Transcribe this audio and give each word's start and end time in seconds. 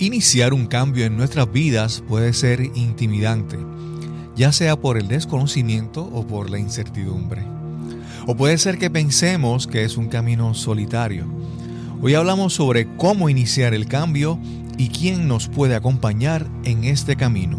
Iniciar 0.00 0.54
un 0.54 0.66
cambio 0.66 1.06
en 1.06 1.16
nuestras 1.16 1.50
vidas 1.50 2.04
puede 2.06 2.32
ser 2.32 2.60
intimidante, 2.76 3.58
ya 4.36 4.52
sea 4.52 4.76
por 4.76 4.96
el 4.96 5.08
desconocimiento 5.08 6.08
o 6.12 6.24
por 6.24 6.50
la 6.50 6.60
incertidumbre. 6.60 7.42
O 8.28 8.36
puede 8.36 8.58
ser 8.58 8.78
que 8.78 8.90
pensemos 8.90 9.66
que 9.66 9.82
es 9.82 9.96
un 9.96 10.06
camino 10.06 10.54
solitario. 10.54 11.26
Hoy 12.00 12.14
hablamos 12.14 12.52
sobre 12.52 12.86
cómo 12.96 13.28
iniciar 13.28 13.74
el 13.74 13.88
cambio 13.88 14.38
y 14.76 14.90
quién 14.90 15.26
nos 15.26 15.48
puede 15.48 15.74
acompañar 15.74 16.46
en 16.62 16.84
este 16.84 17.16
camino. 17.16 17.58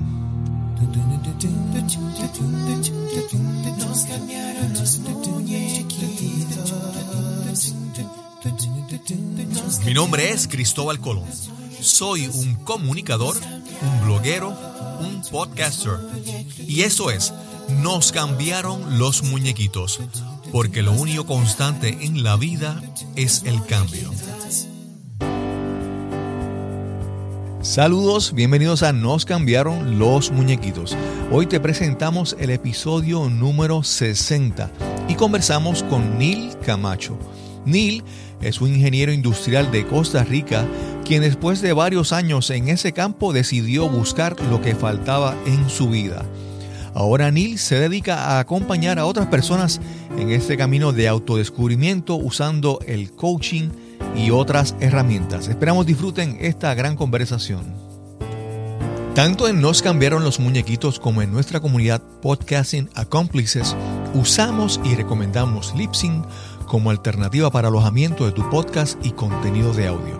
Mi 9.85 9.93
nombre 9.93 10.31
es 10.31 10.47
Cristóbal 10.47 11.01
Colón 11.01 11.25
soy 11.89 12.27
un 12.27 12.55
comunicador, 12.63 13.35
un 13.81 14.05
bloguero, 14.05 14.49
un 14.99 15.21
podcaster. 15.29 15.99
Y 16.59 16.81
eso 16.81 17.09
es, 17.09 17.33
nos 17.81 18.11
cambiaron 18.11 18.99
los 18.99 19.23
muñequitos, 19.23 19.99
porque 20.51 20.83
lo 20.83 20.93
único 20.93 21.25
constante 21.25 21.97
en 22.01 22.23
la 22.23 22.37
vida 22.37 22.81
es 23.15 23.43
el 23.45 23.63
cambio. 23.65 24.11
Saludos, 27.61 28.33
bienvenidos 28.33 28.83
a 28.83 28.93
Nos 28.93 29.25
cambiaron 29.25 29.99
los 29.99 30.31
muñequitos. 30.31 30.95
Hoy 31.31 31.47
te 31.47 31.59
presentamos 31.59 32.35
el 32.39 32.51
episodio 32.51 33.29
número 33.29 33.83
60 33.83 34.71
y 35.09 35.15
conversamos 35.15 35.83
con 35.83 36.17
Neil 36.17 36.55
Camacho. 36.65 37.17
Neil 37.65 38.03
es 38.41 38.61
un 38.61 38.69
ingeniero 38.69 39.11
industrial 39.11 39.71
de 39.71 39.85
Costa 39.85 40.23
Rica 40.23 40.65
quien 41.05 41.21
después 41.21 41.61
de 41.61 41.73
varios 41.73 42.13
años 42.13 42.49
en 42.51 42.69
ese 42.69 42.93
campo 42.93 43.33
decidió 43.33 43.89
buscar 43.89 44.39
lo 44.49 44.61
que 44.61 44.75
faltaba 44.75 45.35
en 45.45 45.69
su 45.69 45.89
vida. 45.89 46.23
Ahora 46.93 47.31
Neil 47.31 47.57
se 47.57 47.79
dedica 47.79 48.25
a 48.25 48.39
acompañar 48.39 48.99
a 48.99 49.05
otras 49.05 49.27
personas 49.27 49.79
en 50.17 50.31
este 50.31 50.57
camino 50.57 50.91
de 50.91 51.07
autodescubrimiento 51.07 52.15
usando 52.15 52.79
el 52.85 53.11
coaching 53.11 53.69
y 54.15 54.31
otras 54.31 54.75
herramientas. 54.79 55.47
Esperamos 55.47 55.85
disfruten 55.85 56.37
esta 56.41 56.73
gran 56.73 56.95
conversación. 56.95 57.89
Tanto 59.15 59.47
en 59.47 59.59
Nos 59.59 59.81
cambiaron 59.81 60.23
los 60.23 60.39
muñequitos 60.39 60.99
como 60.99 61.21
en 61.21 61.31
nuestra 61.31 61.59
comunidad 61.59 62.01
Podcasting 62.21 62.89
Accomplices, 62.95 63.75
usamos 64.13 64.79
y 64.85 64.95
recomendamos 64.95 65.73
Lipsync 65.75 66.23
como 66.69 66.91
alternativa 66.91 67.51
para 67.51 67.67
alojamiento 67.67 68.25
de 68.25 68.31
tu 68.31 68.49
podcast 68.49 68.97
y 69.05 69.11
contenido 69.11 69.73
de 69.73 69.87
audio. 69.87 70.17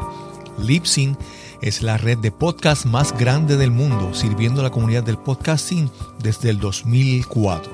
Lipsyn 0.58 1.18
es 1.62 1.82
la 1.82 1.96
red 1.98 2.18
de 2.18 2.32
podcast 2.32 2.86
más 2.86 3.18
grande 3.18 3.56
del 3.56 3.72
mundo, 3.72 4.14
sirviendo 4.14 4.60
a 4.60 4.64
la 4.64 4.72
comunidad 4.72 5.04
del 5.04 5.18
podcasting 5.18 5.90
desde 6.22 6.50
el 6.50 6.60
2004. 6.60 7.72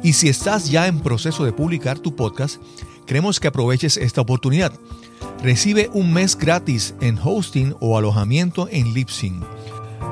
Y 0.02 0.14
si 0.14 0.30
estás 0.30 0.70
ya 0.70 0.86
en 0.86 1.00
proceso 1.00 1.44
de 1.44 1.52
publicar 1.52 1.98
tu 1.98 2.16
podcast, 2.16 2.62
queremos 3.04 3.38
que 3.40 3.48
aproveches 3.48 3.98
esta 3.98 4.22
oportunidad. 4.22 4.72
Recibe 5.42 5.88
un 5.94 6.12
mes 6.12 6.36
gratis 6.36 6.94
en 7.00 7.18
hosting 7.18 7.74
o 7.80 7.96
alojamiento 7.96 8.68
en 8.70 8.92
Lipsyn. 8.92 9.40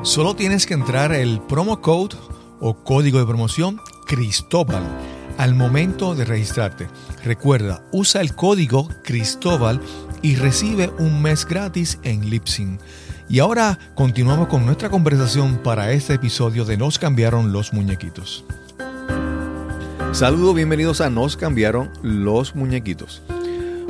Solo 0.03 0.34
tienes 0.34 0.65
que 0.65 0.73
entrar 0.73 1.12
el 1.12 1.41
promo 1.43 1.83
code 1.83 2.17
o 2.61 2.83
código 2.83 3.19
de 3.19 3.27
promoción 3.27 3.79
Cristóbal 4.06 4.83
al 5.37 5.55
momento 5.55 6.15
de 6.15 6.25
registrarte. 6.25 6.89
Recuerda, 7.25 7.84
usa 7.93 8.23
el 8.23 8.34
código 8.34 8.89
Cristóbal 9.05 9.83
y 10.23 10.37
recibe 10.37 10.91
un 10.99 11.21
mes 11.21 11.45
gratis 11.45 11.99
en 12.05 12.31
Lipsyn. 12.31 12.78
Y 13.28 13.41
ahora 13.41 13.78
continuamos 13.95 14.49
con 14.49 14.65
nuestra 14.65 14.89
conversación 14.89 15.59
para 15.62 15.93
este 15.93 16.15
episodio 16.15 16.65
de 16.65 16.78
Nos 16.78 16.99
cambiaron 16.99 17.53
los 17.53 17.75
muñequitos. 17.75 18.47
Saludos, 20.12 20.55
bienvenidos 20.55 21.03
a 21.03 21.10
Nos 21.10 21.37
cambiaron 21.37 21.91
los 22.03 22.56
muñequitos. 22.56 23.22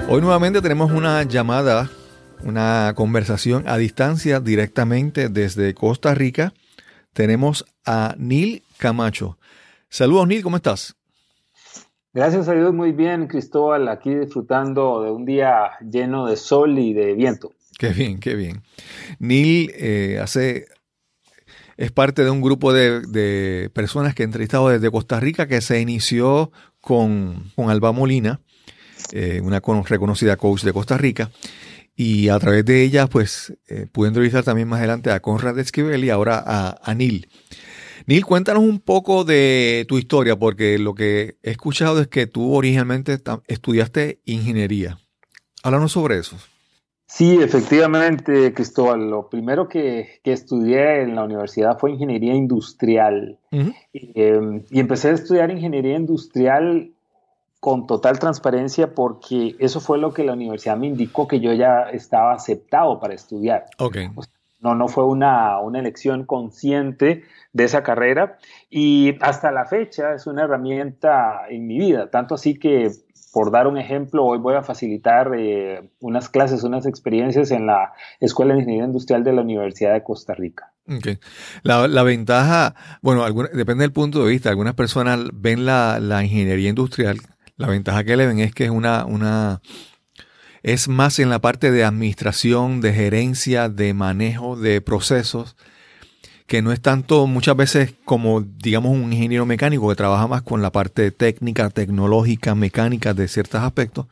Hoy 0.06 0.20
nuevamente 0.20 0.62
tenemos 0.62 0.92
una 0.92 1.22
llamada, 1.25 1.91
una 2.44 2.92
conversación 2.94 3.64
a 3.66 3.76
distancia 3.78 4.41
directamente 4.41 5.28
desde 5.28 5.75
Costa 5.75 6.14
Rica 6.14 6.53
tenemos 7.19 7.64
a 7.84 8.14
Neil 8.16 8.62
Camacho. 8.76 9.38
Saludos, 9.88 10.28
Neil, 10.28 10.42
¿cómo 10.44 10.54
estás? 10.54 10.94
Gracias 12.14 12.48
a 12.48 12.54
Dios, 12.54 12.72
muy 12.72 12.92
bien, 12.92 13.26
Cristóbal, 13.26 13.88
aquí 13.88 14.14
disfrutando 14.14 15.03
de 15.03 15.10
un 15.10 15.25
día 15.25 15.72
lleno 15.81 16.26
de 16.26 16.37
sol 16.37 16.78
y 16.78 16.92
de 16.92 17.14
viento. 17.14 17.50
Qué 17.76 17.88
bien, 17.88 18.20
qué 18.20 18.37
bien. 18.37 18.62
Neil 19.19 19.72
eh, 19.75 20.20
hace, 20.22 20.66
es 21.76 21.91
parte 21.91 22.22
de 22.22 22.31
un 22.31 22.41
grupo 22.41 22.72
de, 22.72 23.69
personas 23.75 24.14
que 24.14 24.22
he 24.22 24.25
entrevistado 24.25 24.69
desde 24.69 24.88
Costa 24.88 25.19
Rica 25.19 25.48
que 25.48 25.60
se 25.60 25.81
inició 25.81 26.53
con, 26.81 27.50
Alba 27.56 27.91
Molina, 27.91 28.41
eh, 29.12 29.41
una 29.42 29.60
reconocida 29.60 30.36
coach 30.36 30.62
de 30.62 30.72
Costa 30.72 30.96
Rica. 30.96 31.30
Y 31.96 32.28
a 32.28 32.38
través 32.38 32.64
de 32.64 32.82
ella, 32.82 33.08
pues, 33.08 33.56
eh, 33.66 33.86
pude 33.91 34.08
entrevistar 34.08 34.44
también 34.44 34.69
más 34.69 34.78
adelante 34.78 35.10
a 35.10 35.20
Conrad 35.20 35.58
Esquivel 35.58 36.04
y 36.04 36.10
ahora 36.10 36.42
a, 36.46 36.78
a 36.82 36.94
Neil. 36.94 37.28
Neil, 38.06 38.24
cuéntanos 38.24 38.62
un 38.62 38.78
poco 38.78 39.24
de 39.24 39.84
tu 39.88 39.98
historia, 39.98 40.36
porque 40.36 40.78
lo 40.78 40.94
que 40.94 41.36
he 41.42 41.50
escuchado 41.50 42.00
es 42.00 42.08
que 42.08 42.26
tú 42.26 42.54
originalmente 42.54 43.19
estudiaste 43.48 44.20
ingeniería. 44.24 44.98
Háblanos 45.62 45.92
sobre 45.92 46.19
eso. 46.19 46.36
Sí, 47.08 47.38
efectivamente, 47.42 48.52
Cristóbal. 48.52 49.10
Lo 49.10 49.28
primero 49.28 49.66
que, 49.66 50.20
estudié 50.25 51.02
en 51.02 51.16
la 51.16 51.25
universidad 51.25 51.78
fue 51.78 51.92
ingeniería 51.92 52.34
industrial. 52.34 53.38
Em, 53.50 54.62
y 54.70 54.80
empecé 54.80 55.08
a 55.08 55.12
estudiar 55.12 55.50
ingeniería 55.50 55.96
industrial 55.96 56.92
con 57.60 57.86
total 57.86 58.19
transparencia 58.19 58.94
porque 58.94 59.56
eso 59.58 59.80
fue 59.80 59.98
lo 59.98 60.12
que 60.12 60.24
la 60.24 60.34
universidad 60.34 60.76
me 60.76 60.86
indicó 60.86 61.26
que 61.26 61.41
yo 61.41 61.52
ya 61.52 61.82
estaba 61.92 62.32
aceptado 62.32 63.00
para 63.00 63.14
estudiar. 63.14 63.66
Okay. 63.78 64.10
no, 64.60 64.74
no 64.74 64.88
fue 64.88 65.04
una, 65.04 65.58
una, 65.58 65.80
elección 65.80 66.24
consciente 66.24 67.24
de 67.52 67.64
esa 67.64 67.82
carrera 67.82 68.38
y 68.70 69.16
hasta 69.20 69.50
la 69.50 69.64
fecha 69.64 70.14
es 70.14 70.26
una 70.26 70.44
herramienta 70.44 71.42
en 71.48 71.66
mi 71.66 71.78
vida, 71.78 72.10
tanto 72.10 72.34
así 72.34 72.58
que 72.58 72.92
por 73.32 73.50
dar 73.50 73.66
un 73.66 73.76
ejemplo, 73.76 74.25
hoy 74.25 74.38
voy 74.38 74.54
a 74.54 74.62
facilitar 74.62 75.32
eh, 75.36 75.90
unas 76.00 76.28
clases, 76.28 76.64
unas 76.64 76.86
experiencias 76.86 77.50
en 77.50 77.66
la 77.66 77.92
Escuela 78.20 78.54
de 78.54 78.60
Ingeniería 78.60 78.86
Industrial 78.86 79.22
de 79.22 79.32
la 79.32 79.42
Universidad 79.42 79.92
de 79.92 80.02
Costa 80.02 80.34
Rica. 80.34 80.72
Okay. 80.88 81.19
La, 81.62 81.86
la, 81.86 82.02
ventaja, 82.02 82.75
bueno, 83.02 83.25
depende 83.52 83.82
del 83.82 83.92
punto 83.92 84.25
de 84.25 84.30
vista. 84.30 84.48
Algunas 84.48 84.75
personas 84.75 85.20
ven 85.34 85.66
la, 85.66 86.00
la 86.00 86.25
ingeniería 86.25 86.70
industrial 86.70 87.19
la 87.58 87.66
ventaja 87.66 88.04
que 88.04 88.16
le 88.16 88.26
ven 88.26 88.38
es 88.38 88.54
que 88.54 88.64
es 88.64 88.70
una, 88.70 89.04
una, 89.04 89.60
es 90.62 90.88
más 90.88 91.19
en 91.19 91.28
la 91.28 91.41
parte 91.41 91.70
de 91.70 91.84
administración, 91.84 92.80
de 92.80 92.94
gerencia, 92.94 93.69
de 93.69 93.92
manejo 93.94 94.56
de 94.56 94.80
procesos, 94.80 95.56
que 96.46 96.62
no 96.62 96.72
es 96.72 96.80
tanto 96.80 97.26
muchas 97.26 97.56
veces 97.56 97.94
como, 98.04 98.41
digamos, 98.41 98.92
un 98.92 99.12
ingeniero 99.12 99.44
mecánico 99.44 99.88
que 99.88 99.96
trabaja 99.96 100.26
más 100.28 100.42
con 100.42 100.62
la 100.62 100.72
parte 100.72 101.10
técnica, 101.10 101.69
tecnológica, 101.69 102.54
mecánica 102.54 103.12
de 103.12 103.28
ciertos 103.28 103.60
aspectos. 103.60 104.06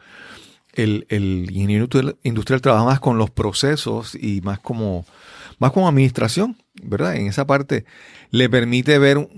El, 0.74 1.06
el 1.08 1.48
ingeniero 1.50 1.88
industrial 2.24 2.60
trabaja 2.60 2.84
más 2.84 3.00
con 3.00 3.16
los 3.16 3.30
procesos 3.30 4.14
y 4.14 4.42
más 4.42 4.58
como, 4.58 5.06
más 5.58 5.72
como 5.72 5.88
administración, 5.88 6.56
¿verdad? 6.82 7.14
En 7.14 7.28
esa 7.28 7.46
parte 7.46 7.86
le 8.30 8.50
permite 8.50 8.98
ver 8.98 9.28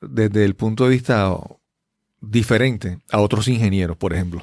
desde 0.00 0.44
el 0.44 0.54
punto 0.54 0.84
de 0.84 0.90
vista 0.90 1.30
diferente 2.28 2.98
a 3.10 3.20
otros 3.20 3.48
ingenieros, 3.48 3.96
por 3.96 4.12
ejemplo. 4.12 4.42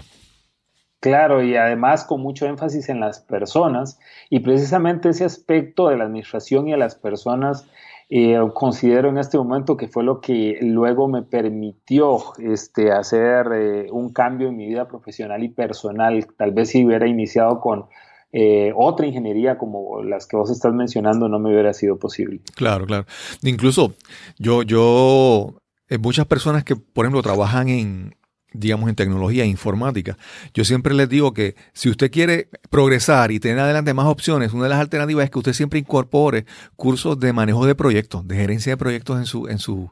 Claro, 1.00 1.44
y 1.44 1.58
además 1.58 2.06
con 2.06 2.22
mucho 2.22 2.46
énfasis 2.46 2.88
en 2.88 3.02
las 3.02 3.20
personas 3.20 4.00
y 4.30 4.40
precisamente 4.40 5.10
ese 5.10 5.26
aspecto 5.26 5.90
de 5.90 5.98
la 5.98 6.06
administración 6.06 6.70
y 6.70 6.74
a 6.74 6.78
las 6.78 6.96
personas 6.96 7.68
eh, 8.10 8.38
considero 8.54 9.10
en 9.10 9.18
este 9.18 9.38
momento 9.38 9.76
que 9.76 9.88
fue 9.88 10.04
lo 10.04 10.22
que 10.22 10.60
luego 10.62 11.08
me 11.08 11.24
permitió 11.24 12.20
este, 12.38 12.92
hacer 12.92 13.48
eh, 13.54 13.88
un 13.92 14.14
cambio 14.14 14.48
en 14.48 14.56
mi 14.56 14.68
vida 14.68 14.88
profesional 14.88 15.44
y 15.44 15.50
personal. 15.50 16.26
Tal 16.38 16.52
vez 16.52 16.70
si 16.70 16.86
hubiera 16.86 17.08
iniciado 17.08 17.60
con 17.60 17.86
eh, 18.32 18.72
otra 18.76 19.06
ingeniería 19.06 19.58
como 19.58 20.04
las 20.04 20.26
que 20.26 20.38
vos 20.38 20.50
estás 20.52 20.74
mencionando 20.74 21.28
no 21.28 21.38
me 21.40 21.52
hubiera 21.52 21.74
sido 21.74 21.98
posible. 21.98 22.40
Claro, 22.56 22.86
claro. 22.86 23.06
Incluso 23.42 23.94
yo, 24.38 24.64
yo 24.64 25.63
eh, 25.94 25.98
muchas 26.00 26.26
personas 26.26 26.64
que, 26.64 26.76
por 26.76 27.06
ejemplo, 27.06 27.22
trabajan 27.22 27.70
en, 27.70 28.16
digamos, 28.52 28.90
en 28.90 28.96
tecnología 28.96 29.46
informática. 29.46 30.18
Yo 30.54 30.66
siempre 30.66 30.96
les 30.96 31.08
digo 31.08 31.34
que 31.34 31.56
si 31.74 31.88
usted 31.90 32.10
quiere 32.10 32.50
progresar 32.72 33.32
y 33.32 33.40
tener 33.40 33.60
adelante 33.60 33.94
más 33.94 34.08
opciones, 34.08 34.54
una 34.54 34.64
de 34.64 34.70
las 34.70 34.80
alternativas 34.80 35.26
es 35.26 35.30
que 35.30 35.38
usted 35.38 35.54
siempre 35.54 35.78
incorpore 35.78 36.46
cursos 36.76 37.20
de 37.20 37.32
manejo 37.32 37.68
de 37.68 37.76
proyectos, 37.76 38.28
de 38.28 38.36
gerencia 38.36 38.74
de 38.74 38.78
proyectos 38.78 39.20
en 39.20 39.26
su, 39.28 39.48
en 39.48 39.60
su, 39.60 39.92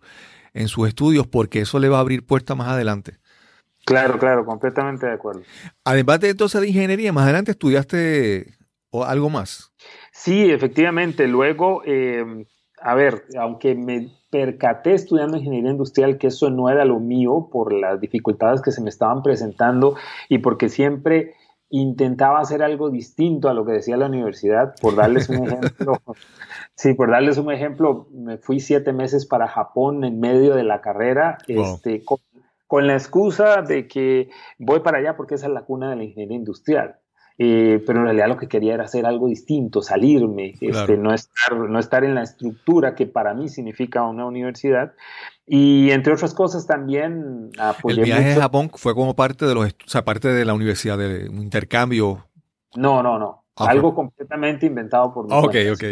en 0.54 0.68
sus 0.68 0.88
estudios 0.88 1.28
porque 1.28 1.62
eso 1.62 1.78
le 1.78 1.88
va 1.88 1.98
a 1.98 2.02
abrir 2.02 2.26
puertas 2.26 2.58
más 2.58 2.70
adelante. 2.70 3.20
Claro, 3.86 4.18
claro, 4.18 4.44
completamente 4.44 5.06
de 5.06 5.14
acuerdo. 5.14 5.44
Además 5.84 6.20
de 6.20 6.30
entonces 6.30 6.62
de 6.62 6.68
ingeniería, 6.68 7.14
más 7.14 7.26
adelante 7.26 7.52
estudiaste 7.52 8.58
algo 8.92 9.30
más. 9.30 9.72
Sí, 10.12 10.52
efectivamente. 10.52 11.28
Luego, 11.28 11.84
eh, 11.86 12.46
a 12.82 12.96
ver, 12.96 13.26
aunque 13.40 13.76
me 13.76 14.21
percaté 14.32 14.94
estudiando 14.94 15.38
ingeniería 15.38 15.72
industrial 15.72 16.18
que 16.18 16.28
eso 16.28 16.50
no 16.50 16.70
era 16.70 16.86
lo 16.86 17.00
mío 17.00 17.50
por 17.52 17.74
las 17.74 18.00
dificultades 18.00 18.62
que 18.62 18.72
se 18.72 18.82
me 18.82 18.90
estaban 18.90 19.22
presentando 19.22 19.96
y 20.30 20.40
porque 20.40 20.70
siempre 20.70 21.36
intentaba 21.70 22.40
hacer 22.40 22.64
algo 22.64 22.90
distinto 22.90 23.50
a 23.50 23.54
lo 23.54 23.66
que 23.66 23.74
decía 23.74 23.98
la 23.98 24.08
universidad. 24.08 24.74
Por 24.82 24.96
darles 24.96 25.30
un 25.30 25.48
ejemplo, 25.48 25.94
sí, 26.76 26.94
por 26.94 27.12
darles 27.12 27.38
un 27.38 27.52
ejemplo, 27.52 28.08
me 28.12 28.38
fui 28.38 28.60
siete 28.60 28.94
meses 28.94 29.26
para 29.26 29.48
Japón 29.48 30.04
en 30.04 30.20
medio 30.20 30.56
de 30.56 30.64
la 30.64 30.82
carrera, 30.82 31.38
este, 31.48 32.04
con, 32.04 32.20
con, 32.68 32.88
la 32.88 32.94
excusa 32.94 33.62
de 33.62 33.88
que 33.88 34.30
voy 34.60 34.80
para 34.80 35.00
allá 35.00 35.16
porque 35.16 35.36
esa 35.36 35.48
es 35.48 35.54
la 35.54 35.64
cuna 35.64 35.90
de 35.90 35.98
la 35.98 36.04
ingeniería 36.04 36.38
industrial. 36.38 36.96
Eh, 37.38 37.84
pero 37.86 38.00
en 38.00 38.06
realidad 38.06 38.28
lo 38.28 38.38
que 38.38 38.48
quería 38.48 38.76
era 38.76 38.84
hacer 38.84 39.06
algo 39.06 39.28
distinto, 39.28 39.82
salirme, 39.82 40.54
este, 40.62 40.98
no, 40.98 41.14
estar, 41.14 41.58
no 41.58 41.80
estar 41.80 42.04
en 42.04 42.14
la 42.14 42.24
estructura 42.24 42.94
que 42.94 43.08
para 43.08 43.34
mí 43.34 43.50
significa 43.50 44.04
una 44.04 44.26
universidad. 44.26 44.94
Y 45.48 45.92
entre 45.92 46.14
otras 46.14 46.34
cosas 46.34 46.68
también 46.68 47.50
apoyé 47.58 48.02
El 48.02 48.06
viaje 48.06 48.34
a 48.34 48.42
Japón 48.42 48.70
fue 48.74 48.94
como 48.94 49.16
parte 49.16 49.46
de 49.46 49.56
los, 49.56 49.66
o 49.66 49.88
sea, 49.88 50.06
parte 50.06 50.28
de 50.28 50.46
la 50.46 50.54
universidad, 50.54 50.98
de 50.98 51.30
un 51.30 51.42
intercambio. 51.42 52.28
No, 52.76 53.02
no, 53.02 53.18
no. 53.18 53.44
Ah, 53.58 53.68
algo 53.70 53.94
completamente 53.94 54.66
inventado 54.66 55.14
por 55.14 55.26
mí. 55.26 55.32
Ok, 55.34 55.56
ok. 55.74 55.84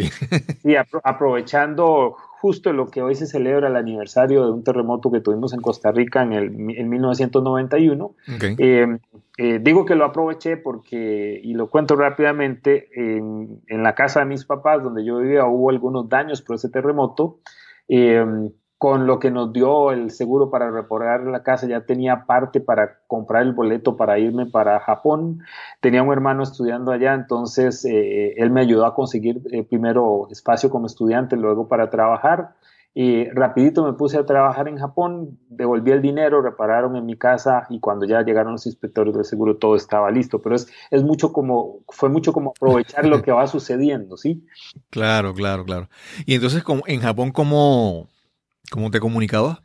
Sí, 0.62 0.76
aprovechando 1.04 2.16
justo 2.42 2.72
lo 2.72 2.90
que 2.90 3.02
hoy 3.02 3.16
se 3.16 3.26
celebra 3.26 3.68
el 3.68 3.76
aniversario 3.76 4.46
de 4.46 4.52
un 4.52 4.64
terremoto 4.64 5.12
que 5.12 5.20
tuvimos 5.20 5.52
en 5.54 5.60
Costa 5.60 5.92
Rica 5.92 6.24
en, 6.24 6.32
el, 6.32 6.46
en 6.46 6.90
1991. 6.90 8.16
Eh, 8.58 8.98
eh, 9.38 9.60
digo 9.62 9.86
que 9.86 9.96
lo 9.96 10.06
aproveché 10.06 10.56
porque, 10.56 11.40
y 11.44 11.54
lo 11.54 11.70
cuento 11.70 11.98
rápidamente, 11.98 12.88
en, 12.96 13.62
en, 13.68 13.84
la 13.84 13.94
casa 13.94 14.22
de 14.22 14.28
mis 14.28 14.46
papás, 14.46 14.82
donde 14.82 15.04
yo 15.04 15.18
vivía, 15.18 15.46
hubo 15.46 15.70
algunos 15.70 16.08
daños 16.08 16.42
por 16.42 16.56
ese 16.56 16.70
terremoto. 16.70 17.40
Eh, 17.90 18.26
con 18.80 19.08
lo 19.08 19.20
que 19.20 19.30
nos 19.30 19.52
dio 19.52 19.92
el 19.92 20.10
seguro 20.10 20.50
para 20.50 20.72
reparar 20.72 21.26
la 21.26 21.44
casa, 21.44 21.68
ya 21.68 21.82
tenía 21.82 22.26
parte 22.26 22.62
para 22.62 23.00
comprar 23.08 23.44
el 23.44 23.52
boleto 23.52 23.98
para 23.98 24.18
irme 24.20 24.46
para 24.46 24.80
Japón. 24.80 25.42
Tenía 25.82 26.02
un 26.02 26.14
hermano 26.14 26.44
estudiando 26.44 26.94
allá, 26.94 27.14
entonces 27.14 27.84
eh, 27.84 28.36
él 28.38 28.52
me 28.52 28.62
ayudó 28.62 28.86
a 28.86 28.96
conseguir 28.96 29.42
eh, 29.52 29.64
primero 29.64 30.30
espacio 30.32 30.70
como 30.70 30.88
estudiante, 30.88 31.36
luego 31.36 31.68
para 31.68 31.90
trabajar. 31.90 32.56
Y 32.94 33.30
rapidito 33.32 33.84
me 33.84 33.94
puse 33.94 34.18
a 34.18 34.26
trabajar 34.26 34.70
en 34.70 34.78
Japón, 34.78 35.38
devolví 35.50 35.92
el 35.92 36.02
dinero, 36.02 36.42
repararon 36.42 36.96
en 36.96 37.06
mi 37.06 37.18
casa 37.18 37.68
y 37.70 37.82
cuando 37.82 38.06
ya 38.06 38.22
llegaron 38.22 38.54
los 38.54 38.66
inspectores 38.66 39.14
del 39.14 39.26
seguro 39.26 39.58
todo 39.58 39.76
estaba 39.76 40.10
listo. 40.10 40.40
Pero 40.40 40.56
es, 40.56 40.72
es 40.90 41.04
mucho 41.04 41.34
como, 41.34 41.80
fue 41.90 42.08
mucho 42.08 42.32
como 42.32 42.52
aprovechar 42.52 43.06
lo 43.06 43.22
que 43.22 43.34
va 43.34 43.46
sucediendo, 43.46 44.16
¿sí? 44.16 44.48
Claro, 44.90 45.34
claro, 45.34 45.66
claro. 45.66 45.90
Y 46.26 46.36
entonces 46.36 46.64
como 46.64 46.84
en 46.88 47.02
Japón, 47.02 47.32
¿cómo, 47.32 48.08
¿Cómo 48.72 48.92
te 48.92 49.00
comunicabas? 49.00 49.60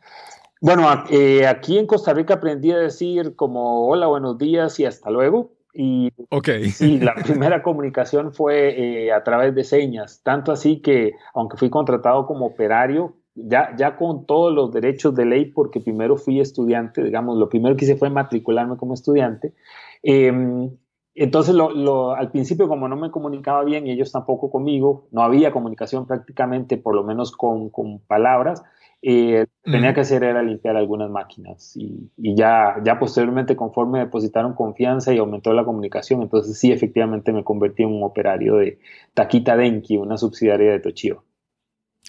Bueno, 0.61 0.87
eh, 1.09 1.45
aquí 1.47 1.77
en 1.77 1.85
Costa 1.85 2.13
Rica 2.13 2.35
aprendí 2.35 2.71
a 2.71 2.77
decir 2.77 3.35
como 3.35 3.87
hola, 3.87 4.07
buenos 4.07 4.37
días 4.37 4.79
y 4.79 4.85
hasta 4.85 5.09
luego. 5.11 5.51
Y 5.73 6.11
okay. 6.29 6.69
sí, 6.69 6.99
la 6.99 7.13
primera 7.15 7.61
comunicación 7.61 8.33
fue 8.33 9.05
eh, 9.05 9.11
a 9.11 9.23
través 9.23 9.53
de 9.53 9.63
señas, 9.63 10.21
tanto 10.23 10.51
así 10.51 10.81
que 10.81 11.13
aunque 11.33 11.57
fui 11.57 11.69
contratado 11.69 12.25
como 12.25 12.45
operario, 12.45 13.17
ya, 13.35 13.75
ya 13.77 13.97
con 13.97 14.25
todos 14.25 14.53
los 14.53 14.71
derechos 14.71 15.13
de 15.13 15.25
ley, 15.25 15.45
porque 15.45 15.81
primero 15.81 16.15
fui 16.17 16.39
estudiante, 16.39 17.03
digamos, 17.03 17.37
lo 17.37 17.49
primero 17.49 17.75
que 17.75 17.83
hice 17.83 17.97
fue 17.97 18.09
matricularme 18.09 18.77
como 18.77 18.93
estudiante. 18.93 19.53
Em, 20.01 20.71
entonces, 21.13 21.53
lo, 21.55 22.13
al 22.15 22.31
principio, 22.31 22.67
como 22.67 22.87
no 22.87 22.95
me 22.95 23.11
comunicaba 23.11 23.63
bien 23.63 23.87
y 23.87 23.91
ellos 23.91 24.11
tampoco 24.11 24.49
conmigo, 24.49 25.07
no 25.11 25.21
había 25.21 25.51
comunicación 25.51 26.07
prácticamente, 26.07 26.77
por 26.77 26.95
lo 26.95 27.03
menos 27.03 27.31
con, 27.31 27.69
con 27.69 27.99
palabras, 27.99 28.63
eh, 29.07 29.45
tenía 29.63 29.93
que 29.93 30.01
hacer 30.01 30.23
era 30.23 30.41
limpiar 30.41 30.75
algunas 30.75 31.11
máquinas 31.11 31.77
y, 31.77 32.09
ya, 32.17 32.77
ya 32.83 32.97
posteriormente 32.97 33.55
conforme 33.55 33.99
depositaron 33.99 34.55
confianza 34.55 35.13
y 35.13 35.19
aumentó 35.19 35.53
la 35.53 35.63
comunicación, 35.63 36.23
entonces 36.23 36.57
sí, 36.57 36.71
efectivamente 36.71 37.31
me 37.31 37.43
convertí 37.43 37.83
en 37.83 37.89
un 37.89 38.03
operario 38.03 38.55
de 38.55 38.79
Takita 39.13 39.55
Denki, 39.55 39.97
una 39.97 40.17
subsidiaria 40.17 40.71
de 40.71 40.79
Tochiba. 40.79 41.21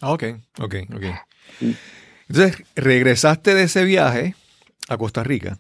Ah, 0.00 0.12
ok, 0.12 0.24
ok, 0.58 0.74
ok. 0.94 1.04
Entonces, 2.28 2.64
regresaste 2.74 3.54
de 3.54 3.64
ese 3.64 3.84
viaje 3.84 4.34
a 4.88 4.96
Costa 4.96 5.22
Rica 5.22 5.58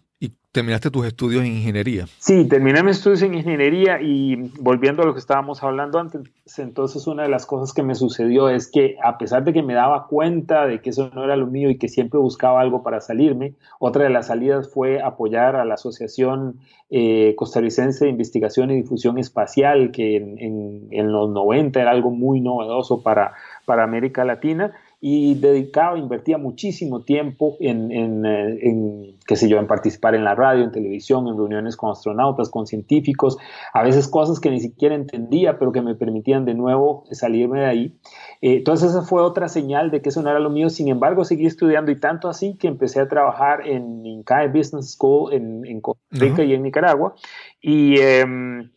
terminaste 0.56 0.90
tus 0.90 1.06
estudios 1.06 1.42
en 1.42 1.48
ingeniería. 1.48 2.06
Sí, 2.18 2.46
terminé 2.48 2.82
mis 2.82 2.96
estudios 2.96 3.20
en 3.20 3.34
ingeniería 3.34 4.00
y 4.00 4.36
volviendo 4.58 5.02
a 5.02 5.04
lo 5.04 5.12
que 5.12 5.18
estábamos 5.18 5.62
hablando 5.62 5.98
antes, 5.98 6.22
entonces 6.56 7.06
una 7.06 7.24
de 7.24 7.28
las 7.28 7.44
cosas 7.44 7.74
que 7.74 7.82
me 7.82 7.94
sucedió 7.94 8.48
es 8.48 8.70
que 8.70 8.96
a 9.04 9.18
pesar 9.18 9.44
de 9.44 9.52
que 9.52 9.62
me 9.62 9.74
daba 9.74 10.06
cuenta 10.06 10.66
de 10.66 10.80
que 10.80 10.88
eso 10.88 11.10
no 11.14 11.24
era 11.24 11.36
lo 11.36 11.46
mío 11.46 11.68
y 11.68 11.76
que 11.76 11.90
siempre 11.90 12.18
buscaba 12.18 12.62
algo 12.62 12.82
para 12.82 13.02
salirme, 13.02 13.52
otra 13.78 14.04
de 14.04 14.10
las 14.10 14.28
salidas 14.28 14.72
fue 14.72 15.02
apoyar 15.02 15.56
a 15.56 15.66
la 15.66 15.74
Asociación 15.74 16.58
eh, 16.88 17.34
Costarricense 17.36 18.06
de 18.06 18.12
Investigación 18.12 18.70
y 18.70 18.76
Difusión 18.76 19.18
Espacial, 19.18 19.90
que 19.90 20.16
en, 20.16 20.88
en, 20.90 21.12
los 21.12 21.28
90 21.28 21.82
era 21.82 21.90
algo 21.90 22.10
muy 22.10 22.40
novedoso 22.40 23.02
para, 23.02 23.34
para 23.66 23.84
América 23.84 24.24
Latina 24.24 24.72
y 24.98 25.34
dedicaba, 25.34 25.98
invertía 25.98 26.38
muchísimo 26.38 27.02
tiempo 27.02 27.56
en, 27.60 27.92
eh, 28.24 28.58
en, 28.62 29.18
qué 29.26 29.36
sé 29.36 29.48
yo, 29.48 29.58
en 29.58 29.66
participar 29.66 30.14
en 30.14 30.24
la 30.24 30.34
radio, 30.34 30.64
en 30.64 30.72
televisión, 30.72 31.28
en 31.28 31.36
reuniones 31.36 31.76
con 31.76 31.90
astronautas, 31.90 32.48
con 32.48 32.66
científicos, 32.66 33.36
a 33.74 33.82
veces 33.82 34.08
cosas 34.08 34.40
que 34.40 34.50
ni 34.50 34.58
siquiera 34.58 34.94
entendía, 34.94 35.58
pero 35.58 35.70
que 35.70 35.82
me 35.82 35.94
permitían 35.94 36.46
de 36.46 36.54
nuevo 36.54 37.04
salirme 37.10 37.60
de 37.60 37.66
ahí. 37.66 37.98
Eh, 38.40 38.56
entonces 38.56 38.90
esa 38.90 39.02
fue 39.02 39.22
otra 39.22 39.48
señal 39.48 39.90
de 39.90 40.00
que 40.00 40.08
eso 40.08 40.22
no 40.22 40.30
era 40.30 40.40
lo 40.40 40.50
mío, 40.50 40.70
sin 40.70 40.88
embargo 40.88 41.24
seguí 41.24 41.44
estudiando 41.44 41.90
y 41.90 42.00
tanto 42.00 42.28
así 42.28 42.56
que 42.56 42.66
empecé 42.66 43.00
a 43.00 43.08
trabajar 43.08 43.66
en 43.66 44.04
INCAE 44.06 44.48
Business 44.48 44.92
School 44.92 45.34
en, 45.34 45.66
en 45.66 45.82
Costa 45.82 46.02
Rica 46.10 46.42
y 46.42 46.54
en 46.54 46.62
Nicaragua. 46.62 47.14
Y 47.60 48.00
em, 48.00 48.70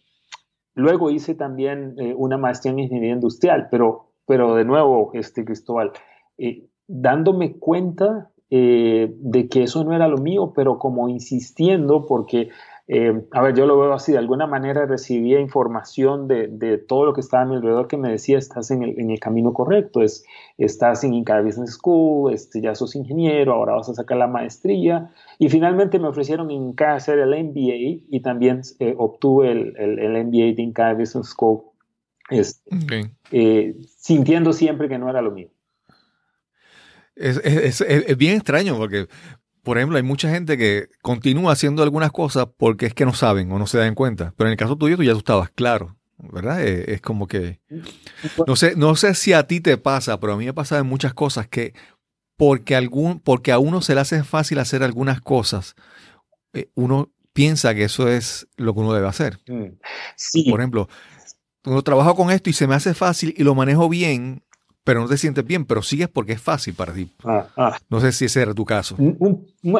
luego 0.75 1.11
hice 1.11 1.33
también 1.33 1.95
eh, 1.97 2.13
una 2.15 2.37
maestría 2.37 2.73
en 2.73 2.79
ingeniería 2.79 3.13
industrial, 3.13 3.69
pero 3.71 4.08
pero 4.29 4.53
de 4.53 4.63
nuevo, 4.63 5.09
este 5.15 5.43
Cristóbal, 5.43 5.91
eh, 6.37 6.67
dándome 6.87 7.57
cuenta 7.57 8.29
eh, 8.51 9.11
de 9.17 9.49
que 9.49 9.63
eso 9.63 9.83
no 9.83 9.95
era 9.95 10.07
lo 10.07 10.19
mío, 10.19 10.53
pero 10.55 10.77
como 10.77 11.09
insistiendo, 11.09 12.05
porque, 12.05 12.49
eh, 12.87 13.25
a 13.31 13.41
ver, 13.41 13.55
yo 13.55 13.65
lo 13.65 13.79
veo 13.79 13.91
así, 13.91 14.11
de 14.11 14.19
alguna 14.19 14.45
manera 14.45 14.85
recibía 14.85 15.39
información 15.39 16.27
de, 16.27 16.45
de, 16.45 16.77
todo 16.77 17.05
lo 17.05 17.13
que 17.13 17.21
estaba 17.21 17.41
a 17.41 17.45
mi 17.47 17.55
alrededor 17.55 17.87
que 17.87 17.97
me 17.97 18.11
decía, 18.11 18.37
estás 18.37 18.69
en 18.69 18.83
el, 18.83 18.99
en 18.99 19.09
el 19.09 19.19
camino 19.19 19.51
correcto, 19.51 20.03
es, 20.03 20.23
estás 20.59 21.03
en 21.03 21.15
Inca 21.15 21.41
Business 21.41 21.71
School, 21.71 22.31
este, 22.31 22.61
ya 22.61 22.75
sos 22.75 22.95
ingeniero, 22.95 23.53
ahora 23.53 23.73
vas 23.73 23.89
a 23.89 23.95
sacar 23.95 24.19
la 24.19 24.27
maestría, 24.27 25.11
y 25.39 25.49
finalmente 25.49 25.97
me 25.97 26.07
ofrecieron 26.07 26.51
en 26.51 26.61
Inca 26.69 26.93
hacer 26.93 27.17
el 27.17 27.29
MBA 27.29 28.05
y 28.11 28.19
también 28.21 28.61
obtuve 28.95 29.51
el, 29.51 29.75
el, 29.75 29.97
el, 29.97 30.25
MBA 30.27 30.53
de 30.55 30.61
Inca 30.61 30.93
Business 30.93 31.29
School 31.29 31.68
este, 32.29 33.11
eh, 33.31 33.75
sintiendo 33.97 34.53
siempre 34.53 34.87
que 34.87 34.97
no 34.97 35.09
era 35.09 35.21
lo 35.21 35.31
mío. 35.31 35.49
Es, 37.15 37.85
bien 38.17 38.37
extraño 38.37 38.77
porque, 38.77 39.07
por 39.63 39.77
ejemplo, 39.77 39.97
hay 39.97 40.03
mucha 40.03 40.29
gente 40.29 40.57
que 40.57 40.87
continúa 41.01 41.51
haciendo 41.51 41.83
algunas 41.83 42.11
cosas 42.11 42.47
porque 42.55 42.85
es 42.85 42.93
que 42.93 43.05
no 43.05 43.13
saben 43.13 43.51
o 43.51 43.59
no 43.59 43.67
se 43.67 43.77
dan 43.77 43.95
cuenta. 43.95 44.33
Pero 44.37 44.47
en 44.47 44.53
el 44.53 44.57
caso 44.57 44.77
tuyo, 44.77 44.95
tú 44.95 45.03
ya 45.03 45.11
tú 45.11 45.19
estabas 45.19 45.49
claro, 45.49 45.97
¿verdad? 46.17 46.65
Eh, 46.65 46.93
es, 46.93 47.01
como 47.01 47.27
que. 47.27 47.59
No 48.47 48.55
sé, 48.55 48.75
no 48.77 48.95
sé 48.95 49.15
si 49.15 49.33
a 49.33 49.43
ti 49.47 49.59
te 49.59 49.77
pasa, 49.77 50.19
pero 50.19 50.33
a 50.33 50.37
mí 50.37 50.45
me 50.45 50.53
pasa 50.53 50.79
en 50.79 50.87
muchas 50.87 51.13
cosas 51.13 51.47
que 51.47 51.73
porque, 52.37 52.73
algún, 52.73 53.19
porque 53.19 53.51
a 53.51 53.59
uno 53.59 53.81
se 53.81 53.95
le 53.95 53.99
hace 53.99 54.23
fácil 54.23 54.59
hacer 54.59 54.81
algunas 54.81 55.19
cosas, 55.19 55.75
eh, 56.53 56.69
uno 56.73 57.11
piensa 57.33 57.75
que 57.75 57.83
eso 57.83 58.07
es 58.07 58.47
lo 58.55 58.73
que 58.73 58.79
uno 58.79 58.93
debe 58.93 59.07
hacer. 59.07 59.39
Mm, 59.45 59.77
sí. 60.15 60.49
Por 60.49 60.61
ejemplo, 60.61 60.87
uno 61.65 61.81
trabajo 61.81 62.15
con 62.15 62.31
esto 62.31 62.49
y 62.49 62.53
se 62.53 62.67
me 62.67 62.75
hace 62.75 62.93
fácil 62.93 63.33
y 63.37 63.43
lo 63.43 63.55
manejo 63.55 63.89
bien, 63.89 64.43
pero 64.83 65.01
no 65.01 65.07
te 65.07 65.17
sientes 65.17 65.45
bien, 65.45 65.65
pero 65.65 65.81
sigues 65.81 66.07
porque 66.07 66.33
es 66.33 66.41
fácil 66.41 66.73
para 66.73 66.93
ti. 66.93 67.11
Ah, 67.23 67.47
ah. 67.57 67.77
No 67.89 67.99
sé 67.99 68.11
si 68.11 68.25
ese 68.25 68.41
era 68.41 68.53
tu 68.53 68.65
caso. 68.65 68.95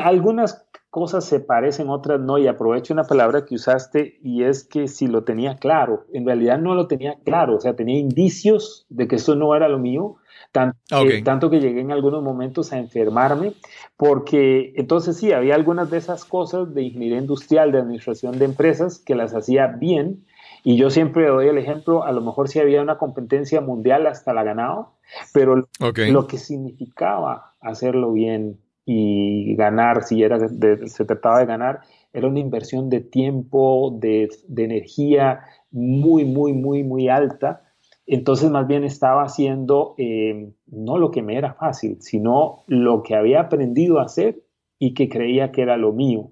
algunas 0.01 0.65
cosas 0.89 1.25
se 1.25 1.39
parecen, 1.39 1.89
otras 1.89 2.19
no, 2.19 2.37
y 2.37 2.47
aprovecho 2.47 2.93
una 2.93 3.03
palabra 3.03 3.45
que 3.45 3.55
usaste 3.55 4.19
y 4.23 4.43
es 4.43 4.63
que 4.63 4.87
si 4.87 5.07
lo 5.07 5.23
tenía 5.23 5.57
claro, 5.57 6.05
en 6.13 6.25
realidad 6.25 6.59
no 6.59 6.73
lo 6.73 6.87
tenía 6.87 7.17
claro, 7.23 7.57
o 7.57 7.59
sea, 7.59 7.75
tenía 7.75 7.99
indicios 7.99 8.85
de 8.89 9.07
que 9.07 9.17
eso 9.17 9.35
no 9.35 9.55
era 9.55 9.69
lo 9.69 9.77
mío, 9.77 10.17
tanto, 10.51 10.77
que, 11.07 11.21
tanto 11.21 11.49
que 11.51 11.59
llegué 11.59 11.81
en 11.81 11.91
algunos 11.91 12.23
momentos 12.23 12.73
a 12.73 12.79
enfermarme, 12.79 13.53
porque 13.97 14.73
entonces 14.77 15.17
sí, 15.17 15.31
había 15.31 15.53
algunas 15.53 15.91
de 15.91 15.97
esas 15.97 16.25
cosas 16.25 16.73
de 16.73 16.83
ingeniería 16.83 17.19
industrial, 17.19 17.71
de 17.71 17.79
administración 17.79 18.39
de 18.39 18.45
empresas, 18.45 18.97
que 18.97 19.13
las 19.13 19.35
hacía 19.35 19.67
bien, 19.67 20.25
Y 20.69 20.77
yo 20.77 20.91
siempre 20.91 21.25
doy 21.25 21.47
el 21.47 21.57
ejemplo, 21.57 22.03
a 22.03 22.11
lo 22.11 22.21
mejor 22.21 22.47
si 22.47 22.59
había 22.59 22.83
una 22.83 22.99
competencia 22.99 23.59
mundial 23.59 24.05
hasta 24.05 24.33
la 24.33 24.43
ganado, 24.43 24.93
pero 25.33 25.67
lo 25.79 26.27
que 26.27 26.37
significaba 26.37 27.55
hacerlo 27.59 28.13
bien 28.13 28.59
y 28.85 29.55
ganar, 29.55 30.03
si 30.03 30.21
era 30.21 30.37
se 30.47 31.05
trataba 31.05 31.39
de 31.39 31.47
ganar, 31.47 31.79
era 32.13 32.27
una 32.27 32.37
inversión 32.37 32.91
de 32.91 32.99
tiempo, 32.99 33.97
de, 33.99 34.29
energía 34.55 35.39
muy, 35.71 36.23
muy, 36.23 36.53
muy, 36.53 36.83
muy 36.83 37.09
alta. 37.09 37.63
Entonces 38.05 38.51
más 38.51 38.67
bien 38.67 38.83
estaba 38.83 39.23
haciendo 39.23 39.95
eh, 39.97 40.51
no 40.67 40.99
lo 40.99 41.09
que 41.09 41.23
me 41.23 41.35
era 41.35 41.55
fácil, 41.55 41.97
sino 41.99 42.59
lo 42.67 43.01
que 43.01 43.15
había 43.15 43.39
aprendido 43.39 43.97
a 43.97 44.03
hacer 44.03 44.43
y 44.77 44.93
que 44.93 45.09
creía 45.09 45.51
que 45.51 45.63
era 45.63 45.77
lo 45.77 45.93
mío. 45.93 46.29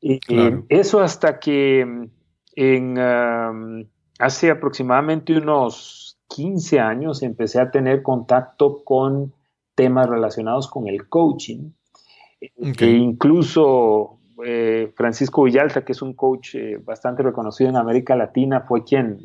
Y, 0.00 0.18
eso 0.68 1.00
hasta 1.00 1.38
que 1.38 2.08
en, 2.56 3.88
hace 4.18 4.50
aproximadamente 4.50 5.36
unos 5.36 6.18
15 6.28 6.80
años 6.80 7.22
empecé 7.22 7.60
a 7.60 7.70
tener 7.70 8.02
contacto 8.02 8.82
con 8.84 9.32
temas 9.74 10.08
relacionados 10.08 10.68
con 10.68 10.88
el 10.88 11.08
coaching. 11.08 11.70
que 12.76 12.90
incluso 12.90 14.18
eh, 14.44 14.92
Francisco 14.96 15.44
Villalta, 15.44 15.84
que 15.84 15.92
es 15.92 16.02
un 16.02 16.14
coach 16.14 16.54
eh, 16.54 16.78
bastante 16.82 17.22
reconocido 17.22 17.70
en 17.70 17.76
América 17.76 18.16
Latina, 18.16 18.62
fue 18.62 18.84
quien 18.84 19.18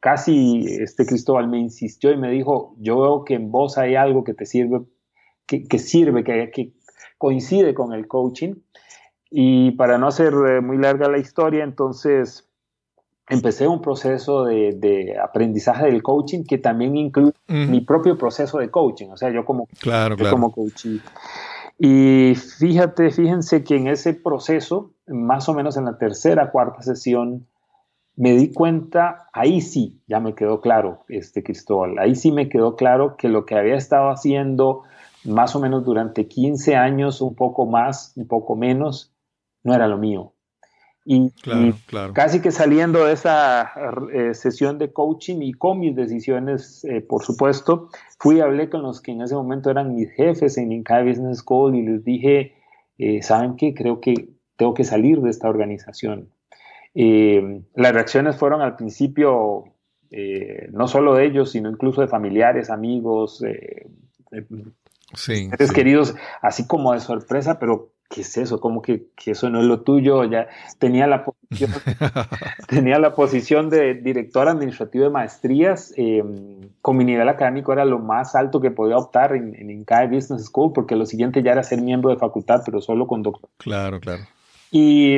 casi, 0.00 0.64
este 0.80 1.06
Cristóbal 1.06 1.48
me 1.48 1.58
insistió 1.58 2.12
y 2.12 2.16
me 2.16 2.30
dijo, 2.30 2.74
yo 2.78 3.00
veo 3.00 3.24
que 3.24 3.34
en 3.34 3.50
vos 3.50 3.78
hay 3.78 3.94
algo 3.94 4.24
que 4.24 4.34
te 4.34 4.46
sirve, 4.46 4.82
que, 5.46 5.64
que 5.64 5.78
sirve, 5.78 6.24
que, 6.24 6.50
que 6.50 6.72
coincide 7.18 7.72
con 7.72 7.92
el 7.92 8.08
coaching. 8.08 8.54
Y 9.30 9.70
para 9.72 9.96
no 9.96 10.08
hacer 10.08 10.34
eh, 10.34 10.60
muy 10.60 10.76
larga 10.76 11.08
la 11.08 11.18
historia, 11.18 11.64
entonces 11.64 12.51
empecé 13.28 13.68
un 13.68 13.80
proceso 13.80 14.44
de, 14.44 15.16
aprendizaje 15.22 15.86
del 15.86 16.02
coaching 16.02 16.44
que 16.44 16.58
también 16.58 16.96
incluye 16.96 17.32
mi 17.46 17.80
propio 17.80 18.18
proceso 18.18 18.58
de 18.58 18.70
coaching, 18.70 19.08
o 19.10 19.16
sea, 19.16 19.30
yo 19.30 19.44
como, 19.44 19.68
claro, 19.80 20.16
como 20.30 20.52
coach. 20.52 20.86
Y 21.78 22.34
fíjate, 22.34 23.10
fíjense 23.10 23.64
que 23.64 23.76
en 23.76 23.88
ese 23.88 24.14
proceso, 24.14 24.92
más 25.06 25.48
o 25.48 25.54
menos 25.54 25.76
en 25.76 25.86
la 25.86 25.98
tercera, 25.98 26.50
cuarta 26.50 26.82
sesión, 26.82 27.46
me 28.14 28.32
di 28.32 28.52
cuenta, 28.52 29.28
ahí 29.32 29.60
sí, 29.60 30.00
ya 30.06 30.20
me 30.20 30.34
quedó 30.34 30.60
claro, 30.60 31.04
este 31.08 31.42
Cristóbal, 31.42 31.98
ahí 31.98 32.14
sí 32.14 32.30
me 32.30 32.48
quedó 32.48 32.76
claro 32.76 33.16
que 33.16 33.28
lo 33.28 33.46
que 33.46 33.56
había 33.56 33.74
estado 33.74 34.10
haciendo 34.10 34.82
más 35.24 35.56
o 35.56 35.60
menos 35.60 35.84
durante 35.84 36.28
15 36.28 36.76
años, 36.76 37.20
un 37.20 37.34
poco 37.34 37.66
más, 37.66 38.12
un 38.16 38.26
poco 38.26 38.54
menos, 38.54 39.12
no 39.62 39.74
era 39.74 39.86
lo 39.86 39.96
mío. 39.98 40.31
Y, 41.04 41.32
casi 42.14 42.40
que 42.40 42.52
saliendo 42.52 43.06
de 43.06 43.12
esa 43.12 43.72
eh, 44.12 44.34
sesión 44.34 44.78
de 44.78 44.92
coaching 44.92 45.42
y 45.42 45.52
con 45.52 45.80
mis 45.80 45.96
decisiones, 45.96 46.84
eh, 46.84 47.00
por 47.00 47.24
supuesto, 47.24 47.88
fui 48.18 48.36
y 48.36 48.40
hablé 48.40 48.70
con 48.70 48.82
los 48.82 49.00
que 49.00 49.10
en 49.10 49.22
ese 49.22 49.34
momento 49.34 49.70
eran 49.70 49.96
mis 49.96 50.12
jefes 50.12 50.56
en 50.58 50.70
Inca 50.70 51.02
Business 51.02 51.38
School 51.38 51.74
y 51.74 51.82
les 51.82 52.04
dije, 52.04 52.54
eh, 52.98 53.20
¿saben 53.22 53.56
qué? 53.56 53.74
Creo 53.74 54.00
que 54.00 54.28
tengo 54.56 54.74
que 54.74 54.84
salir 54.84 55.20
de 55.20 55.30
esta 55.30 55.48
organización. 55.48 56.28
las 56.94 57.92
reacciones 57.92 58.36
fueron 58.36 58.60
al 58.60 58.76
principio 58.76 59.64
no 60.72 60.88
solo 60.88 61.14
de 61.14 61.24
ellos, 61.24 61.52
sino 61.52 61.70
incluso 61.70 62.02
de 62.02 62.06
familiares, 62.06 62.68
amigos, 62.68 63.42
sí, 65.14 65.50
queridos, 65.74 66.14
así 66.40 66.66
como 66.66 66.92
de 66.92 67.00
sorpresa, 67.00 67.58
pero 67.58 67.92
¿qué 68.12 68.20
es 68.20 68.36
eso? 68.36 68.60
Como 68.60 68.82
que, 68.82 69.06
eso 69.24 69.48
no 69.48 69.60
es 69.60 69.66
lo 69.66 69.80
tuyo? 69.80 70.24
Ya 70.24 70.48
tenía 70.78 71.06
la 71.06 71.24
posición, 71.24 71.72
tenía 72.68 72.98
la 72.98 73.14
posición 73.14 73.70
de 73.70 73.94
director 73.94 74.48
administrativo 74.48 75.04
de 75.04 75.10
maestrías. 75.10 75.92
Em, 75.96 76.68
con 76.80 76.96
mi 76.96 77.04
nivel 77.04 77.28
académico 77.28 77.72
era 77.72 77.84
lo 77.84 77.98
más 77.98 78.34
alto 78.34 78.60
que 78.60 78.70
podía 78.70 78.98
optar 78.98 79.34
en, 79.34 79.54
en 79.54 79.84
Business 80.10 80.44
School, 80.44 80.72
porque 80.72 80.94
lo 80.94 81.06
siguiente 81.06 81.42
ya 81.42 81.52
era 81.52 81.62
ser 81.62 81.80
miembro 81.80 82.10
de 82.10 82.16
facultad, 82.16 82.62
pero 82.64 82.80
solo 82.80 83.06
con 83.06 83.22
doctor. 83.22 83.48
Claro, 83.56 83.98
claro. 83.98 84.22
Y, 84.70 85.16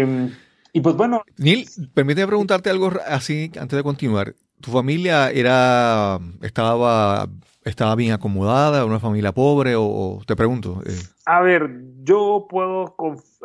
y 0.73 0.81
pues 0.81 0.97
bueno. 0.97 1.23
Neil, 1.37 1.69
permíteme 1.93 2.29
preguntarte 2.29 2.71
algo 2.71 2.93
así 3.07 3.51
antes 3.59 3.77
de 3.77 3.83
continuar. 3.83 4.35
¿Tu 4.61 4.71
familia 4.71 5.31
era, 5.31 6.19
estaba 6.41 7.29
estaba 7.65 7.95
bien 7.95 8.13
acomodada, 8.13 8.85
una 8.85 9.01
familia 9.01 9.33
pobre 9.33 9.75
o, 9.77 10.21
te 10.27 10.37
pregunto? 10.37 10.83
Eh. 10.87 10.93
A 11.27 11.41
ver, 11.41 11.71
yo 12.03 12.47
puedo 12.49 12.95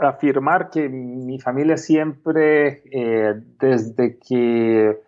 afirmar 0.01 0.69
que 0.69 0.89
mi 0.89 1.39
familia 1.39 1.77
siempre, 1.77 2.83
eh, 2.91 3.35
desde 3.59 4.17
que 4.19 4.99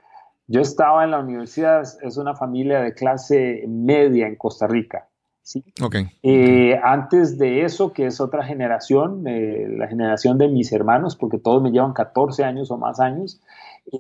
yo 0.48 0.62
estaba 0.62 1.04
en 1.04 1.12
la 1.12 1.20
universidad, 1.20 1.84
es 2.02 2.18
una 2.18 2.36
familia 2.36 2.82
de 2.82 2.94
clase 2.94 3.64
media 3.68 4.28
en 4.28 4.36
Costa 4.36 4.68
Rica. 4.68 5.08
¿sí? 5.44 5.64
Okay. 5.82 6.08
Eh, 6.24 6.80
antes 6.82 7.38
de 7.38 7.64
eso, 7.64 7.92
que 7.94 8.06
es 8.06 8.22
otra 8.22 8.44
generación, 8.44 9.24
la 9.26 9.88
generación 9.88 10.38
de 10.38 10.48
mis 10.48 10.72
hermanos, 10.72 11.16
porque 11.16 11.38
todos 11.38 11.62
me 11.62 11.72
llevan 11.72 11.94
14 11.94 12.44
años 12.44 12.72
o 12.72 12.78
más 12.78 13.00
años, 13.00 13.42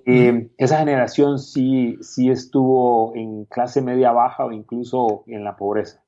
eh, 0.05 0.49
esa 0.57 0.79
generación 0.79 1.39
sí, 1.39 1.97
sí 2.01 2.29
estuvo 2.29 3.13
en 3.15 3.45
clase 3.45 3.81
media 3.81 4.11
baja 4.11 4.45
o 4.45 4.51
incluso 4.51 5.23
en 5.27 5.43
la 5.43 5.55
pobreza. 5.55 6.03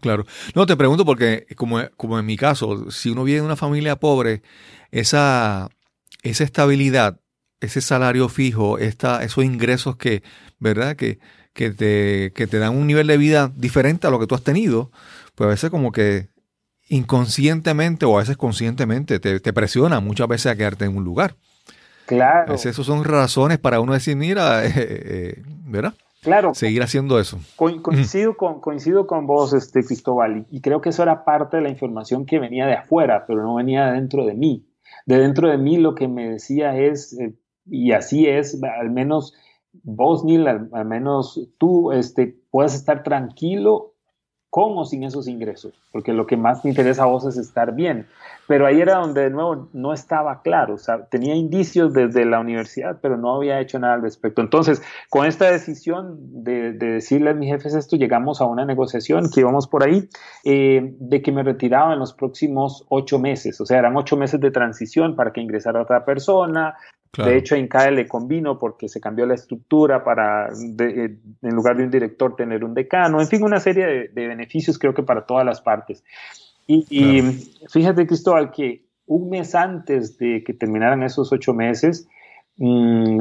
Claro. 0.00 0.26
No, 0.54 0.66
te 0.66 0.76
pregunto 0.76 1.04
porque, 1.04 1.46
como, 1.56 1.80
como 1.96 2.18
en 2.18 2.26
mi 2.26 2.36
caso, 2.36 2.90
si 2.90 3.10
uno 3.10 3.24
viene 3.24 3.40
de 3.40 3.46
una 3.46 3.56
familia 3.56 3.96
pobre, 3.96 4.42
esa, 4.90 5.70
esa 6.22 6.44
estabilidad, 6.44 7.20
ese 7.60 7.80
salario 7.80 8.28
fijo, 8.28 8.78
esta, 8.78 9.22
esos 9.24 9.44
ingresos 9.44 9.96
que, 9.96 10.22
¿verdad? 10.58 10.96
Que, 10.96 11.18
que, 11.54 11.70
te, 11.70 12.32
que 12.34 12.46
te 12.46 12.58
dan 12.58 12.76
un 12.76 12.86
nivel 12.86 13.06
de 13.06 13.16
vida 13.16 13.50
diferente 13.56 14.06
a 14.06 14.10
lo 14.10 14.20
que 14.20 14.26
tú 14.26 14.34
has 14.34 14.42
tenido, 14.42 14.90
pues 15.34 15.46
a 15.46 15.50
veces 15.50 15.70
como 15.70 15.92
que 15.92 16.28
inconscientemente 16.88 18.04
o 18.04 18.16
a 18.16 18.20
veces 18.20 18.36
conscientemente 18.36 19.18
te, 19.18 19.40
te 19.40 19.52
presiona 19.52 20.00
muchas 20.00 20.28
veces 20.28 20.52
a 20.52 20.56
quedarte 20.56 20.84
en 20.84 20.96
un 20.96 21.04
lugar. 21.04 21.36
Claro. 22.06 22.54
Esas 22.54 22.74
son 22.76 23.04
razones 23.04 23.58
para 23.58 23.80
uno 23.80 23.92
decir, 23.92 24.16
mira, 24.16 24.64
eh, 24.66 24.72
eh, 24.76 25.42
¿verdad? 25.66 25.94
Claro. 26.22 26.54
Seguir 26.54 26.82
haciendo 26.82 27.20
eso. 27.20 27.38
coincido, 27.56 28.36
con, 28.36 28.60
coincido 28.60 29.06
con 29.06 29.26
vos, 29.26 29.52
este, 29.52 29.84
Cristóbal, 29.84 30.46
y, 30.50 30.60
creo 30.60 30.80
que 30.80 30.88
eso 30.88 31.02
era 31.02 31.24
parte 31.24 31.58
de 31.58 31.62
la 31.62 31.68
información 31.68 32.26
que 32.26 32.40
venía 32.40 32.66
de 32.66 32.74
afuera, 32.74 33.24
pero 33.26 33.42
no 33.42 33.54
venía 33.54 33.86
de 33.86 33.92
dentro 33.92 34.24
de 34.24 34.34
mí. 34.34 34.66
De 35.04 35.18
dentro 35.18 35.48
de 35.48 35.58
mí 35.58 35.76
lo 35.76 35.94
que 35.94 36.08
me 36.08 36.28
decía 36.28 36.76
es, 36.76 37.12
eh, 37.20 37.34
y 37.64 37.92
así 37.92 38.26
es, 38.26 38.60
al 38.80 38.90
menos 38.90 39.34
vos, 39.84 40.24
Neil, 40.24 40.48
al, 40.48 40.68
al, 40.72 40.84
menos 40.84 41.48
tú, 41.58 41.92
este, 41.92 42.36
puedes 42.50 42.74
estar 42.74 43.02
tranquilo 43.02 43.95
con 44.50 44.78
o 44.78 44.84
sin 44.84 45.04
esos 45.04 45.28
ingresos, 45.28 45.74
porque 45.92 46.12
lo 46.12 46.26
que 46.26 46.36
más 46.36 46.62
te 46.62 46.68
interesa 46.68 47.02
a 47.02 47.06
vos 47.06 47.26
es 47.26 47.36
estar 47.36 47.74
bien. 47.74 48.06
Pero 48.46 48.64
ahí 48.66 48.80
era 48.80 48.96
donde 48.96 49.22
de 49.22 49.30
nuevo 49.30 49.68
no 49.72 49.92
estaba 49.92 50.40
claro, 50.42 50.74
o 50.74 50.78
sea, 50.78 51.04
tenía 51.06 51.34
indicios 51.34 51.92
desde 51.92 52.24
la 52.24 52.38
universidad, 52.38 52.98
pero 53.02 53.16
no 53.16 53.34
había 53.34 53.60
hecho 53.60 53.78
nada 53.78 53.94
al 53.94 54.02
respecto. 54.02 54.40
Entonces, 54.40 54.82
con 55.10 55.26
esta 55.26 55.50
decisión 55.50 56.44
de, 56.44 56.72
decirle 56.72 57.30
a 57.30 57.34
mis 57.34 57.50
jefes 57.50 57.74
esto, 57.74 57.96
llegamos 57.96 58.40
a 58.40 58.46
una 58.46 58.64
negociación 58.64 59.30
que 59.30 59.40
íbamos 59.40 59.66
por 59.66 59.82
ahí, 59.82 60.08
eh, 60.44 60.94
de 61.00 61.22
que 61.22 61.32
me 61.32 61.42
retiraba 61.42 61.92
en 61.92 61.98
los 61.98 62.14
próximos 62.14 62.84
ocho 62.88 63.18
meses, 63.18 63.60
o 63.60 63.66
sea, 63.66 63.78
eran 63.78 63.96
ocho 63.96 64.16
meses 64.16 64.40
de 64.40 64.50
transición 64.50 65.16
para 65.16 65.32
que 65.32 65.40
ingresara 65.40 65.82
otra 65.82 66.04
persona, 66.04 66.76
de 67.16 67.36
hecho, 67.36 67.54
en 67.54 67.68
CAE 67.68 67.92
le 67.92 68.06
convino 68.06 68.58
porque 68.58 68.88
se 68.88 69.00
cambió 69.00 69.26
la 69.26 69.34
estructura 69.34 70.04
para, 70.04 70.48
eh, 70.48 71.16
en 71.42 71.54
lugar 71.54 71.76
de 71.76 71.84
un 71.84 71.90
director, 71.90 72.36
tener 72.36 72.64
un 72.64 72.74
decano. 72.74 73.20
En 73.20 73.28
fin, 73.28 73.42
una 73.42 73.60
serie 73.60 74.10
de, 74.12 74.26
beneficios 74.28 74.78
creo 74.78 74.94
que 74.94 75.02
para 75.02 75.24
todas 75.24 75.44
las 75.44 75.60
partes. 75.60 76.04
Y, 76.66 77.22
fíjate, 77.68 78.06
Cristóbal, 78.06 78.50
que 78.50 78.86
un 79.06 79.30
mes 79.30 79.54
antes 79.54 80.18
de 80.18 80.42
que 80.44 80.52
terminaran 80.52 81.02
esos 81.02 81.32
ocho 81.32 81.54
meses, 81.54 82.08
mm, 82.56 83.20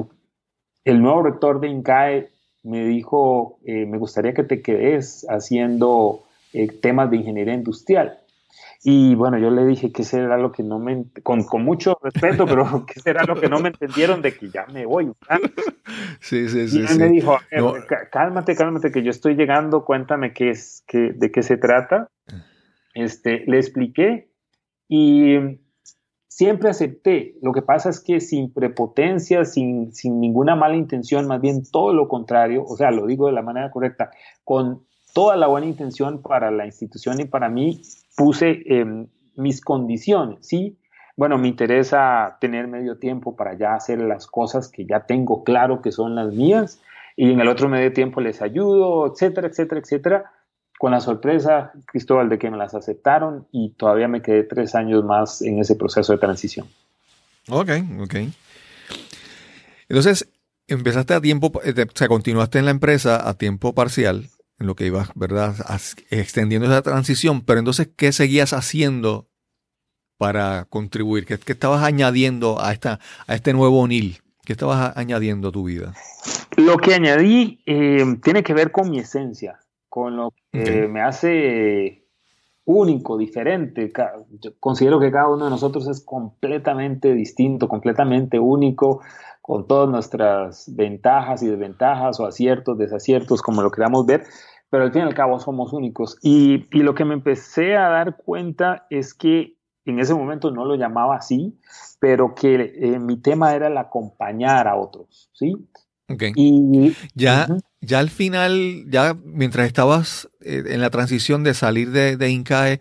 el 0.83 1.01
nuevo 1.01 1.23
rector 1.23 1.59
de 1.59 1.67
INCAE 1.67 2.29
me 2.63 2.85
dijo, 2.85 3.59
eh, 3.65 3.85
me 3.85 3.99
gustaría 3.99 4.33
que 4.33 4.43
te 4.43 4.61
quedes 4.61 5.25
haciendo 5.29 6.23
eh, 6.53 6.67
temas 6.67 7.11
de 7.11 7.17
ingeniería 7.17 7.53
industrial. 7.53 8.17
Y 8.83 9.15
bueno, 9.15 9.37
yo 9.39 9.49
le 9.49 9.65
dije 9.65 9.91
que 9.91 10.03
será 10.03 10.37
lo 10.37 10.51
que 10.51 10.63
no 10.63 10.79
me, 10.79 11.05
con, 11.23 11.43
con 11.43 11.63
mucho 11.63 11.97
respeto, 12.01 12.45
pero 12.45 12.85
que 12.87 12.99
será 12.99 13.23
lo 13.23 13.39
que 13.39 13.49
no 13.49 13.59
me 13.59 13.69
entendieron 13.69 14.21
de 14.21 14.35
que 14.35 14.49
ya 14.49 14.65
me 14.71 14.85
voy. 14.85 15.11
Sí, 16.19 16.47
sí, 16.49 16.67
sí. 16.67 16.79
Y 16.79 16.85
él 16.85 16.99
me 16.99 17.09
dijo, 17.09 17.37
cálmate, 18.11 18.55
cálmate, 18.55 18.91
que 18.91 19.03
yo 19.03 19.11
estoy 19.11 19.35
llegando, 19.35 19.85
cuéntame 19.85 20.33
qué 20.33 20.49
es, 20.49 20.83
qué, 20.87 21.13
de 21.15 21.31
qué 21.31 21.43
se 21.43 21.57
trata. 21.57 22.09
Este, 22.93 23.43
le 23.47 23.57
expliqué 23.57 24.29
y 24.87 25.37
siempre 26.35 26.69
acepté. 26.69 27.35
Lo 27.41 27.53
que 27.53 27.61
pasa 27.61 27.89
es 27.89 28.01
que 28.01 28.19
sin 28.19 28.53
prepotencia, 28.53 29.45
sin, 29.45 29.93
sin 29.93 30.19
ninguna 30.19 30.55
mala 30.55 30.75
intención, 30.75 31.27
más 31.27 31.39
bien 31.41 31.63
todo 31.71 31.93
lo 31.93 32.07
contrario, 32.07 32.63
o 32.65 32.75
sea, 32.75 32.91
lo 32.91 33.07
digo 33.07 33.27
de 33.27 33.33
la 33.33 33.41
manera 33.41 33.71
correcta, 33.71 34.11
con 34.43 34.85
toda 35.13 35.37
la 35.37 35.47
buena 35.47 35.67
intención 35.67 36.21
para 36.21 36.51
la 36.51 36.65
institución 36.65 37.21
y 37.21 37.25
para 37.25 37.47
mí, 37.47 37.81
puse 38.15 38.63
em, 38.65 39.07
mis 39.35 39.61
condiciones, 39.61 40.45
¿sí? 40.47 40.77
bueno, 41.17 41.37
me 41.37 41.47
interesa 41.47 42.37
tener 42.41 42.67
medio 42.67 42.97
tiempo 42.97 43.35
para 43.35 43.57
ya 43.57 43.73
hacer 43.73 43.99
las 43.99 44.27
cosas 44.27 44.69
que 44.69 44.85
ya 44.85 45.05
tengo 45.05 45.43
claro 45.43 45.81
que 45.81 45.91
son 45.91 46.15
las 46.15 46.33
mías 46.33 46.81
y 47.15 47.31
en 47.31 47.39
el 47.39 47.47
otro 47.47 47.69
medio 47.69 47.93
tiempo 47.93 48.19
les 48.19 48.41
ayudo, 48.41 49.11
etcétera, 49.11 49.47
etcétera, 49.47 49.81
etcétera. 49.81 50.31
Con 50.77 50.91
la 50.91 50.99
sorpresa, 50.99 51.71
Cristóbal, 51.85 52.27
de 52.27 52.37
que 52.37 52.51
me 52.51 52.57
las 52.57 52.73
aceptaron 52.75 53.47
y 53.53 53.69
todavía 53.69 54.09
me 54.09 54.21
quedé 54.21 54.43
tres 54.43 54.75
años 54.75 55.05
más 55.05 55.41
en 55.41 55.59
ese 55.59 55.77
proceso 55.77 56.11
de 56.11 56.19
transición. 56.19 56.67
Ok, 57.47 57.69
ok. 58.01 58.15
Entonces, 59.87 60.27
empezaste 60.67 61.13
a 61.13 61.21
tiempo, 61.21 61.49
eh, 61.63 61.73
o 61.81 61.97
sea, 61.97 62.09
continuaste 62.09 62.59
en 62.59 62.65
la 62.65 62.71
empresa 62.71 63.29
a 63.29 63.35
tiempo 63.35 63.73
parcial, 63.73 64.27
en 64.59 64.67
lo 64.67 64.75
que 64.75 64.87
ibas, 64.87 65.09
¿verdad? 65.15 65.55
Extendiendo 66.09 66.67
esa 66.67 66.81
transición, 66.81 67.41
pero 67.41 67.59
entonces, 67.59 67.89
¿qué 67.95 68.11
seguías 68.11 68.53
haciendo 68.53 69.27
para 70.17 70.65
contribuir? 70.65 71.25
¿Qué, 71.25 71.35
estabas 71.51 71.83
añadiendo 71.83 72.61
a, 72.61 72.71
esta, 72.71 72.99
a 73.27 73.35
este 73.35 73.53
nuevo 73.53 73.87
NIL? 73.87 74.17
¿Qué 74.45 74.53
estabas 74.53 74.95
añadiendo 74.95 75.49
a 75.49 75.51
tu 75.51 75.65
vida? 75.65 75.93
Lo 76.57 76.77
que 76.77 76.93
añadí 76.93 77.61
eh, 77.65 78.05
tiene 78.23 78.43
que 78.43 78.53
ver 78.53 78.71
con 78.71 78.89
mi 78.89 78.99
esencia, 78.99 79.59
con 79.89 80.15
lo 80.15 80.33
que 80.51 80.87
me 80.87 81.01
hace 81.01 82.05
único, 82.65 83.17
diferente. 83.17 83.91
Yo 84.39 84.51
considero 84.59 84.99
que 84.99 85.11
cada 85.11 85.29
uno 85.29 85.45
de 85.45 85.51
nosotros 85.51 85.87
es 85.87 86.03
completamente 86.03 87.13
distinto, 87.13 87.67
completamente 87.67 88.39
único, 88.39 89.01
con 89.45 89.67
todas 89.67 89.87
nuestras 89.87 90.75
ventajas 90.75 91.43
y 91.43 91.47
desventajas 91.47 92.19
o 92.19 92.25
aciertos, 92.25 92.79
desaciertos, 92.79 93.43
como 93.43 93.61
lo 93.61 93.69
queramos 93.69 94.07
ver, 94.07 94.23
pero 94.71 94.85
al 94.85 94.91
fin 94.91 95.03
y 95.03 95.05
al 95.05 95.13
cabo 95.13 95.39
somos 95.39 95.71
únicos. 95.71 96.17
Y, 96.23 96.65
y 96.75 96.81
lo 96.81 96.95
que 96.95 97.05
me 97.05 97.13
empecé 97.13 97.77
a 97.77 97.89
dar 97.89 98.17
cuenta 98.17 98.87
es 98.89 99.13
que 99.13 99.55
en 99.85 99.99
ese 99.99 100.15
momento 100.15 100.49
no 100.49 100.65
lo 100.65 100.73
llamaba 100.73 101.17
así, 101.17 101.59
pero 101.99 102.33
que 102.33 102.55
eh, 102.55 102.97
mi 102.97 103.17
tema 103.17 103.53
era 103.53 103.67
el 103.67 103.77
acompañar 103.77 104.67
a 104.67 104.77
otros, 104.77 105.29
¿sí? 105.33 105.53
Okay. 106.09 106.31
Y 106.35 106.95
ya, 107.13 107.45
ya 107.81 107.99
al 107.99 108.09
final, 108.09 108.85
ya 108.87 109.15
mientras 109.23 109.67
estabas 109.67 110.27
eh, 110.41 110.63
en 110.69 110.81
la 110.81 110.89
transición 110.89 111.43
de 111.43 111.53
salir 111.53 111.91
de, 111.91 112.17
de 112.17 112.29
INCAE, 112.31 112.79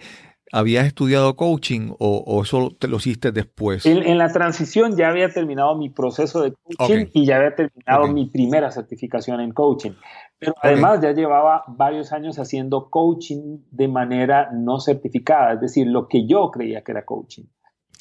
¿habías 0.53 0.87
estudiado 0.87 1.37
coaching 1.37 1.95
o, 1.99 2.43
eso 2.43 2.75
te 2.79 2.89
lo 2.89 2.97
hiciste 2.97 3.33
después? 3.33 3.87
En, 3.87 4.19
la 4.19 4.33
transición 4.33 4.97
ya 4.97 5.09
había 5.09 5.29
terminado 5.31 5.77
mi 5.77 5.91
proceso 5.91 6.43
de 6.43 6.53
coaching 6.53 7.07
y 7.13 7.27
ya 7.27 7.37
había 7.37 7.55
terminado 7.55 8.09
mi 8.09 8.27
primera 8.27 8.71
certificación 8.71 9.41
en 9.41 9.53
coaching. 9.53 9.93
Pero 10.39 10.55
además 10.63 11.01
ya 11.01 11.13
llevaba 11.13 11.65
varios 11.69 12.13
años 12.13 12.39
haciendo 12.39 12.91
coaching 12.91 13.59
de 13.71 13.89
manera 13.89 14.51
no 14.53 14.81
certificada, 14.81 15.55
es 15.55 15.61
decir, 15.61 15.87
lo 15.87 16.09
que 16.09 16.27
yo 16.27 16.51
creía 16.51 16.83
que 16.83 16.93
era 16.93 17.05
coaching. 17.05 17.45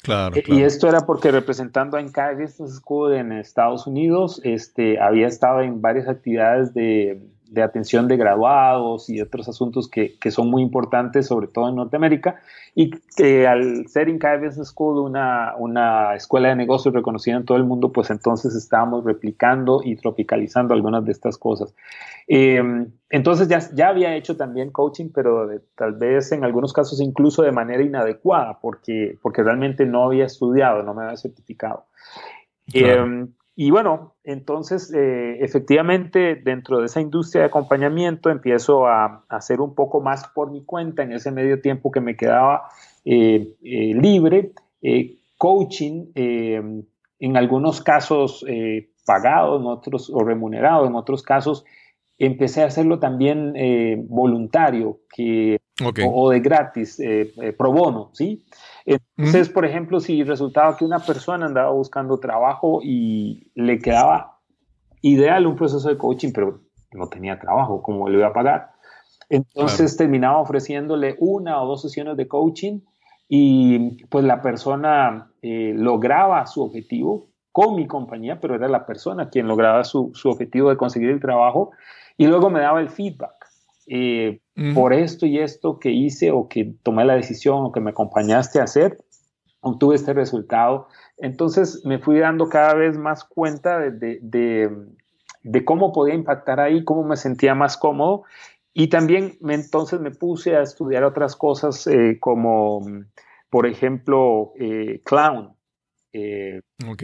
Claro, 0.02 0.36
Y 0.46 0.62
esto 0.62 0.86
era 0.86 1.06
porque 1.06 1.30
representando 1.30 1.96
a 1.96 2.00
Encaje 2.00 2.34
Business 2.34 2.74
School 2.74 3.14
en 3.14 3.32
Estados 3.32 3.86
Unidos, 3.86 4.38
este, 4.44 5.00
había 5.00 5.26
estado 5.26 5.62
en 5.62 5.80
varias 5.80 6.08
actividades 6.08 6.74
de, 6.74 7.26
de 7.54 7.62
atención 7.62 8.08
de 8.08 8.16
graduados 8.16 9.08
y 9.08 9.20
otros 9.20 9.48
asuntos 9.48 9.88
que, 9.88 10.18
que, 10.18 10.30
son 10.30 10.50
muy 10.50 10.62
importantes, 10.62 11.28
sobre 11.28 11.46
todo 11.46 11.68
en 11.68 11.76
Norteamérica, 11.76 12.40
y 12.74 12.90
que 13.16 13.46
al 13.46 13.86
ser 13.86 14.08
Encaje 14.08 14.46
Business 14.46 14.68
School 14.68 14.98
una, 14.98 15.54
una 15.56 16.14
escuela 16.14 16.48
de 16.48 16.56
negocios 16.56 16.92
reconocida 16.92 17.36
en 17.36 17.44
todo 17.44 17.56
el 17.56 17.64
mundo, 17.64 17.92
pues 17.92 18.10
entonces 18.10 18.54
estábamos 18.54 19.04
replicando 19.04 19.80
y 19.84 19.96
tropicalizando 19.96 20.74
algunas 20.74 21.04
de 21.04 21.12
estas 21.12 21.38
cosas. 21.38 21.74
Eh, 22.26 22.62
entonces 23.10 23.48
ya, 23.48 23.60
ya 23.74 23.88
había 23.88 24.16
hecho 24.16 24.36
también 24.36 24.70
coaching, 24.70 25.10
pero 25.14 25.48
tal 25.76 25.92
vez 25.92 26.32
en 26.32 26.42
algunos 26.42 26.72
casos 26.72 27.00
incluso 27.00 27.42
de 27.42 27.52
manera 27.52 27.82
inadecuada, 27.82 28.58
porque, 28.60 29.16
porque 29.22 29.42
realmente 29.42 29.86
no 29.86 30.04
había 30.04 30.24
estudiado, 30.24 30.82
no 30.82 30.94
me 30.94 31.04
había 31.04 31.16
certificado. 31.16 31.86
Eh, 32.72 33.26
y 33.56 33.70
bueno, 33.70 34.14
entonces 34.24 34.92
eh, 34.92 35.38
efectivamente 35.40 36.34
dentro 36.34 36.80
de 36.80 36.86
esa 36.86 37.00
industria 37.00 37.42
de 37.42 37.48
acompañamiento 37.48 38.30
empiezo 38.30 38.86
a, 38.86 39.24
hacer 39.28 39.60
un 39.60 39.74
poco 39.74 40.00
más 40.00 40.26
por 40.28 40.50
mi 40.50 40.64
cuenta. 40.64 41.02
En 41.02 41.12
ese 41.12 41.30
medio 41.30 41.60
tiempo 41.60 41.90
que 41.90 42.00
me 42.00 42.16
quedaba 42.16 42.68
libre, 43.04 44.52
coaching, 45.36 46.06
en 46.14 47.36
algunos 47.36 47.82
casos 47.82 48.44
pagado, 49.04 49.60
en 49.60 49.66
otros 49.66 50.10
o 50.10 50.24
remunerado, 50.24 50.86
en 50.86 50.94
otros 50.94 51.22
casos 51.22 51.64
empecé 52.18 52.62
a 52.62 52.66
hacerlo 52.66 52.98
también 52.98 53.54
eh, 53.56 53.96
voluntario 54.08 55.00
que, 55.14 55.58
o, 55.82 56.30
de 56.30 56.40
gratis, 56.40 57.00
eh, 57.00 57.32
eh, 57.42 57.52
pro 57.52 57.72
bono, 57.72 58.10
¿sí? 58.12 58.44
Entonces, 58.86 59.48
por 59.48 59.64
ejemplo, 59.64 59.98
si 59.98 60.22
resultaba 60.22 60.76
que 60.76 60.84
una 60.84 61.00
persona 61.00 61.46
andaba 61.46 61.70
buscando 61.70 62.20
trabajo 62.20 62.80
y 62.82 63.50
le 63.54 63.78
quedaba 63.78 64.38
ideal 65.00 65.46
un 65.46 65.56
proceso 65.56 65.88
de 65.88 65.98
coaching, 65.98 66.32
pero 66.32 66.60
no 66.92 67.08
tenía 67.08 67.38
trabajo, 67.38 67.82
¿cómo 67.82 68.08
le 68.08 68.18
iba 68.18 68.28
a 68.28 68.32
pagar? 68.32 68.70
Entonces 69.28 69.96
terminaba 69.96 70.38
ofreciéndole 70.38 71.16
una 71.18 71.60
o 71.62 71.66
dos 71.66 71.82
sesiones 71.82 72.16
de 72.16 72.28
coaching 72.28 72.80
y 73.28 74.04
pues 74.06 74.24
la 74.24 74.42
persona 74.42 75.32
lograba 75.42 76.46
su 76.46 76.62
objetivo 76.62 77.30
con 77.50 77.74
mi 77.74 77.86
compañía, 77.86 78.38
pero 78.38 78.54
era 78.54 78.68
la 78.68 78.84
persona 78.84 79.30
quien 79.30 79.48
lograba 79.48 79.82
su, 79.84 80.10
su 80.14 80.28
objetivo 80.28 80.70
de 80.70 80.76
conseguir 80.76 81.10
el 81.10 81.20
trabajo 81.20 81.70
y 82.16 82.26
luego 82.26 82.50
me 82.50 82.60
daba 82.60 82.80
el 82.80 82.90
feedback. 82.90 83.34
Eh, 83.86 84.40
por 84.74 84.92
esto 84.92 85.26
y 85.26 85.40
esto 85.40 85.80
que 85.80 85.90
hice 85.90 86.30
o 86.30 86.48
que 86.48 86.74
tomé 86.82 87.04
la 87.04 87.16
decisión 87.16 87.64
o 87.64 87.72
que 87.72 87.80
me 87.80 87.90
acompañaste 87.90 88.60
a 88.60 88.64
hacer, 88.64 88.98
obtuve 89.60 89.96
este 89.96 90.12
resultado. 90.12 90.86
Entonces 91.18 91.82
me 91.84 91.98
fui 91.98 92.20
dando 92.20 92.48
cada 92.48 92.74
vez 92.74 92.96
más 92.96 93.24
cuenta 93.24 93.80
de, 93.80 94.18
de, 94.20 95.64
cómo 95.64 95.92
podía 95.92 96.14
impactar 96.14 96.60
ahí, 96.60 96.84
cómo 96.84 97.02
me 97.02 97.16
sentía 97.16 97.54
más 97.54 97.76
cómodo. 97.76 98.22
Y 98.72 98.88
también 98.88 99.36
me, 99.40 99.54
entonces 99.54 100.00
me 100.00 100.12
puse 100.12 100.56
a 100.56 100.62
estudiar 100.62 101.02
otras 101.04 101.34
cosas 101.34 101.86
eh, 101.86 102.18
como, 102.20 102.80
por 103.50 103.66
ejemplo, 103.66 104.52
eh, 104.58 105.00
clown. 105.04 105.52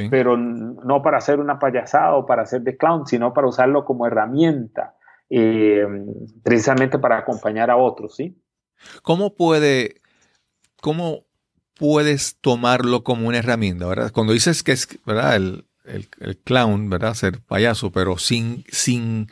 Pero 0.08 0.36
no 0.36 1.02
para 1.02 1.18
hacer 1.18 1.40
una 1.40 1.58
payasada 1.58 2.14
o 2.14 2.26
para 2.26 2.42
hacer 2.42 2.62
de 2.62 2.76
clown, 2.76 3.08
sino 3.08 3.34
para 3.34 3.48
usarlo 3.48 3.84
como 3.84 4.06
herramienta 4.06 4.94
eh, 5.30 5.86
precisamente 6.42 6.98
para 6.98 7.18
acompañar 7.18 7.70
a 7.70 7.76
otros, 7.76 8.16
¿sí? 8.16 8.36
¿Cómo 9.02 9.34
puede, 9.34 10.00
cómo 10.80 11.24
puedes 11.74 12.36
tomarlo 12.40 13.04
como 13.04 13.28
una 13.28 13.38
herramienta, 13.38 13.86
verdad? 13.86 14.12
Cuando 14.12 14.32
dices 14.32 14.62
que 14.62 14.72
es, 14.72 14.88
¿verdad? 15.06 15.36
El, 15.36 15.64
clown, 16.44 16.90
¿verdad? 16.90 17.14
Ser 17.14 17.40
payaso, 17.40 17.90
pero 17.90 18.18
sin, 18.18 18.64
sin, 18.68 19.28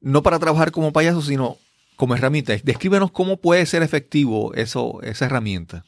no 0.00 0.22
para 0.22 0.38
trabajar 0.38 0.72
como 0.72 0.92
payaso, 0.92 1.22
sino 1.22 1.56
como 1.96 2.14
herramienta. 2.14 2.54
Descríbenos 2.62 3.12
cómo 3.12 3.36
puede 3.36 3.64
ser 3.66 3.82
efectivo 3.82 4.54
eso, 4.54 5.00
esa 5.02 5.26
herramienta. 5.26 5.84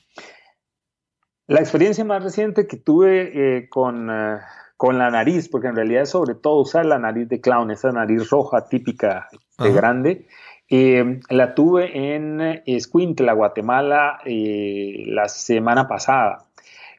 La 1.47 1.61
experiencia 1.61 2.05
más 2.05 2.23
reciente 2.23 2.67
que 2.67 2.77
tuve 2.77 3.59
eh, 3.59 3.69
con, 3.69 4.09
eh, 4.11 4.39
con 4.77 4.99
la 4.99 5.11
nariz, 5.11 5.49
porque 5.49 5.69
en 5.69 5.77
realidad 5.77 6.03
es 6.03 6.11
sobre 6.11 6.35
todo 6.35 6.61
usar 6.61 6.87
la 6.87 6.99
nariz 6.99 7.29
de 7.29 7.41
clown, 7.41 7.71
esa 7.71 7.93
nariz 7.93 8.29
roja 8.31 8.69
típica 8.69 9.29
de 9.59 9.73
grande. 9.73 10.27
Eh, 10.69 11.21
la 11.29 11.55
tuve 11.55 12.17
en 12.17 12.41
Escuintla, 12.67 13.33
Guatemala, 13.35 14.19
eh, 14.25 15.05
la 15.07 15.29
semana 15.29 15.87
pasada. 15.87 16.47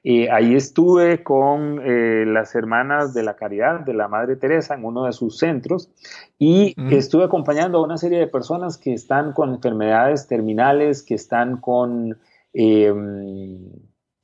Eh, 0.04 0.30
ahí 0.30 0.54
estuve 0.54 1.24
con 1.24 1.82
las 2.32 2.54
hermanas 2.54 3.16
de 3.16 3.24
la 3.24 3.36
Caridad 3.36 3.80
de 3.80 3.96
la 3.96 4.08
Madre 4.08 4.36
Teresa 4.36 4.76
en 4.76 4.86
uno 4.86 5.06
de 5.06 5.14
sus 5.14 5.40
centros 5.40 5.90
y 6.38 6.76
estuve 6.94 7.24
acompañando 7.24 7.80
a 7.80 7.84
una 7.84 7.98
serie 7.98 8.20
de 8.20 8.28
personas 8.28 8.78
que 8.78 8.94
están 8.94 9.34
con 9.34 9.56
enfermedades 9.56 10.28
terminales, 10.28 11.02
que 11.02 11.16
están 11.16 11.58
con 11.58 12.20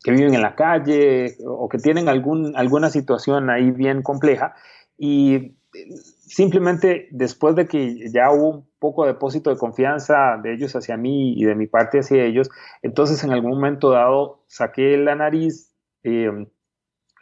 que 0.04 0.12
viven 0.12 0.34
en 0.34 0.42
la 0.42 0.56
calle 0.56 1.38
o 1.46 1.70
que 1.70 1.78
tienen 1.78 2.10
algún, 2.10 2.54
alguna 2.56 2.90
situación 2.90 3.50
ahí 3.50 3.72
bien 3.72 4.02
compleja 4.02 4.56
y 4.98 5.56
simplemente 6.20 7.08
después 7.12 7.56
de 7.56 7.68
que 7.68 8.10
ya 8.12 8.32
hubo 8.32 8.50
un 8.50 8.70
poco 8.80 9.04
de 9.04 9.14
depósito 9.14 9.50
de 9.50 9.58
confianza 9.58 10.40
de 10.42 10.54
ellos 10.54 10.76
hacia 10.76 10.98
mí 10.98 11.34
y 11.40 11.46
de 11.46 11.56
mi 11.56 11.68
parte 11.68 12.00
hacia 12.00 12.24
ellos, 12.24 12.50
entonces 12.82 13.24
en 13.24 13.32
algún 13.32 13.52
momento 13.52 13.92
dado 13.92 14.44
saqué 14.48 14.98
la 14.98 15.16
nariz, 15.16 15.74
eh, 16.04 16.48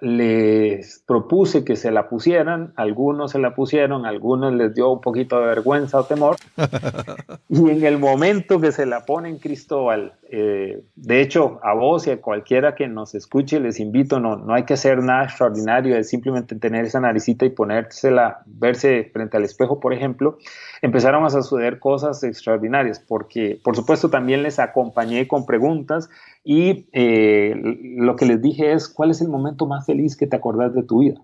les 0.02 1.04
propuse 1.06 1.66
que 1.66 1.76
se 1.76 1.92
la 1.92 2.08
pusieran, 2.08 2.72
algunos 2.78 3.32
se 3.32 3.40
la 3.40 3.54
pusieron, 3.54 4.06
algunos 4.06 4.54
les 4.54 4.74
dio 4.74 4.90
un 4.92 5.02
poquito 5.02 5.40
de 5.40 5.48
vergüenza 5.48 6.00
o 6.00 6.06
temor, 6.06 6.38
y 7.50 7.70
en 7.70 7.84
el 7.84 7.98
momento 7.98 8.62
que 8.62 8.72
se 8.72 8.86
la 8.86 9.06
ponen 9.06 9.40
Cristóbal, 9.40 10.14
eh, 10.30 10.82
de 10.96 11.22
hecho 11.22 11.60
a 11.64 11.74
vos 11.74 12.08
y 12.08 12.12
a 12.12 12.22
cualquiera 12.22 12.76
que 12.76 12.88
nos 12.88 13.14
escuche 13.14 13.60
les 13.60 13.80
invito, 13.80 14.20
no, 14.20 14.38
no 14.38 14.54
hay 14.54 14.64
que 14.64 14.76
hacer 14.76 15.04
nada 15.04 15.26
extraordinario, 15.26 15.98
es 15.98 16.08
simplemente 16.10 16.56
tener 16.56 16.86
esa 16.86 17.02
naricita 17.02 17.46
y 17.46 17.50
ponérsela, 17.50 18.42
verse 18.46 19.10
frente 19.12 19.36
al 19.36 19.44
espejo, 19.44 19.82
por 19.82 19.94
ejemplo, 19.94 20.38
empezaron 20.82 21.26
a 21.26 21.30
suceder 21.30 21.80
cosas 21.80 22.24
extraordinarias, 22.24 23.00
porque 23.00 23.60
por 23.62 23.76
supuesto 23.76 24.10
también 24.10 24.44
les 24.44 24.60
acompañé 24.60 25.28
con 25.28 25.46
preguntas 25.46 26.10
y 26.52 26.90
eh, 26.94 27.54
lo 27.98 28.16
que 28.16 28.26
les 28.26 28.42
dije 28.42 28.74
es, 28.74 28.90
¿cuál 28.90 29.12
es 29.12 29.22
el 29.22 29.28
momento 29.28 29.68
más 29.68 29.86
feliz 29.86 30.18
que 30.18 30.26
te 30.26 30.36
acordás 30.36 30.74
de 30.74 30.82
tu 30.82 31.02
vida? 31.02 31.22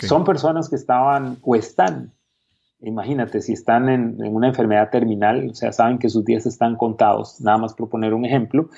Son 0.00 0.24
personas 0.24 0.68
que 0.68 0.74
estaban 0.74 1.38
o 1.42 1.54
están, 1.54 2.12
imagínate, 2.80 3.40
si 3.40 3.52
están 3.52 3.88
en, 3.88 4.16
una 4.20 4.48
enfermedad 4.48 4.90
terminal, 4.90 5.48
o 5.48 5.54
sea, 5.54 5.70
saben 5.70 6.00
que 6.00 6.08
sus 6.08 6.24
días 6.24 6.44
están 6.44 6.74
contados, 6.74 7.40
nada 7.40 7.58
más 7.58 7.74
por 7.74 7.88
poner 7.88 8.14
un 8.14 8.24
ejemplo, 8.24 8.68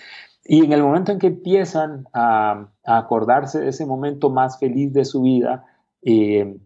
y 0.45 0.63
en 0.63 0.75
el 0.75 0.83
momento 0.83 1.13
en 1.13 1.19
que 1.19 1.29
empiezan 1.29 2.07
a, 2.13 2.69
acordarse 2.85 3.61
de 3.61 3.71
ese 3.71 3.87
momento 3.87 4.29
más 4.29 4.59
feliz 4.59 4.93
de 4.93 5.07
su 5.07 5.23
vida, 5.23 5.65
eh, 6.03 6.59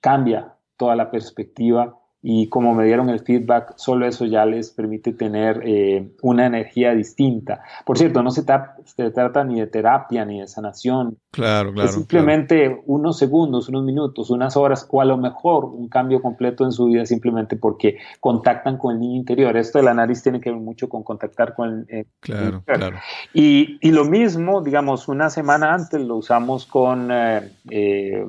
cambia 0.00 0.54
toda 0.78 0.96
la 0.96 1.10
perspectiva 1.10 1.94
y 2.26 2.48
como 2.48 2.72
me 2.72 2.86
dieron 2.86 3.10
el 3.10 3.20
feedback, 3.20 3.74
solo 3.76 4.06
eso 4.06 4.24
ya 4.24 4.46
les 4.46 4.70
permite 4.70 5.12
tener 5.12 5.60
eh, 5.62 6.08
una 6.22 6.46
energía 6.46 6.94
distinta. 6.94 7.60
Por 7.84 7.98
cierto, 7.98 8.22
no 8.22 8.30
se, 8.30 8.44
trata 8.44 9.44
ni 9.44 9.60
de 9.60 9.66
terapia 9.66 10.24
ni 10.24 10.40
de 10.40 10.46
sanación. 10.46 11.18
Claro, 11.30 11.74
claro. 11.74 11.86
Es 11.86 11.94
simplemente 11.94 12.80
unos 12.86 13.18
segundos, 13.18 13.68
unos 13.68 13.84
minutos, 13.84 14.30
unas 14.30 14.56
horas 14.56 14.88
o 14.90 15.02
a 15.02 15.04
lo 15.04 15.18
mejor 15.18 15.66
un 15.66 15.90
cambio 15.90 16.22
completo 16.22 16.64
en 16.64 16.72
su 16.72 16.86
vida 16.86 17.04
simplemente 17.04 17.56
porque 17.56 17.98
contactan 18.20 18.78
con 18.78 18.94
el 18.94 19.00
niño 19.00 19.16
interior. 19.16 19.54
Esto 19.58 19.80
de 19.80 19.84
la 19.84 19.92
nariz 19.92 20.22
tiene 20.22 20.40
que 20.40 20.50
ver 20.50 20.60
mucho 20.60 20.88
con 20.88 21.02
contactar 21.02 21.54
con 21.54 21.84
el, 21.90 22.06
claro, 22.20 22.62
Claro. 22.64 22.96
Y, 23.34 23.76
y, 23.86 23.90
lo 23.90 24.06
mismo, 24.06 24.62
digamos, 24.62 25.08
una 25.08 25.28
semana 25.28 25.74
antes 25.74 26.00
lo 26.00 26.16
usamos 26.16 26.64
con... 26.64 27.10
Eh, 27.12 27.52
eh, 27.68 28.24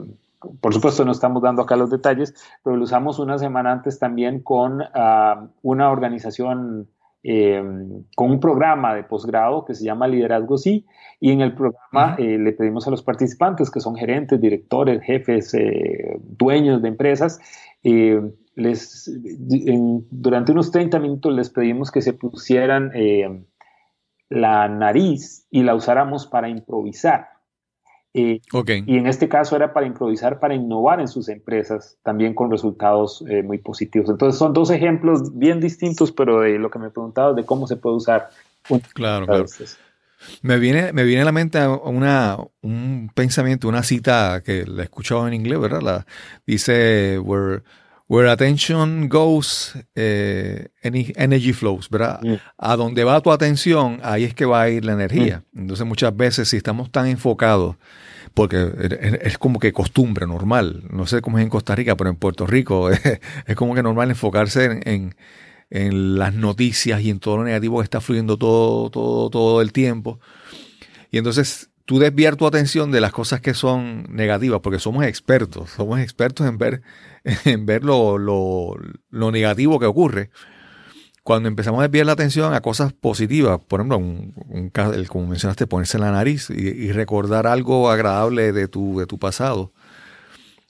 por 0.62 0.74
supuesto 0.74 1.06
no 1.06 1.12
estamos 1.12 1.42
dando 1.42 1.62
acá 1.62 1.76
los 1.76 1.90
detalles, 1.90 2.34
pero 2.64 2.76
lo 2.76 2.84
usamos 2.84 3.20
una 3.20 3.38
semana 3.38 3.72
antes 3.72 4.00
también 4.00 4.42
con 4.42 4.82
ah, 4.94 5.48
una 5.62 5.90
organización, 5.92 6.90
em, 7.24 8.04
con 8.16 8.32
un 8.32 8.40
programa 8.40 8.94
de 8.96 9.04
posgrado 9.04 9.66
que 9.66 9.74
se 9.74 9.86
llama 9.86 10.08
Liderazgo 10.08 10.58
Sí, 10.58 10.86
y 11.20 11.32
en 11.32 11.42
el 11.42 11.54
programa 11.54 12.16
eh, 12.18 12.38
le 12.38 12.52
pedimos 12.54 12.88
a 12.88 12.92
los 12.92 13.04
participantes, 13.04 13.72
que 13.72 13.80
son 13.80 13.96
gerentes, 13.96 14.40
directores, 14.40 15.02
jefes, 15.04 15.54
eh, 15.54 16.20
dueños 16.22 16.82
de 16.82 16.88
empresas, 16.90 17.40
eh, 17.84 18.22
les, 18.56 19.12
durante 20.10 20.52
unos 20.54 20.72
30 20.72 21.00
minutos 21.00 21.34
les 21.34 21.50
pedimos 21.50 21.92
que 21.92 22.02
se 22.02 22.14
pusieran 22.14 22.92
la 24.30 24.68
nariz 24.70 25.46
y 25.52 25.64
la 25.64 25.76
usáramos 25.76 26.26
para 26.26 26.48
improvisar. 26.48 27.35
Eh, 28.18 28.40
y 28.86 28.98
en 28.98 29.08
este 29.08 29.28
caso 29.28 29.58
era 29.58 29.74
para 29.74 29.86
improvisar, 29.86 30.40
para 30.40 30.56
innovar 30.56 31.02
en 31.02 31.10
sus 31.10 31.28
empresas, 31.28 31.98
también 32.02 32.34
con 32.34 32.50
resultados 32.50 33.22
eh, 33.28 33.44
muy 33.44 33.58
positivos. 33.58 34.10
Entonces 34.10 34.40
son 34.40 34.54
dos 34.54 34.70
ejemplos 34.70 35.38
bien 35.38 35.60
distintos, 35.60 36.14
pero 36.14 36.40
de 36.40 36.58
lo 36.58 36.70
que 36.70 36.80
me 36.80 36.90
preguntaba 36.90 37.34
de 37.34 37.44
cómo 37.44 37.68
se 37.68 37.76
puede 37.76 37.98
usar. 37.98 38.30
Claro, 38.94 39.26
claro. 39.26 39.46
Me 40.42 40.58
viene, 40.60 40.94
me 40.94 41.04
viene 41.04 41.24
a 41.24 41.26
la 41.26 41.34
mente 41.34 41.60
una, 41.68 42.38
un 42.62 43.12
pensamiento, 43.14 43.68
una 43.68 43.84
cita 43.84 44.42
que 44.46 44.66
la 44.66 44.84
he 44.84 44.86
escuchado 44.86 45.28
en 45.28 45.34
inglés, 45.34 45.60
¿verdad? 45.60 45.82
La, 45.82 46.06
dice, 46.48 47.20
where, 47.20 47.64
where 48.08 48.30
attention 48.30 49.10
goes, 49.10 49.74
eh, 49.96 50.68
energy 50.82 51.54
flows, 51.54 51.90
¿verdad? 51.90 52.20
Mm. 52.22 52.36
A 52.58 52.76
donde 52.76 53.04
va 53.04 53.22
tu 53.22 53.32
atención, 53.32 54.00
ahí 54.04 54.24
es 54.24 54.34
que 54.34 54.46
va 54.46 54.64
a 54.64 54.70
ir 54.70 54.86
la 54.86 54.94
energía. 54.94 55.44
Mm. 55.52 55.62
Entonces 55.62 55.86
muchas 55.86 56.16
veces 56.16 56.50
si 56.50 56.58
estamos 56.58 56.92
tan 56.92 57.08
enfocados 57.08 57.76
porque 58.36 58.70
es 59.22 59.38
como 59.38 59.60
que 59.60 59.72
costumbre, 59.72 60.28
normal. 60.28 60.84
No 60.92 61.08
sé 61.08 61.22
cómo 61.22 61.40
es 61.40 61.44
en 61.44 61.50
Costa 61.50 61.74
Rica, 61.74 61.96
pero 61.96 62.10
en 62.10 62.18
Puerto 62.18 62.46
Rico 62.46 62.90
es, 63.46 63.56
como 63.56 63.74
que 63.74 63.82
normal 63.82 64.10
enfocarse 64.10 64.82
en, 64.84 65.16
las 65.70 66.34
noticias 66.34 67.02
y 67.02 67.10
en 67.10 67.20
todo 67.20 67.38
lo 67.38 67.44
negativo 67.44 67.80
que 67.80 67.86
está 67.86 68.00
fluyendo 68.00 68.38
todo, 68.38 68.90
todo, 68.92 69.30
todo 69.30 69.62
el 69.62 69.72
tiempo. 69.72 70.20
Y 71.12 71.18
entonces 71.18 71.70
tú 71.86 72.00
desviar 72.00 72.36
tu 72.36 72.46
atención 72.48 72.92
de 72.92 73.00
las 73.00 73.12
cosas 73.12 73.42
que 73.42 73.54
son 73.54 74.08
negativas, 74.10 74.60
porque 74.62 74.80
somos 74.80 75.06
expertos, 75.06 75.70
somos 75.72 76.00
expertos 76.00 76.48
en 76.48 76.58
ver, 76.58 76.82
en 77.46 77.66
ver 77.66 77.84
lo, 77.84 78.18
lo, 78.18 79.32
negativo 79.32 79.80
que 79.80 79.86
ocurre. 79.86 80.32
Cuando 81.24 81.48
empezamos 81.48 81.80
a 81.80 81.84
desviar 81.84 82.06
la 82.06 82.12
atención 82.12 82.54
a 82.54 82.62
cosas 82.62 82.94
positivas, 82.94 83.60
por 83.68 83.80
ejemplo, 83.80 83.98
un, 83.98 84.72
como 85.08 85.28
mencionaste, 85.28 85.66
ponerse 85.66 85.98
en 85.98 86.02
la 86.02 86.12
nariz 86.12 86.50
y, 86.52 86.92
recordar 86.92 87.48
algo 87.48 87.90
agradable 87.90 88.52
de 88.52 88.68
tu, 88.68 89.00
de 89.00 89.08
tu 89.08 89.18
pasado, 89.18 89.74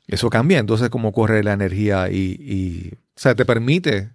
eso 0.07 0.29
cambia. 0.29 0.59
Entonces 0.59 0.89
cómo 0.89 1.11
corre 1.11 1.43
la 1.43 1.53
energía 1.53 2.09
y, 2.09 2.93
o 2.93 3.19
sea, 3.19 3.35
te 3.35 3.43
permite 3.45 4.11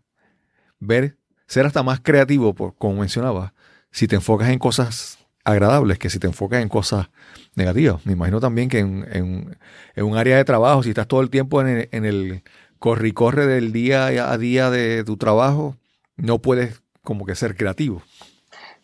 ver, 0.79 1.19
ser 1.47 1.67
hasta 1.67 1.83
más 1.83 2.01
creativo, 2.01 2.55
por, 2.55 2.75
como 2.77 3.01
mencionaba, 3.01 3.53
si 3.91 4.07
te 4.07 4.17
enfocas 4.17 4.49
en 4.49 4.59
cosas 4.59 5.19
agradables 5.44 5.98
que 5.98 6.11
si 6.11 6.18
te 6.18 6.26
enfocas 6.26 6.62
en 6.62 6.68
cosas 6.68 7.09
negativas. 7.55 8.05
Me 8.07 8.12
imagino 8.12 8.40
también 8.40 8.68
que 8.68 8.79
en, 8.79 9.57
un 9.96 10.16
área 10.16 10.37
de 10.37 10.44
trabajo, 10.44 10.83
si 10.83 10.90
estás 10.90 11.09
todo 11.09 11.20
el 11.20 11.31
tiempo 11.31 11.61
en 11.61 11.68
el, 11.68 11.88
en 11.92 12.05
el 12.05 12.42
corre 12.79 13.09
y 13.09 13.12
corre 13.12 13.46
del 13.46 13.72
día 13.72 14.07
a 14.07 14.38
día 14.38 14.70
de 14.70 15.05
tu 15.05 15.16
trabajo, 15.16 15.76
no 16.16 16.40
puedes 16.40 16.83
como 17.03 17.26
que 17.26 17.35
ser 17.35 17.57
creativo. 17.57 18.03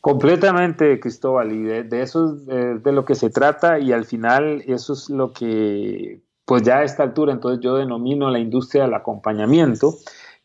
Completamente, 0.00 1.00
Cristóbal, 1.00 1.50
y 1.50 1.62
de, 1.64 2.00
eso 2.00 2.36
es 2.36 2.46
de, 2.46 2.92
lo 2.92 3.04
que 3.04 3.16
se 3.16 3.28
trata 3.28 3.80
y 3.80 3.92
al 3.92 4.04
final 4.04 4.62
eso 4.66 4.92
es 4.92 5.10
lo 5.10 5.32
que, 5.32 6.22
pues 6.44 6.62
ya 6.62 6.78
a 6.78 6.84
esta 6.84 7.02
altura, 7.02 7.32
entonces 7.32 7.60
yo 7.60 7.74
denomino 7.74 8.30
la 8.30 8.38
industria 8.38 8.84
del 8.84 8.94
acompañamiento, 8.94 9.94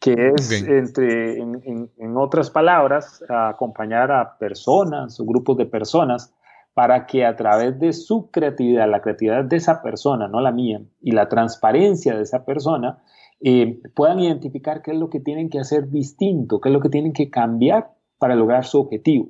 que 0.02 0.34
es, 0.36 0.52
entre, 0.52 1.38
en, 1.38 2.18
otras 2.18 2.50
palabras, 2.50 3.24
acompañar 3.30 4.12
a 4.12 4.36
personas 4.40 5.20
o 5.20 5.26
grupos 5.26 5.58
de 5.58 5.68
personas 5.68 6.34
para 6.74 7.06
que 7.06 7.24
a 7.24 7.36
través 7.36 7.80
de 7.80 7.94
su 7.94 8.32
creatividad, 8.32 8.90
la 8.90 9.02
creatividad 9.02 9.44
de 9.46 9.58
esa 9.58 9.84
persona, 9.84 10.28
no 10.28 10.42
la 10.42 10.52
mía, 10.52 10.82
y 11.02 11.12
la 11.12 11.30
transparencia 11.30 12.16
de 12.16 12.24
esa 12.24 12.46
persona, 12.46 12.98
eh, 13.42 13.80
puedan 13.94 14.20
identificar 14.20 14.82
qué 14.82 14.90
es 14.90 14.98
lo 14.98 15.12
que 15.12 15.20
tienen 15.20 15.52
que 15.52 15.60
hacer 15.60 15.92
distinto, 15.92 16.60
qué 16.60 16.70
es 16.70 16.74
lo 16.74 16.82
que 16.82 16.90
tienen 16.90 17.14
que 17.14 17.30
cambiar 17.30 17.92
para 18.18 18.36
lograr 18.36 18.66
su 18.66 18.80
objetivo. 18.80 19.30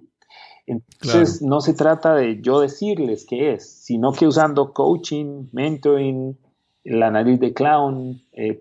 Entonces, 0.67 1.41
no 1.41 1.59
se 1.59 1.73
trata 1.73 2.15
de 2.15 2.39
yo 2.41 2.61
decirles 2.61 3.25
qué 3.27 3.53
es, 3.53 3.69
sino 3.69 4.13
que 4.13 4.25
usando 4.25 4.71
coaching, 4.71 5.47
mentoring, 5.51 6.37
la 6.83 7.11
nariz 7.11 7.39
de 7.39 7.53
clown, 7.53 8.21
eh, 8.31 8.59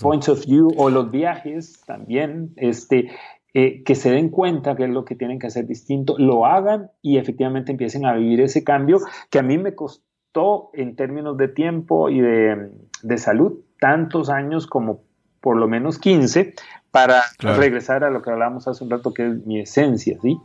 points 0.00 0.28
of 0.28 0.44
view 0.44 0.72
o 0.76 0.90
los 0.90 1.10
viajes 1.10 1.82
también, 1.86 2.52
este, 2.56 3.10
eh, 3.54 3.82
que 3.84 3.94
se 3.94 4.10
den 4.10 4.28
cuenta 4.28 4.76
qué 4.76 4.84
es 4.84 4.90
lo 4.90 5.04
que 5.04 5.14
tienen 5.14 5.38
que 5.38 5.46
hacer 5.46 5.66
distinto, 5.66 6.16
lo 6.18 6.44
hagan 6.44 6.90
y 7.00 7.16
efectivamente 7.18 7.72
empiecen 7.72 8.04
a 8.04 8.14
vivir 8.14 8.40
ese 8.40 8.64
cambio 8.64 8.98
que 9.30 9.38
a 9.38 9.42
mí 9.42 9.56
me 9.56 9.74
costó 9.74 10.70
en 10.74 10.96
términos 10.96 11.36
de 11.38 11.48
tiempo 11.48 12.10
y 12.10 12.20
de, 12.20 12.70
de 13.02 13.18
salud 13.18 13.60
tantos 13.80 14.28
años 14.28 14.66
como 14.66 15.00
por 15.40 15.56
lo 15.56 15.68
menos 15.68 15.98
15 15.98 16.54
para 16.90 17.22
regresar 17.38 18.04
a 18.04 18.10
lo 18.10 18.20
que 18.20 18.30
hablábamos 18.30 18.66
hace 18.68 18.82
un 18.82 18.90
rato, 18.90 19.14
que 19.14 19.26
es 19.26 19.46
mi 19.46 19.60
esencia, 19.60 20.18
¿sí? 20.20 20.38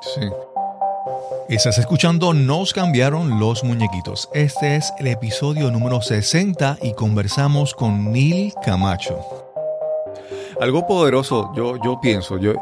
Sí. 0.00 0.20
Estás 1.48 1.78
escuchando 1.78 2.34
Nos 2.34 2.72
cambiaron 2.72 3.40
los 3.40 3.64
muñequitos. 3.64 4.28
Este 4.34 4.76
es 4.76 4.92
el 4.98 5.06
episodio 5.06 5.70
número 5.70 6.00
60 6.00 6.78
y 6.82 6.94
conversamos 6.94 7.74
con 7.74 8.12
Neil 8.12 8.52
Camacho. 8.64 9.18
Algo 10.60 10.86
poderoso, 10.86 11.52
yo, 11.56 11.76
yo 11.82 12.00
pienso, 12.00 12.38
yo 12.38 12.54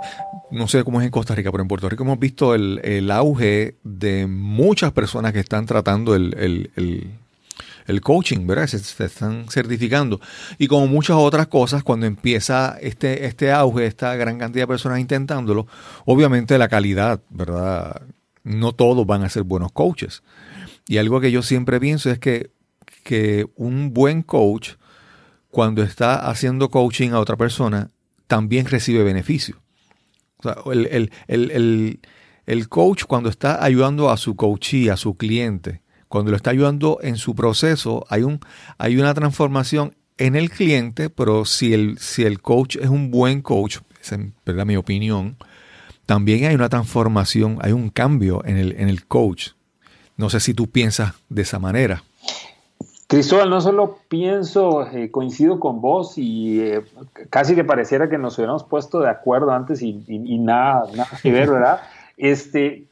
no 0.51 0.69
sé 0.69 0.85
cómo 0.85 1.01
es 1.01 1.07
en 1.07 1.11
Costa 1.11 1.35
Rica, 1.35 1.51
pero 1.51 1.63
en 1.63 1.69
Puerto 1.69 1.89
Rico 1.89 2.05
hemos 2.05 2.19
visto 2.19 2.55
el, 2.55 3.11
auge 3.11 3.77
de 3.83 4.27
muchas 4.27 4.93
personas 4.93 5.33
que 5.33 5.41
están 5.41 5.67
tratando 5.67 6.15
el 6.15 7.11
el 7.87 8.01
coaching, 8.01 8.47
¿verdad? 8.47 8.67
Se, 8.67 9.05
están 9.05 9.47
certificando. 9.49 10.21
Y 10.59 10.67
como 10.67 10.87
muchas 10.87 11.17
otras 11.17 11.47
cosas, 11.47 11.83
cuando 11.83 12.07
empieza 12.07 12.77
este, 12.81 13.27
este 13.27 13.53
auge, 13.53 13.87
esta 13.87 14.15
gran 14.17 14.39
cantidad 14.39 14.65
de 14.65 14.69
personas 14.69 14.99
intentándolo, 14.99 15.67
obviamente 16.05 16.59
la 16.59 16.69
calidad, 16.69 17.21
¿verdad? 17.31 18.03
No 18.47 18.73
todos 18.75 19.07
van 19.07 19.23
a 19.23 19.29
ser 19.29 19.43
buenos 19.43 19.73
coaches. 19.73 20.23
Y 20.87 20.99
algo 20.99 21.21
que 21.21 21.33
yo 21.33 21.43
siempre 21.43 21.81
pienso 21.81 22.11
es 22.11 22.19
que, 22.19 22.51
que 23.03 23.47
un 23.57 23.93
buen 23.93 24.23
coach, 24.23 24.75
cuando 25.51 25.83
está 25.83 26.29
haciendo 26.29 26.71
coaching 26.71 27.11
a 27.11 27.19
otra 27.19 27.37
persona, 27.37 27.91
también 28.29 28.67
recibe 28.67 29.03
beneficio. 29.03 29.61
O 30.39 30.43
sea, 30.43 30.57
el, 30.73 31.11
el, 31.27 32.01
el 32.47 32.69
coach 32.69 33.05
cuando 33.05 33.29
está 33.29 33.65
ayudando 33.65 34.11
a 34.11 34.17
su 34.17 34.37
coachee, 34.37 34.91
a 34.91 34.97
su 34.97 35.17
cliente, 35.17 35.83
cuando 36.09 36.31
lo 36.31 36.37
está 36.37 36.51
ayudando 36.51 36.99
en 37.03 37.17
su 37.17 37.35
proceso, 37.35 38.07
hay, 38.09 38.23
un, 38.23 38.41
hay 38.79 38.97
una 38.97 39.13
transformación 39.13 39.97
en 40.19 40.37
el 40.37 40.51
cliente, 40.51 41.11
pero 41.11 41.45
si 41.45 41.75
el, 41.75 41.99
si 41.99 42.23
el 42.23 42.41
coach 42.41 42.77
es 42.77 42.89
un 42.89 43.11
buen 43.11 43.43
coach, 43.43 43.79
esa 44.01 44.17
es 44.17 44.67
mi 44.67 44.77
opinión, 44.77 45.37
también 46.07 46.45
hay 46.45 46.55
una 46.55 46.69
transformación, 46.69 47.59
hay 47.61 47.73
un 47.73 47.91
cambio 47.91 48.45
en 48.45 48.57
el, 48.57 48.73
en 48.79 48.89
el 48.89 49.07
coach. 49.07 49.51
No 50.17 50.31
sé 50.31 50.41
si 50.41 50.55
tú 50.55 50.69
piensas 50.69 51.13
de 51.29 51.43
esa 51.43 51.59
manera. 51.59 52.03
Cristóbal, 53.09 53.51
no 53.51 53.61
solo 53.61 53.99
pienso, 54.09 54.87
eh, 54.91 55.11
coincido 55.11 55.61
con 55.61 55.81
vos 55.81 56.15
y 56.17 56.61
eh, 56.61 56.83
casi 57.31 57.55
que 57.55 57.63
pareciera 57.63 58.09
que 58.09 58.19
nos 58.19 58.37
hubiéramos 58.39 58.65
puesto 58.65 59.01
de 59.01 59.11
acuerdo 59.11 59.53
antes 59.53 59.83
y, 59.83 60.03
y 60.09 60.39
nada, 60.39 60.85
nada 60.95 61.11
que 61.23 61.31
ver, 61.31 61.51
¿verdad? 61.51 61.81
Este, 62.19 62.87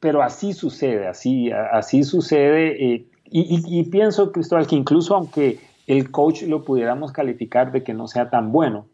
pero 0.00 0.22
así 0.22 0.52
sucede, 0.52 1.08
así, 1.08 1.50
así 1.50 2.04
sucede. 2.04 2.94
Eh, 2.94 3.06
y, 3.28 3.82
pienso, 3.84 4.30
Cristóbal, 4.30 4.66
que 4.66 4.76
incluso 4.76 5.16
aunque 5.16 5.58
el 5.86 6.10
coach 6.10 6.42
lo 6.42 6.64
pudiéramos 6.64 7.12
calificar 7.12 7.72
de 7.72 7.82
que 7.82 7.92
no 7.92 8.06
sea 8.06 8.30
tan 8.30 8.52
bueno, 8.52 8.86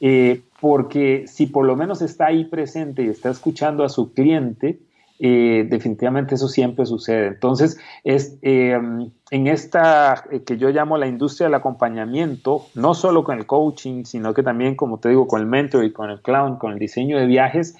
eh, 0.00 0.40
porque 0.64 1.26
si 1.26 1.44
por 1.44 1.66
lo 1.66 1.76
menos 1.76 2.00
está 2.00 2.28
ahí 2.28 2.46
presente 2.46 3.02
y 3.02 3.10
está 3.10 3.28
escuchando 3.28 3.84
a 3.84 3.90
su 3.90 4.14
cliente, 4.14 4.78
eh, 5.18 5.66
definitivamente 5.68 6.36
eso 6.36 6.48
siempre 6.48 6.86
sucede. 6.86 7.26
Entonces, 7.26 7.78
es, 8.02 8.38
en 8.42 9.12
esta 9.30 10.24
que 10.46 10.56
yo 10.56 10.70
llamo 10.70 10.96
la 10.96 11.06
industria 11.06 11.48
del 11.48 11.54
acompañamiento, 11.56 12.62
no 12.74 12.94
solo 12.94 13.24
con 13.24 13.36
el 13.36 13.44
coaching, 13.44 14.04
sino 14.04 14.32
que 14.32 14.42
también, 14.42 14.74
como 14.74 14.96
te 14.96 15.10
digo, 15.10 15.28
con 15.28 15.42
el 15.42 15.46
mentor 15.46 15.84
y 15.84 15.92
con 15.92 16.08
el 16.08 16.22
clown, 16.22 16.56
con 16.56 16.72
el 16.72 16.78
diseño 16.78 17.18
de 17.18 17.26
viajes, 17.26 17.76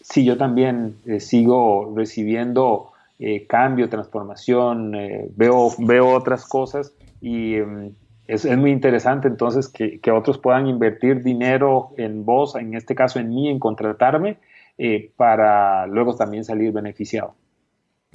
sí, 0.00 0.24
yo 0.24 0.38
también 0.38 0.96
eh, 1.04 1.20
sigo 1.20 1.92
recibiendo 1.94 2.92
eh, 3.18 3.46
cambio, 3.46 3.90
transformación, 3.90 4.94
eh, 4.94 5.28
veo, 5.36 5.72
veo 5.76 6.08
otras 6.08 6.46
cosas 6.46 6.94
y 7.20 7.56
em, 8.26 8.34
es, 8.34 8.58
muy 8.58 8.70
interesante 8.70 9.28
entonces 9.28 9.68
que, 9.68 10.00
otros 10.10 10.38
puedan 10.38 10.66
invertir 10.66 11.22
dinero 11.22 11.90
en 11.96 12.24
vos, 12.24 12.56
en 12.56 12.74
este 12.74 12.94
caso 12.94 13.18
en 13.18 13.30
mí, 13.30 13.48
en 13.48 13.58
contratarme, 13.58 14.38
para 15.16 15.86
luego 15.86 16.16
también 16.16 16.44
salir 16.44 16.72
beneficiado. 16.72 17.34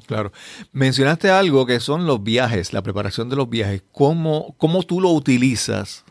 Claro. 0.06 0.32
Mencionaste 0.72 1.30
algo 1.30 1.65
que 1.65 1.80
son 1.80 2.06
los 2.06 2.24
viajes, 2.24 2.74
la 2.74 2.82
preparación 2.82 3.30
de 3.30 3.36
los 3.36 3.50
viajes. 3.50 3.84
¿Cómo, 3.91 4.56
cómo 4.58 4.84
tú 4.84 5.02
lo 5.02 5.10
utilizas 5.10 6.04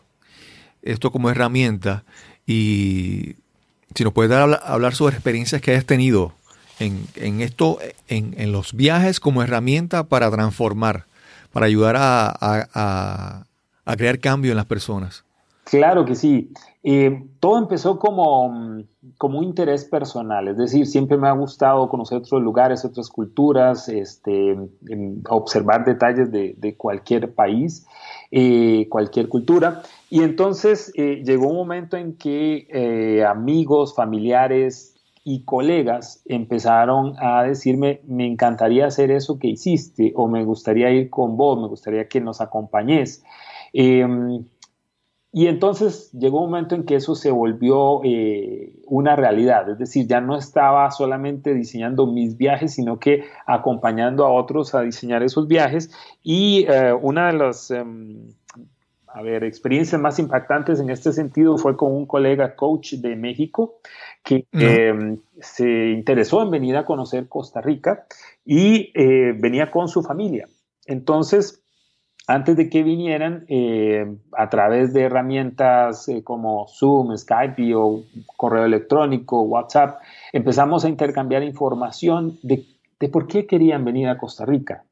esto 0.81 1.11
como 1.11 1.29
herramienta? 1.29 2.03
Y 2.45 3.35
si 3.95 4.03
nos 4.03 4.13
puedes 4.13 4.29
dar, 4.29 4.61
hablar 4.63 4.95
sobre 4.95 5.15
experiencias 5.15 5.61
que 5.61 5.71
hayas 5.71 5.85
tenido 5.85 6.33
en, 6.79 7.41
esto, 7.41 7.79
en, 8.07 8.51
los 8.51 8.73
viajes 8.73 9.19
como 9.19 9.43
herramienta 9.43 10.05
para 10.05 10.31
transformar, 10.31 11.05
para 11.51 11.65
ayudar 11.65 11.95
a, 11.99 13.45
crear 13.95 14.19
cambio 14.19 14.51
en 14.51 14.57
las 14.57 14.65
personas. 14.65 15.25
Claro 15.69 16.03
que 16.05 16.15
sí. 16.15 16.51
Eh, 16.81 17.23
todo 17.39 17.59
empezó 17.59 17.99
como, 17.99 18.83
como 19.17 19.39
un 19.39 19.43
interés 19.43 19.85
personal, 19.85 20.47
es 20.47 20.57
decir, 20.57 20.87
siempre 20.87 21.17
me 21.17 21.27
ha 21.27 21.33
gustado 21.33 21.89
conocer 21.89 22.19
otros 22.19 22.41
lugares, 22.41 22.85
otras 22.85 23.09
culturas, 23.09 23.89
este, 23.89 24.57
observar 25.29 25.85
detalles 25.85 26.31
de, 26.31 26.75
cualquier 26.77 27.33
país, 27.33 27.85
eh, 28.31 28.87
cualquier 28.89 29.27
cultura. 29.27 29.83
Y 30.09 30.23
entonces 30.23 30.91
eh, 30.95 31.21
llegó 31.23 31.49
un 31.49 31.57
momento 31.57 31.97
en 31.97 32.15
que 32.15 32.67
eh, 32.69 33.23
amigos, 33.25 33.93
familiares 33.93 34.95
y 35.23 35.43
colegas 35.43 36.23
empezaron 36.25 37.13
a 37.19 37.43
decirme, 37.43 38.01
me 38.07 38.25
encantaría 38.25 38.87
hacer 38.87 39.11
eso 39.11 39.37
que 39.37 39.49
hiciste, 39.49 40.13
o 40.15 40.27
me 40.27 40.43
gustaría 40.45 40.89
ir 40.91 41.09
con 41.09 41.37
vos, 41.37 41.59
me 41.59 41.67
gustaría 41.67 42.07
que 42.07 42.21
nos 42.21 42.41
acompañes. 42.41 43.23
Em, 43.73 44.45
y 45.31 45.47
entonces 45.47 46.11
llegó 46.11 46.41
un 46.41 46.49
momento 46.49 46.75
en 46.75 46.85
que 46.85 46.95
eso 46.95 47.13
se 47.13 47.29
volvió 47.29 48.01
eh, 48.03 48.73
una 48.85 49.15
realidad, 49.15 49.69
es 49.69 49.77
decir, 49.77 50.07
ya 50.07 50.21
no 50.21 50.35
estaba 50.35 50.89
solamente 50.89 51.53
diseñando 51.53 52.07
mis 52.07 52.35
viajes, 52.35 52.73
sino 52.73 52.99
que 52.99 53.25
acompañando 53.45 54.25
a 54.25 54.31
otros 54.31 54.73
a 54.73 54.81
diseñar 54.81 55.21
esos 55.21 55.47
viajes. 55.47 55.91
Y 56.23 56.65
una 57.01 57.27
de 57.27 57.33
las 57.37 57.69
em, 57.69 58.31
a 59.13 59.21
ver, 59.21 59.43
experiencias 59.43 59.99
más 59.99 60.19
impactantes 60.19 60.79
en 60.79 60.89
este 60.89 61.11
sentido 61.13 61.57
fue 61.57 61.75
con 61.75 61.91
un 61.91 62.05
colega 62.05 62.55
coach 62.55 62.93
de 62.93 63.15
México 63.15 63.79
que 64.23 64.45
em, 64.53 65.19
se 65.41 65.89
interesó 65.89 66.43
en 66.43 66.51
venir 66.51 66.77
a 66.77 66.85
conocer 66.85 67.27
Costa 67.27 67.61
Rica 67.61 68.05
y 68.45 68.91
eh, 68.93 69.33
venía 69.37 69.71
con 69.71 69.87
su 69.87 70.03
familia. 70.03 70.47
Entonces, 70.85 71.61
antes 72.29 72.55
de 72.55 72.69
que 72.69 72.83
vinieran, 72.83 73.45
eh, 73.47 74.05
a 74.37 74.49
través 74.51 74.93
de 74.93 75.01
herramientas 75.01 76.07
eh, 76.09 76.23
como 76.23 76.67
Zoom, 76.67 77.17
Skype 77.17 77.73
o 77.73 78.03
correo 78.37 78.65
electrónico, 78.65 79.41
WhatsApp, 79.41 79.99
empezamos 80.31 80.85
a 80.85 80.89
intercambiar 80.89 81.41
información 81.41 82.37
de, 82.43 82.67
por 83.11 83.25
qué 83.25 83.47
querían 83.47 83.83
venir 83.83 84.09
a 84.09 84.19
Costa 84.19 84.45
Rica. 84.45 84.83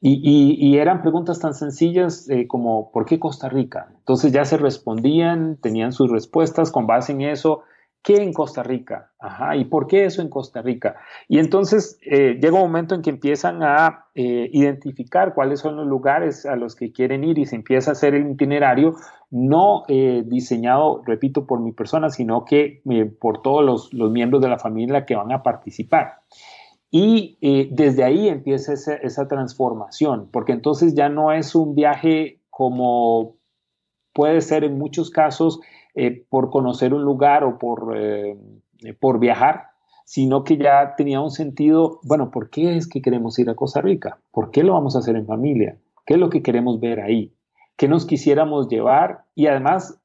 Y, 0.00 0.76
eran 0.76 1.00
preguntas 1.02 1.40
tan 1.40 1.54
sencillas 1.54 2.28
eh, 2.28 2.46
como 2.46 2.92
¿por 2.92 3.06
qué 3.06 3.18
Costa 3.18 3.48
Rica? 3.48 3.88
Entonces 3.98 4.30
ya 4.32 4.44
se 4.44 4.56
respondían, 4.56 5.56
tenían 5.56 5.92
sus 5.92 6.10
respuestas 6.12 6.70
con 6.70 6.86
base 6.86 7.10
en 7.10 7.22
eso. 7.22 7.62
¿Qué 8.04 8.22
en 8.22 8.34
Costa 8.34 8.62
Rica? 8.62 9.12
Ajá, 9.18 9.56
¿y 9.56 9.64
por 9.64 9.86
qué 9.86 10.04
eso 10.04 10.20
en 10.20 10.28
Costa 10.28 10.60
Rica? 10.60 10.94
Y 11.26 11.38
entonces 11.38 11.98
eh, 12.02 12.38
llega 12.40 12.56
un 12.56 12.60
momento 12.60 12.94
en 12.94 13.00
que 13.00 13.08
empiezan 13.08 13.62
a 13.62 14.08
eh, 14.14 14.50
identificar 14.52 15.32
cuáles 15.32 15.60
son 15.60 15.76
los 15.76 15.86
lugares 15.86 16.44
a 16.44 16.54
los 16.54 16.76
que 16.76 16.92
quieren 16.92 17.24
ir 17.24 17.38
y 17.38 17.46
se 17.46 17.56
empieza 17.56 17.90
a 17.90 17.92
hacer 17.92 18.14
el 18.14 18.30
itinerario, 18.30 18.94
no 19.30 19.84
diseñado, 19.88 21.02
repito, 21.06 21.46
por 21.46 21.60
mi 21.60 21.72
persona, 21.72 22.10
sino 22.10 22.44
que 22.44 22.82
por 23.18 23.40
todos 23.40 23.90
los, 23.92 24.10
miembros 24.10 24.42
de 24.42 24.50
la 24.50 24.58
familia 24.58 25.06
que 25.06 25.16
van 25.16 25.32
a 25.32 25.42
participar. 25.42 26.18
Y 26.96 27.38
eh, 27.40 27.70
desde 27.72 28.04
ahí 28.04 28.28
empieza 28.28 28.72
esa, 28.72 29.26
transformación, 29.26 30.28
porque 30.30 30.52
entonces 30.52 30.94
ya 30.94 31.08
no 31.08 31.32
es 31.32 31.56
un 31.56 31.74
viaje 31.74 32.38
como 32.50 33.34
puede 34.12 34.42
ser 34.42 34.62
en 34.62 34.78
muchos 34.78 35.10
casos 35.10 35.58
eh, 35.94 36.24
por 36.28 36.50
conocer 36.50 36.94
un 36.94 37.02
lugar 37.02 37.44
o 37.44 37.58
por, 37.58 37.94
eh, 37.96 38.36
por 39.00 39.18
viajar, 39.18 39.68
sino 40.04 40.44
que 40.44 40.56
ya 40.56 40.94
tenía 40.96 41.20
un 41.20 41.30
sentido, 41.30 42.00
bueno, 42.02 42.30
¿por 42.30 42.50
qué 42.50 42.76
es 42.76 42.88
que 42.88 43.00
queremos 43.00 43.38
ir 43.38 43.48
a 43.48 43.54
Costa 43.54 43.80
Rica? 43.80 44.18
¿Por 44.30 44.50
qué 44.50 44.62
lo 44.62 44.74
vamos 44.74 44.96
a 44.96 44.98
hacer 44.98 45.16
en 45.16 45.26
familia? 45.26 45.78
¿Qué 46.04 46.14
es 46.14 46.20
lo 46.20 46.30
que 46.30 46.42
queremos 46.42 46.80
ver 46.80 47.00
ahí? 47.00 47.32
¿Qué 47.76 47.88
nos 47.88 48.06
quisiéramos 48.06 48.68
llevar? 48.68 49.24
Y 49.34 49.46
además, 49.46 49.98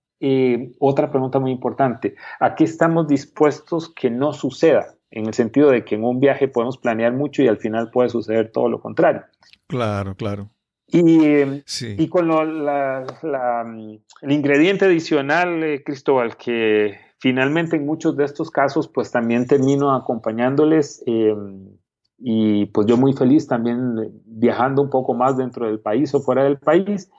otra 0.80 1.12
pregunta 1.12 1.40
muy 1.40 1.52
importante, 1.52 2.16
¿a 2.40 2.56
qué 2.56 2.64
estamos 2.64 3.08
dispuestos 3.08 3.90
que 3.94 4.10
no 4.10 4.34
suceda? 4.34 4.96
en 5.12 5.28
el 5.28 5.34
sentido 5.34 5.72
de 5.72 5.84
que 5.84 5.96
en 5.96 6.04
un 6.04 6.20
viaje 6.20 6.48
podemos 6.48 6.78
planear 6.78 7.14
mucho 7.14 7.42
y 7.42 7.48
al 7.48 7.58
final 7.58 7.90
puede 7.92 8.10
suceder 8.10 8.52
todo 8.52 8.70
lo 8.70 8.80
contrario. 8.80 9.24
Claro, 9.68 10.16
claro. 10.16 10.50
Y, 10.92 11.64
y 11.98 12.08
con 12.08 12.28
la, 12.66 13.06
el 14.22 14.32
ingrediente 14.32 14.86
adicional, 14.86 15.64
eh, 15.64 15.84
Cristóbal, 15.84 16.36
que 16.36 16.98
finalmente 17.20 17.76
en 17.76 17.86
muchos 17.86 18.16
de 18.16 18.26
estos 18.26 18.50
casos 18.50 18.88
pues 18.88 19.12
también 19.12 19.46
termino 19.46 19.94
acompañándoles 19.94 21.04
em, 21.06 21.78
y 22.18 22.66
pues 22.68 22.88
yo 22.88 22.98
muy 22.98 23.14
feliz 23.14 23.48
también 23.48 24.22
viajando 24.26 24.82
un 24.82 24.90
poco 24.90 25.14
más 25.14 25.38
dentro 25.38 25.68
del 25.68 25.80
país 25.80 26.14
o 26.16 26.22
fuera 26.22 26.44
del 26.44 26.58
país 26.58 27.12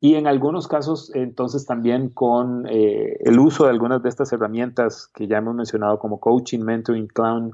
y 0.00 0.14
en 0.14 0.26
algunos 0.26 0.66
casos 0.66 1.12
entonces 1.14 1.66
también 1.66 2.08
con 2.08 2.66
eh, 2.68 3.18
el 3.20 3.38
uso 3.38 3.64
de 3.64 3.70
algunas 3.70 4.02
de 4.02 4.08
estas 4.08 4.32
herramientas 4.32 5.10
que 5.12 5.26
ya 5.26 5.38
hemos 5.38 5.54
mencionado 5.54 5.98
como 5.98 6.20
coaching, 6.20 6.60
mentoring, 6.60 7.08
clown, 7.08 7.52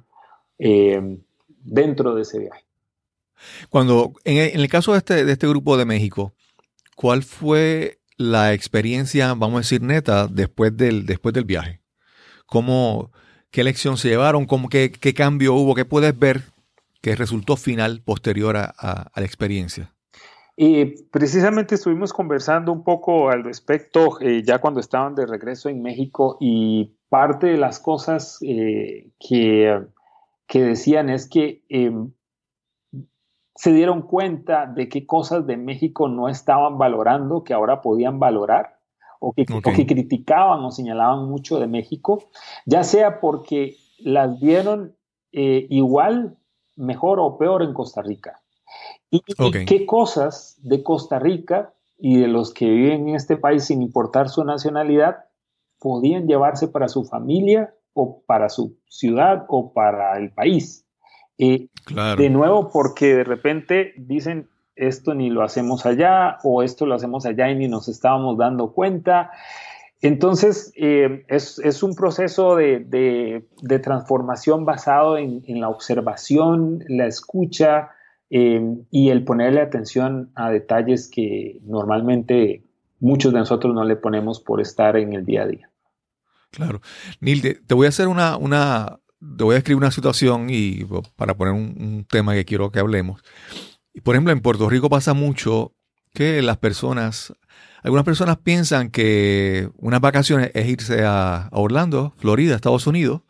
eh, 0.59 1.19
dentro 1.65 2.15
de 2.15 2.23
ese 2.23 2.39
viaje. 2.39 2.66
Cuando, 3.71 4.13
en 4.25 4.61
el, 4.61 4.69
caso 4.69 4.93
de 4.93 4.99
este, 4.99 5.25
de 5.25 5.33
este 5.33 5.49
grupo 5.49 5.77
de 5.77 5.85
México, 5.85 6.35
¿cuál 6.95 7.23
fue 7.23 8.01
la 8.17 8.53
experiencia, 8.53 9.35
vamos 9.35 9.55
a 9.55 9.59
decir, 9.59 9.83
neta 9.83 10.27
después 10.27 10.77
del, 10.77 11.07
después 11.07 11.33
del 11.35 11.45
viaje? 11.45 11.81
¿Cómo, 12.47 13.13
¿Qué 13.51 13.65
lección 13.65 13.97
se 13.97 14.09
llevaron? 14.09 14.47
¿Cómo, 14.47 14.69
qué, 14.69 14.91
qué 14.91 15.15
cambio 15.15 15.55
hubo? 15.55 15.75
¿Qué 15.75 15.85
puedes 15.85 16.19
ver 16.19 16.43
que 17.03 17.17
resultó 17.17 17.57
final 17.57 18.03
posterior 18.05 18.57
a 18.57 19.11
la 19.15 19.25
experiencia? 19.25 19.93
Y 20.59 21.05
precisamente 21.11 21.75
estuvimos 21.75 22.15
conversando 22.15 22.73
un 22.73 22.83
poco 22.83 23.29
al 23.29 23.45
respecto 23.45 24.19
eh, 24.23 24.43
ya 24.43 24.59
cuando 24.59 24.81
estaban 24.81 25.15
de 25.15 25.27
regreso 25.27 25.69
en 25.69 25.83
México 25.83 26.39
y 26.41 26.97
parte 27.11 27.49
de 27.49 27.59
las 27.59 27.79
cosas 27.79 28.39
eh, 28.41 29.11
que, 29.21 29.83
que, 30.47 30.63
decían 30.63 31.11
es 31.11 31.29
que 31.29 31.63
em, 31.69 32.11
se 33.57 33.73
dieron 33.73 34.03
cuenta 34.03 34.67
de 34.67 34.89
qué 34.89 35.07
cosas 35.07 35.47
de 35.47 35.57
México 35.57 36.09
no 36.09 36.29
estaban 36.29 36.79
valorando, 36.79 37.43
que 37.43 37.55
ahora 37.55 37.81
podían 37.83 38.19
valorar, 38.19 38.79
o 39.19 39.33
que, 39.33 39.47
o 39.51 39.61
que 39.63 39.87
criticaban 39.87 40.63
o 40.63 40.71
señalaban 40.71 41.29
mucho 41.29 41.59
de 41.59 41.67
México, 41.67 42.29
ya 42.67 42.85
sea 42.85 43.19
porque 43.21 43.77
las 43.99 44.39
vieron 44.41 44.95
eh, 45.33 45.67
igual, 45.71 46.37
mejor 46.77 47.19
o 47.21 47.39
peor 47.39 47.63
en 47.63 47.73
Costa 47.73 48.03
Rica. 48.03 48.43
¿Y, 49.11 49.21
qué 49.67 49.87
cosas 49.87 50.59
de 50.63 50.83
Costa 50.83 51.19
Rica 51.19 51.73
y 51.99 52.21
de 52.21 52.29
los 52.29 52.53
que 52.53 52.69
viven 52.69 53.09
en 53.09 53.15
este 53.15 53.37
país 53.37 53.65
sin 53.65 53.81
importar 53.81 54.29
su 54.29 54.45
nacionalidad 54.45 55.25
podían 55.79 56.27
llevarse 56.27 56.69
para 56.69 56.89
su 56.89 57.05
familia 57.05 57.75
o 57.95 58.23
para 58.27 58.49
su 58.49 58.79
ciudad 58.89 59.47
o 59.49 59.73
para 59.73 60.19
el 60.19 60.33
país? 60.33 60.86
Eh, 61.39 61.69
de 62.17 62.31
nuevo, 62.31 62.71
porque 62.71 63.15
de 63.15 63.25
repente 63.25 63.93
dicen, 63.97 64.49
esto 64.75 65.15
ni 65.15 65.31
lo 65.31 65.43
hacemos 65.43 65.87
allá 65.87 66.39
o 66.43 66.63
esto 66.63 66.87
lo 66.87 66.95
hacemos 66.95 67.27
allá 67.27 67.51
y 67.51 67.57
ni 67.57 67.69
nos 67.69 67.89
estábamos 67.89 68.37
dando 68.39 68.73
cuenta. 68.73 69.31
Entonces, 70.03 70.73
eh, 70.77 71.25
es, 71.29 71.83
un 71.83 71.95
proceso 71.95 72.57
de, 72.57 73.45
transformación 73.83 74.65
basado 74.65 75.17
en, 75.17 75.43
la 75.61 75.69
observación, 75.69 76.85
la 76.89 77.07
escucha 77.07 77.91
eh, 78.29 78.77
y 78.91 79.09
el 79.11 79.25
ponerle 79.25 79.61
atención 79.61 80.31
a 80.35 80.51
detalles 80.51 81.09
que 81.09 81.59
normalmente 81.65 82.63
muchos 83.01 83.33
de 83.33 83.39
nosotros 83.39 83.75
no 83.75 83.85
le 83.85 83.97
ponemos 83.97 84.41
por 84.41 84.61
estar 84.61 84.97
en 84.97 85.15
el 85.15 85.25
día 85.25 85.43
a 85.43 85.47
día. 85.47 85.71
Claro. 86.51 86.81
Neil, 87.21 87.61
te, 87.67 87.75
voy 87.75 87.87
a 87.87 87.89
hacer 87.89 88.09
una, 88.09 88.37
una, 88.37 89.01
te 89.21 89.45
voy 89.45 89.55
a 89.55 89.59
escribir 89.59 89.79
una 89.79 89.91
situación 89.91 90.49
y 90.51 90.87
para 91.17 91.35
poner 91.35 91.55
un, 91.55 92.07
tema 92.09 92.35
que 92.35 92.45
quiero 92.45 92.71
que 92.71 92.79
hablemos. 92.79 93.23
Por 94.03 94.15
ejemplo, 94.15 94.33
en 94.33 94.41
Puerto 94.41 94.69
Rico 94.69 94.91
pasa 94.91 95.15
mucho 95.15 95.73
que 96.13 96.43
las 96.43 96.59
personas, 96.59 97.33
algunas 97.83 98.05
personas 98.05 98.39
piensan 98.39 98.91
que 98.91 99.71
unas 99.77 100.01
vacaciones 100.01 100.51
es 100.55 100.67
irse 100.67 101.05
a, 101.05 101.49
Orlando, 101.53 102.15
Florida, 102.19 102.55
Estados 102.55 102.87
Unidos, 102.87 103.23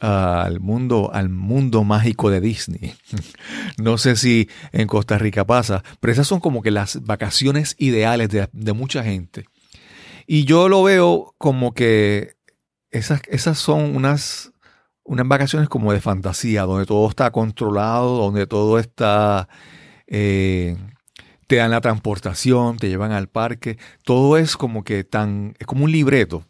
al 0.00 0.60
mundo, 0.60 1.10
al 1.12 1.28
mundo 1.28 1.84
mágico 1.84 2.30
de 2.30 2.40
Disney. 2.40 2.94
no 3.78 3.98
sé 3.98 4.16
si 4.16 4.48
en 4.72 4.86
Costa 4.86 5.18
Rica 5.18 5.46
pasa, 5.46 5.82
pero 6.00 6.12
esas 6.12 6.26
son 6.26 6.40
como 6.40 6.62
que 6.62 6.70
las 6.70 7.02
vacaciones 7.04 7.76
ideales 7.78 8.28
de, 8.30 8.48
de 8.52 8.72
mucha 8.72 9.02
gente. 9.02 9.46
Y 10.26 10.44
yo 10.44 10.68
lo 10.68 10.82
veo 10.82 11.34
como 11.38 11.74
que 11.74 12.36
esas, 12.90 13.20
esas 13.28 13.58
son 13.58 13.96
unas, 13.96 14.52
unas 15.04 15.28
vacaciones 15.28 15.68
como 15.68 15.92
de 15.92 16.00
fantasía, 16.00 16.62
donde 16.62 16.86
todo 16.86 17.08
está 17.08 17.30
controlado, 17.30 18.16
donde 18.16 18.46
todo 18.46 18.78
está... 18.78 19.48
Eh, 20.06 20.76
te 21.46 21.56
dan 21.56 21.70
la 21.70 21.80
transportación, 21.80 22.78
te 22.78 22.88
llevan 22.88 23.12
al 23.12 23.28
parque, 23.28 23.78
todo 24.02 24.38
es 24.38 24.56
como 24.56 24.82
que 24.82 25.04
tan, 25.04 25.54
es 25.58 25.66
como 25.66 25.84
un 25.84 25.92
libreto. 25.92 26.44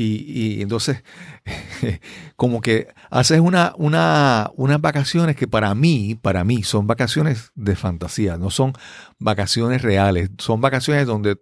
Y, 0.00 0.62
entonces, 0.62 1.02
como 2.36 2.60
que 2.60 2.86
haces 3.10 3.40
una, 3.40 3.72
una, 3.76 4.48
unas 4.54 4.80
vacaciones 4.80 5.34
que 5.34 5.48
para 5.48 5.74
mí, 5.74 6.14
para 6.14 6.44
mí, 6.44 6.62
son 6.62 6.86
vacaciones 6.86 7.50
de 7.56 7.74
fantasía, 7.74 8.38
no 8.38 8.50
son 8.50 8.74
vacaciones 9.18 9.82
reales, 9.82 10.30
son 10.38 10.60
vacaciones 10.60 11.04
donde 11.04 11.40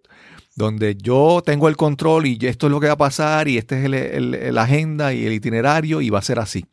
donde 0.57 0.95
yo 0.95 1.43
tengo 1.45 1.69
el 1.69 1.77
control 1.77 2.25
y 2.25 2.39
esto 2.41 2.65
es 2.65 2.71
lo 2.71 2.79
que 2.79 2.87
va 2.87 2.93
a 2.93 2.97
pasar 2.97 3.47
y 3.47 3.59
este 3.59 3.77
es 3.77 3.85
el, 3.85 4.57
agenda 4.57 5.13
y 5.13 5.23
el 5.23 5.33
itinerario 5.33 6.01
y 6.01 6.09
va 6.09 6.17
a 6.17 6.23
ser 6.23 6.39
así. 6.39 6.65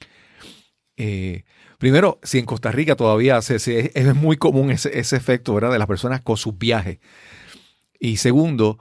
Eh, 0.96 1.44
primero, 1.76 2.18
si 2.22 2.38
en 2.38 2.46
Costa 2.46 2.72
Rica 2.72 2.96
todavía 2.96 3.38
es 3.38 4.14
muy 4.14 4.38
común 4.38 4.70
ese, 4.70 4.98
efecto 4.98 5.52
¿verdad? 5.52 5.70
de 5.70 5.78
las 5.78 5.86
personas 5.86 6.22
con 6.22 6.38
sus 6.38 6.56
viajes. 6.56 6.98
Y 8.00 8.16
segundo, 8.16 8.78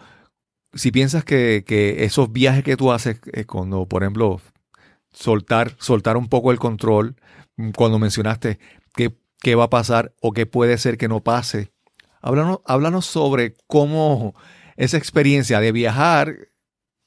si 0.74 0.90
piensas 0.92 1.26
que, 1.26 1.66
esos 2.00 2.32
viajes 2.32 2.64
que 2.64 2.78
tú 2.78 2.94
haces, 2.94 3.20
eh, 3.34 3.44
cuando, 3.44 3.86
por 3.86 4.04
ejemplo, 4.04 4.40
soltar, 5.12 5.76
soltar 5.80 6.16
un 6.16 6.30
poco 6.30 6.50
el 6.50 6.60
control, 6.60 7.18
mm, 7.58 7.72
cuando 7.72 8.00
mencionaste 8.00 8.58
qué, 8.96 9.14
qué 9.42 9.56
va 9.56 9.66
a 9.66 9.70
pasar 9.70 10.14
o 10.22 10.32
qué 10.32 10.46
puede 10.46 10.78
ser 10.78 10.98
que 10.98 11.10
no 11.10 11.20
pase, 11.20 11.74
háblanos, 12.22 12.60
háblanos 12.64 13.06
sobre 13.06 13.54
cómo 13.68 14.34
esa 14.76 14.98
experiencia 14.98 15.60
de 15.60 15.72
viajar 15.72 16.36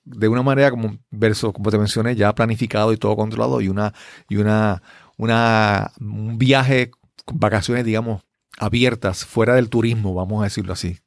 de 0.04 0.28
una 0.28 0.42
manera 0.42 0.70
como 0.70 0.98
verso, 1.10 1.52
como 1.52 1.70
te 1.70 1.78
mencioné, 1.78 2.14
ya 2.14 2.34
planificado 2.34 2.92
y 2.92 2.96
todo 2.96 3.16
controlado, 3.16 3.60
y 3.60 3.68
una, 3.68 3.92
y 4.28 4.36
una, 4.36 4.82
una 5.16 5.90
un 6.00 6.38
viaje 6.38 6.92
vacaciones, 7.32 7.84
digamos, 7.84 8.22
abiertas, 8.58 9.24
fuera 9.24 9.54
del 9.54 9.68
turismo, 9.68 10.14
vamos 10.14 10.40
a 10.40 10.44
decirlo 10.44 10.72
así. 10.72 10.98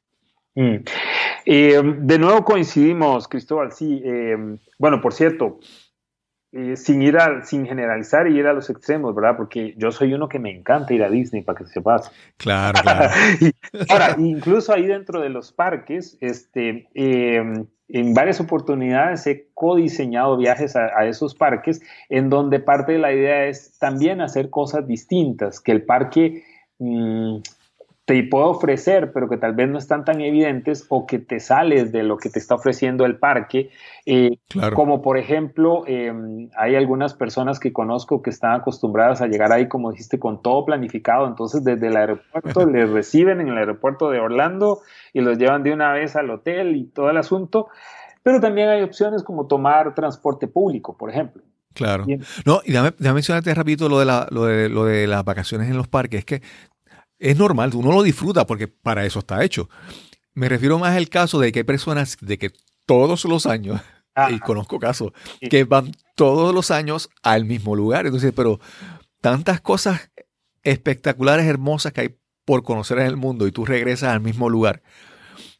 Mm. 0.54 0.76
Eh, 1.46 1.82
de 1.98 2.18
nuevo 2.18 2.44
coincidimos, 2.44 3.26
Cristóbal, 3.26 3.72
sí. 3.72 4.02
Eh, 4.04 4.36
bueno, 4.78 5.00
por 5.00 5.14
cierto, 5.14 5.60
eh, 6.52 6.76
sin 6.76 7.00
ir 7.00 7.16
a, 7.16 7.44
sin 7.44 7.64
generalizar 7.64 8.26
y 8.26 8.36
ir 8.36 8.46
a 8.48 8.52
los 8.52 8.70
extremos, 8.70 9.14
¿verdad? 9.14 9.36
Porque 9.36 9.74
yo 9.76 9.92
soy 9.92 10.14
uno 10.14 10.28
que 10.28 10.40
me 10.40 10.50
encanta 10.50 10.92
ir 10.92 11.04
a 11.04 11.08
Disney, 11.08 11.42
para 11.42 11.58
que 11.58 11.66
sepas. 11.66 12.10
Claro, 12.38 12.80
claro. 12.82 13.08
ahora, 13.88 14.16
incluso 14.18 14.72
ahí 14.72 14.84
dentro 14.84 15.20
de 15.20 15.28
los 15.28 15.52
parques, 15.52 16.18
este, 16.20 16.88
em, 16.94 17.66
en 17.86 18.14
varias 18.14 18.40
oportunidades 18.40 19.24
he 19.28 19.46
codiseñado 19.54 20.36
viajes 20.36 20.74
a, 20.74 21.06
esos 21.06 21.36
parques, 21.36 21.82
en 22.08 22.30
donde 22.30 22.58
parte 22.58 22.92
de 22.92 22.98
la 22.98 23.12
idea 23.12 23.46
es 23.46 23.78
también 23.78 24.20
hacer 24.20 24.50
cosas 24.50 24.88
distintas, 24.88 25.60
que 25.60 25.70
el 25.70 25.82
parque... 25.84 26.42
Mm, 26.78 27.42
te 28.10 28.24
puedo 28.24 28.46
ofrecer, 28.46 29.12
pero 29.12 29.28
que 29.28 29.36
tal 29.36 29.54
vez 29.54 29.68
no 29.68 29.78
están 29.78 30.04
tan 30.04 30.20
evidentes 30.20 30.84
o 30.88 31.06
que 31.06 31.20
te 31.20 31.38
sales 31.38 31.92
de 31.92 32.02
lo 32.02 32.16
que 32.16 32.28
te 32.28 32.40
está 32.40 32.56
ofreciendo 32.56 33.06
el 33.06 33.18
parque. 33.18 33.70
Eh, 34.04 34.38
como 34.74 35.00
por 35.00 35.16
ejemplo, 35.16 35.84
em, 35.86 36.48
hay 36.56 36.74
algunas 36.74 37.14
personas 37.14 37.60
que 37.60 37.72
conozco 37.72 38.20
que 38.20 38.30
están 38.30 38.54
acostumbradas 38.54 39.20
a 39.22 39.28
llegar 39.28 39.52
ahí, 39.52 39.68
como 39.68 39.92
dijiste, 39.92 40.18
con 40.18 40.42
todo 40.42 40.64
planificado. 40.64 41.28
Entonces, 41.28 41.62
desde 41.62 41.86
el 41.86 41.96
aeropuerto 41.96 42.66
les 42.68 42.90
reciben 42.90 43.40
en 43.40 43.46
el 43.46 43.58
aeropuerto 43.58 44.10
de 44.10 44.18
Orlando 44.18 44.80
y 45.12 45.20
los 45.20 45.38
llevan 45.38 45.62
de 45.62 45.72
una 45.72 45.92
vez 45.92 46.16
al 46.16 46.30
hotel 46.30 46.74
y 46.74 46.86
todo 46.86 47.10
el 47.10 47.16
asunto. 47.16 47.68
Pero 48.24 48.40
también 48.40 48.70
hay 48.70 48.82
opciones 48.82 49.22
como 49.22 49.46
tomar 49.46 49.94
transporte 49.94 50.48
público, 50.48 50.96
por 50.96 51.10
ejemplo. 51.10 51.44
Claro. 51.74 52.04
No, 52.44 52.60
y 52.64 52.72
déjame, 52.72 52.92
mencionarte 52.98 53.54
rapidito 53.54 53.88
lo 53.88 54.00
de, 54.00 54.04
la, 54.04 54.26
lo, 54.32 54.46
de, 54.46 54.68
lo 54.68 54.86
de 54.86 55.06
las 55.06 55.24
vacaciones 55.24 55.70
en 55.70 55.76
los 55.76 55.86
parques. 55.86 56.18
Es 56.18 56.24
que 56.24 56.42
es 57.20 57.36
normal, 57.36 57.70
uno 57.74 57.92
lo 57.92 58.02
disfruta 58.02 58.46
porque 58.46 58.66
para 58.66 59.04
eso 59.04 59.20
está 59.20 59.44
hecho. 59.44 59.68
Me 60.34 60.48
refiero 60.48 60.78
más 60.78 60.96
al 60.96 61.08
caso 61.08 61.38
de 61.38 61.52
que 61.52 61.60
hay 61.60 61.64
personas 61.64 62.16
de 62.20 62.38
que 62.38 62.50
todos 62.86 63.24
los 63.26 63.46
años, 63.46 63.80
y 64.30 64.40
conozco 64.40 64.80
casos, 64.80 65.12
que 65.38 65.64
van 65.64 65.92
todos 66.16 66.54
los 66.54 66.70
años 66.70 67.10
al 67.22 67.44
mismo 67.44 67.76
lugar. 67.76 68.06
Entonces, 68.06 68.32
pero 68.34 68.58
tantas 69.20 69.60
cosas 69.60 70.10
espectaculares, 70.62 71.46
hermosas 71.46 71.92
que 71.92 72.00
hay 72.00 72.16
por 72.44 72.62
conocer 72.64 72.98
en 72.98 73.06
el 73.06 73.16
mundo 73.16 73.46
y 73.46 73.52
tú 73.52 73.64
regresas 73.64 74.08
al 74.10 74.20
mismo 74.20 74.48
lugar 74.48 74.82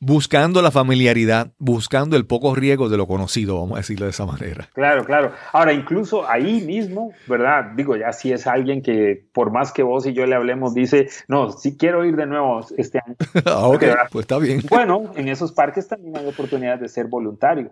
buscando 0.00 0.62
la 0.62 0.70
familiaridad, 0.70 1.52
buscando 1.58 2.16
el 2.16 2.26
poco 2.26 2.54
riesgo 2.54 2.88
de 2.88 2.96
lo 2.96 3.06
conocido, 3.06 3.60
vamos 3.60 3.74
a 3.74 3.80
decirlo 3.80 4.06
de 4.06 4.10
esa 4.10 4.24
manera. 4.24 4.68
Claro, 4.72 5.04
claro. 5.04 5.32
Ahora, 5.52 5.74
incluso 5.74 6.28
ahí 6.28 6.62
mismo, 6.62 7.12
¿verdad? 7.28 7.72
Digo, 7.76 7.96
ya 7.96 8.12
si 8.12 8.32
es 8.32 8.46
alguien 8.46 8.82
que 8.82 9.22
por 9.32 9.52
más 9.52 9.72
que 9.72 9.82
vos 9.82 10.06
y 10.06 10.14
yo 10.14 10.26
le 10.26 10.34
hablemos, 10.34 10.74
dice, 10.74 11.08
no, 11.28 11.50
sí 11.52 11.76
quiero 11.76 12.04
ir 12.04 12.16
de 12.16 12.26
nuevo 12.26 12.60
este 12.76 13.00
año. 13.04 13.16
ah, 13.44 13.68
ok, 13.68 13.84
pues 14.10 14.24
está 14.24 14.38
bien. 14.38 14.62
Bueno, 14.68 15.12
en 15.16 15.28
esos 15.28 15.52
parques 15.52 15.86
también 15.86 16.16
hay 16.16 16.26
oportunidad 16.26 16.78
de 16.78 16.88
ser 16.88 17.06
voluntario. 17.06 17.70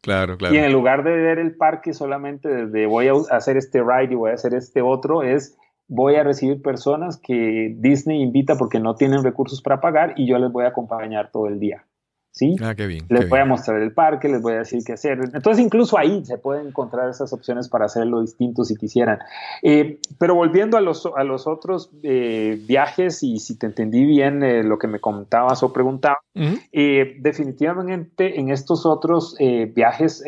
Claro, 0.00 0.36
claro. 0.36 0.54
Y 0.54 0.58
en 0.58 0.72
lugar 0.72 1.04
de 1.04 1.12
ver 1.12 1.38
el 1.38 1.54
parque 1.54 1.92
solamente 1.92 2.48
desde 2.48 2.86
voy 2.86 3.06
a 3.06 3.12
hacer 3.36 3.56
este 3.56 3.82
ride 3.82 4.12
y 4.12 4.16
voy 4.16 4.32
a 4.32 4.34
hacer 4.34 4.52
este 4.54 4.82
otro, 4.82 5.22
es 5.22 5.56
voy 5.92 6.16
a 6.16 6.24
recibir 6.24 6.62
personas 6.62 7.18
que 7.18 7.74
Disney 7.76 8.22
invita 8.22 8.56
porque 8.56 8.80
no 8.80 8.94
tienen 8.94 9.22
recursos 9.22 9.60
para 9.60 9.78
pagar 9.80 10.14
y 10.16 10.26
yo 10.26 10.38
les 10.38 10.50
voy 10.50 10.64
a 10.64 10.68
acompañar 10.68 11.30
todo 11.30 11.48
el 11.48 11.60
día. 11.60 11.84
¿Sí? 12.34 12.56
Ah, 12.62 12.74
qué 12.74 12.86
bien. 12.86 13.04
Les 13.10 13.28
voy 13.28 13.40
a 13.40 13.44
mostrar 13.44 13.82
el 13.82 13.92
parque, 13.92 14.26
les 14.26 14.40
voy 14.40 14.54
a 14.54 14.60
decir 14.60 14.80
qué 14.86 14.94
hacer. 14.94 15.18
Entonces, 15.34 15.62
incluso 15.62 15.98
ahí 15.98 16.24
se 16.24 16.38
pueden 16.38 16.68
encontrar 16.68 17.10
esas 17.10 17.30
opciones 17.34 17.68
para 17.68 17.84
hacerlo 17.84 18.22
distinto 18.22 18.64
si 18.64 18.74
quisieran. 18.74 19.18
Eh, 19.62 19.98
pero 20.18 20.34
volviendo 20.34 20.78
a 20.78 20.80
los, 20.80 21.06
a 21.14 21.24
los 21.24 21.46
otros 21.46 21.90
eh, 22.02 22.58
viajes, 22.66 23.22
y 23.22 23.38
si 23.38 23.58
te 23.58 23.66
entendí 23.66 24.06
bien 24.06 24.42
eh, 24.42 24.62
lo 24.62 24.78
que 24.78 24.86
me 24.86 24.98
comentabas 24.98 25.62
o 25.62 25.74
preguntabas, 25.74 26.20
definitivamente 26.32 28.40
en 28.40 28.48
estos 28.48 28.86
otros 28.86 29.36
viajes 29.74 30.24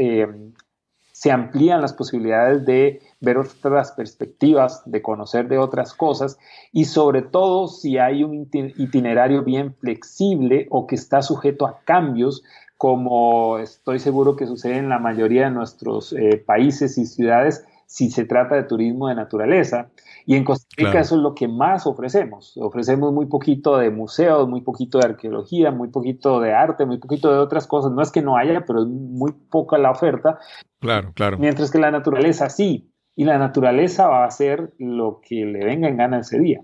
se 1.24 1.32
amplían 1.32 1.80
las 1.80 1.94
posibilidades 1.94 2.66
de 2.66 3.00
ver 3.22 3.38
otras 3.38 3.92
perspectivas, 3.92 4.82
de 4.84 5.00
conocer 5.00 5.48
de 5.48 5.56
otras 5.56 5.94
cosas 5.94 6.38
y 6.70 6.84
sobre 6.84 7.22
todo 7.22 7.66
si 7.66 7.96
hay 7.96 8.22
un 8.22 8.46
itinerario 8.52 9.42
bien 9.42 9.72
flexible 9.72 10.66
o 10.68 10.86
que 10.86 10.96
está 10.96 11.22
sujeto 11.22 11.66
a 11.66 11.80
cambios, 11.86 12.44
como 12.76 13.58
estoy 13.58 14.00
seguro 14.00 14.36
que 14.36 14.46
sucede 14.46 14.76
en 14.76 14.90
la 14.90 14.98
mayoría 14.98 15.44
de 15.44 15.52
nuestros 15.52 16.12
eh, 16.12 16.44
países 16.44 16.98
y 16.98 17.06
ciudades 17.06 17.64
si 17.86 18.10
se 18.10 18.24
trata 18.24 18.56
de 18.56 18.64
turismo 18.64 19.08
de 19.08 19.14
naturaleza. 19.14 19.90
Y 20.26 20.36
en 20.36 20.44
Costa 20.44 20.66
Rica 20.76 21.00
eso 21.00 21.16
es 21.16 21.22
lo 21.22 21.34
que 21.34 21.48
más 21.48 21.86
ofrecemos. 21.86 22.54
Ofrecemos 22.56 23.12
muy 23.12 23.26
poquito 23.26 23.76
de 23.76 23.90
museos, 23.90 24.48
muy 24.48 24.62
poquito 24.62 24.98
de 24.98 25.06
arqueología, 25.06 25.70
muy 25.70 25.88
poquito 25.88 26.40
de 26.40 26.52
arte, 26.52 26.86
muy 26.86 26.98
poquito 26.98 27.30
de 27.30 27.38
otras 27.38 27.66
cosas. 27.66 27.92
No 27.92 28.02
es 28.02 28.10
que 28.10 28.22
no 28.22 28.36
haya, 28.36 28.64
pero 28.66 28.82
es 28.82 28.88
muy 28.88 29.32
poca 29.32 29.78
la 29.78 29.90
oferta. 29.90 30.38
Claro, 30.80 31.12
claro. 31.14 31.38
Mientras 31.38 31.70
que 31.70 31.78
la 31.78 31.90
naturaleza 31.90 32.48
sí 32.48 32.90
y 33.16 33.24
la 33.24 33.38
naturaleza 33.38 34.08
va 34.08 34.24
a 34.24 34.28
hacer 34.28 34.72
lo 34.78 35.20
que 35.20 35.44
le 35.44 35.64
venga 35.64 35.88
en 35.88 35.96
gana 35.96 36.20
ese 36.20 36.38
día. 36.38 36.62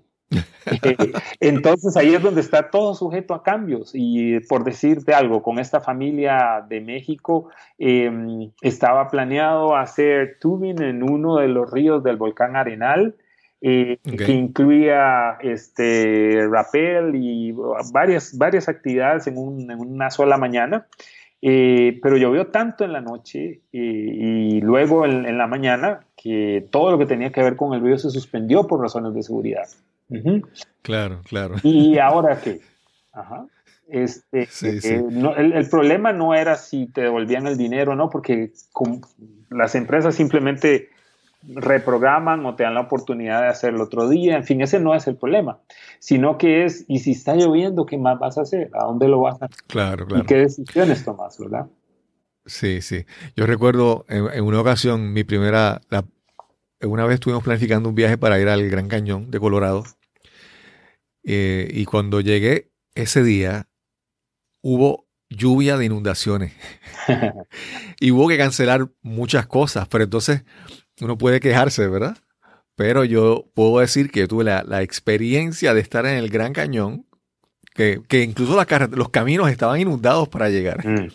Eh, 0.82 0.96
entonces 1.40 1.96
ahí 1.96 2.14
es 2.14 2.22
donde 2.22 2.40
está 2.40 2.70
todo 2.70 2.94
sujeto 2.94 3.34
a 3.34 3.42
cambios 3.42 3.90
y 3.94 4.38
por 4.40 4.62
decirte 4.62 5.14
algo, 5.14 5.42
con 5.42 5.58
esta 5.58 5.80
familia 5.80 6.64
de 6.68 6.80
México 6.80 7.50
em, 7.78 8.50
estaba 8.60 9.08
planeado 9.08 9.74
hacer 9.74 10.38
tubing 10.40 10.80
en 10.82 11.02
uno 11.02 11.38
de 11.38 11.48
los 11.48 11.70
ríos 11.70 12.04
del 12.04 12.16
volcán 12.16 12.56
Arenal, 12.56 13.16
eh, 13.62 13.98
que 14.04 14.32
incluía 14.32 15.38
este 15.40 16.46
rappel 16.48 17.16
y 17.16 17.52
varias, 17.92 18.36
varias 18.38 18.68
actividades 18.68 19.26
en, 19.26 19.36
en 19.70 19.80
una 19.80 20.10
sola 20.10 20.36
mañana. 20.36 20.86
Eh, 21.42 21.98
pero 22.02 22.18
llovió 22.18 22.48
tanto 22.48 22.84
en 22.84 22.92
la 22.92 23.00
noche 23.00 23.62
y 23.72 24.60
luego 24.60 25.06
en, 25.06 25.38
la 25.38 25.46
mañana 25.46 26.00
que 26.14 26.66
todo 26.70 26.90
lo 26.90 26.98
que 26.98 27.06
tenía 27.06 27.32
que 27.32 27.42
ver 27.42 27.56
con 27.56 27.72
el 27.72 27.80
río 27.80 27.96
se 27.96 28.10
suspendió 28.10 28.66
por 28.66 28.80
razones 28.80 29.14
de 29.14 29.22
seguridad. 29.22 29.66
Claro, 30.82 31.20
claro. 31.24 31.56
¿Y 31.62 31.98
ahora 31.98 32.40
qué? 32.40 32.60
Ajá. 33.12 33.46
Este, 33.88 34.48
eh, 34.62 35.04
el, 35.36 35.68
problema 35.68 36.12
no 36.12 36.32
era 36.32 36.54
si 36.54 36.86
te 36.86 37.00
devolvían 37.00 37.48
el 37.48 37.56
dinero 37.56 37.92
o 37.92 37.96
no, 37.96 38.08
porque 38.08 38.52
las 39.50 39.74
empresas 39.74 40.14
simplemente 40.14 40.90
reprograman 41.42 42.44
o 42.46 42.54
te 42.54 42.62
dan 42.62 42.74
la 42.74 42.82
oportunidad 42.82 43.42
de 43.42 43.48
hacerlo 43.48 43.84
otro 43.84 44.08
día. 44.08 44.36
En 44.36 44.44
fin, 44.44 44.60
ese 44.60 44.78
no 44.78 44.94
es 44.94 45.08
el 45.08 45.16
problema, 45.16 45.58
sino 45.98 46.38
que 46.38 46.64
es, 46.64 46.84
y 46.86 47.00
si 47.00 47.12
está 47.12 47.34
lloviendo, 47.34 47.84
¿qué 47.84 47.98
más 47.98 48.18
vas 48.20 48.38
a 48.38 48.42
hacer? 48.42 48.70
¿A 48.74 48.84
dónde 48.84 49.08
lo 49.08 49.20
vas 49.22 49.42
a 49.42 49.46
hacer? 49.46 49.56
Claro, 49.66 50.06
claro. 50.06 50.22
¿Y 50.22 50.26
qué 50.26 50.36
decisiones 50.36 51.04
tomas, 51.04 51.36
verdad? 51.38 51.66
Sí, 52.46 52.82
sí. 52.82 53.06
Yo 53.36 53.46
recuerdo 53.46 54.04
en, 54.08 54.44
una 54.44 54.60
ocasión, 54.60 55.12
mi 55.12 55.24
primera, 55.24 55.80
una 56.82 57.06
vez 57.06 57.14
estuvimos 57.14 57.42
planificando 57.42 57.88
un 57.88 57.94
viaje 57.94 58.18
para 58.18 58.38
ir 58.38 58.48
al 58.48 58.68
Gran 58.70 58.88
Cañón 58.88 59.30
de 59.30 59.40
Colorado. 59.40 59.84
Eh, 61.24 61.68
y 61.72 61.84
cuando 61.84 62.20
llegué 62.20 62.70
ese 62.94 63.22
día, 63.22 63.68
hubo 64.62 65.06
lluvia 65.30 65.76
de 65.76 65.86
inundaciones. 65.86 66.52
y 68.00 68.10
hubo 68.10 68.28
que 68.28 68.36
cancelar 68.36 68.88
muchas 69.02 69.46
cosas, 69.46 69.88
pero 69.88 70.04
entonces 70.04 70.44
uno 71.00 71.16
puede 71.16 71.40
quejarse, 71.40 71.86
¿verdad? 71.88 72.18
Pero 72.74 73.04
yo 73.04 73.46
puedo 73.54 73.80
decir 73.80 74.10
que 74.10 74.26
tuve 74.26 74.44
la, 74.44 74.82
experiencia 74.82 75.74
de 75.74 75.80
estar 75.80 76.06
en 76.06 76.16
el 76.16 76.30
Gran 76.30 76.52
Cañón, 76.52 77.06
que, 77.74 78.02
incluso 78.22 78.62
los 78.90 79.08
caminos 79.08 79.50
estaban 79.50 79.80
inundados 79.80 80.28
para 80.28 80.50
llegar. 80.50 80.86
Mm. 80.86 81.08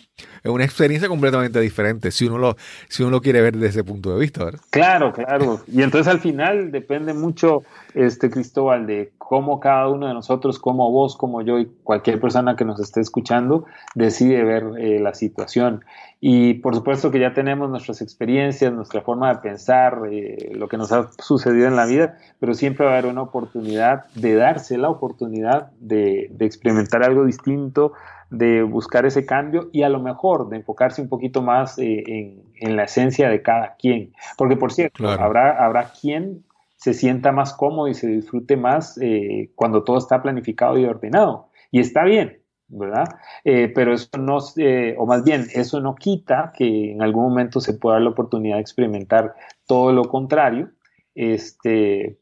Es 0.43 0.51
una 0.51 0.63
experiencia 0.63 1.07
completamente 1.07 1.59
diferente, 1.59 2.11
si 2.11 2.25
uno, 2.25 2.37
lo, 2.37 2.55
si 2.87 3.03
uno 3.03 3.11
lo 3.11 3.21
quiere 3.21 3.41
ver 3.41 3.53
desde 3.53 3.67
ese 3.67 3.83
punto 3.83 4.13
de 4.13 4.19
vista, 4.19 4.45
¿verdad? 4.45 4.61
Claro, 4.69 5.11
claro. 5.11 5.61
Y 5.67 5.81
entonces 5.81 6.07
al 6.07 6.19
final 6.19 6.71
depende 6.71 7.13
mucho, 7.13 7.63
este 7.93 8.29
Cristóbal, 8.29 8.87
de 8.87 9.11
cómo 9.27 9.59
cada 9.59 9.89
uno 9.89 10.07
de 10.07 10.13
nosotros, 10.13 10.59
como 10.59 10.91
vos, 10.91 11.17
como 11.17 11.41
yo 11.41 11.57
y 11.57 11.65
cualquier 11.83 12.19
persona 12.19 12.55
que 12.55 12.63
nos 12.63 12.79
esté 12.79 13.01
escuchando, 13.01 13.65
decide 13.95 14.43
ver 14.43 14.65
eh, 14.77 14.99
la 14.99 15.15
situación. 15.15 15.83
Y 16.21 16.55
por 16.55 16.75
supuesto 16.75 17.09
que 17.09 17.19
ya 17.19 17.33
tenemos 17.33 17.69
nuestras 17.71 18.01
experiencias, 18.01 18.71
nuestra 18.71 19.01
forma 19.01 19.33
de 19.33 19.39
pensar, 19.41 20.01
eh, 20.11 20.51
lo 20.53 20.67
que 20.67 20.77
nos 20.77 20.91
ha 20.91 21.09
sucedido 21.17 21.67
en 21.67 21.75
la 21.75 21.87
vida, 21.87 22.19
pero 22.39 22.53
siempre 22.53 22.85
va 22.85 22.91
a 22.91 22.97
haber 22.99 23.11
una 23.11 23.23
oportunidad 23.23 24.05
de 24.13 24.35
darse 24.35 24.77
la 24.77 24.89
oportunidad 24.89 25.71
de, 25.79 26.31
experimentar 26.39 27.03
algo 27.03 27.25
distinto, 27.25 27.93
de 28.29 28.61
buscar 28.61 29.07
ese 29.07 29.25
cambio 29.25 29.69
y 29.71 29.81
a 29.81 29.89
lo 29.89 29.99
mejor 29.99 30.49
de 30.49 30.57
enfocarse 30.57 31.01
un 31.01 31.09
poquito 31.09 31.41
más 31.41 31.79
eh, 31.79 32.43
en, 32.59 32.75
la 32.75 32.83
esencia 32.83 33.27
de 33.27 33.41
cada 33.41 33.75
quien. 33.75 34.13
Porque 34.37 34.55
por 34.55 34.71
cierto, 34.71 35.09
habrá, 35.09 35.63
habrá 35.65 35.91
quien 35.99 36.43
se 36.77 36.93
sienta 36.93 37.31
más 37.31 37.53
cómodo 37.53 37.87
y 37.87 37.93
se 37.93 38.07
disfrute 38.07 38.57
más 38.57 38.97
eh, 39.01 39.51
cuando 39.55 39.83
todo 39.83 39.97
está 39.97 40.21
planificado 40.21 40.77
y 40.77 40.85
ordenado. 40.85 41.49
Y 41.71 41.79
está 41.79 42.03
bien, 42.03 42.41
¿verdad? 42.67 43.05
Eh, 43.43 43.71
pero 43.73 43.93
eso 43.93 44.09
no, 44.17 44.39
eh, 44.57 44.95
o 44.97 45.05
más 45.05 45.23
bien, 45.23 45.47
eso 45.53 45.79
no 45.79 45.95
quita 45.95 46.53
que 46.55 46.91
en 46.91 47.01
algún 47.01 47.23
momento 47.23 47.59
se 47.59 47.73
pueda 47.73 47.95
dar 47.95 48.03
la 48.03 48.09
oportunidad 48.09 48.55
de 48.55 48.61
experimentar 48.61 49.35
todo 49.65 49.91
lo 49.93 50.03
contrario, 50.03 50.71
este, 51.15 52.19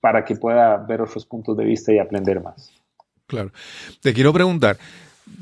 para 0.00 0.24
que 0.24 0.36
pueda 0.36 0.76
ver 0.78 1.00
otros 1.00 1.24
puntos 1.24 1.56
de 1.56 1.64
vista 1.64 1.92
y 1.92 1.98
aprender 1.98 2.42
más. 2.42 2.72
Claro. 3.26 3.50
Te 4.02 4.12
quiero 4.12 4.32
preguntar, 4.32 4.76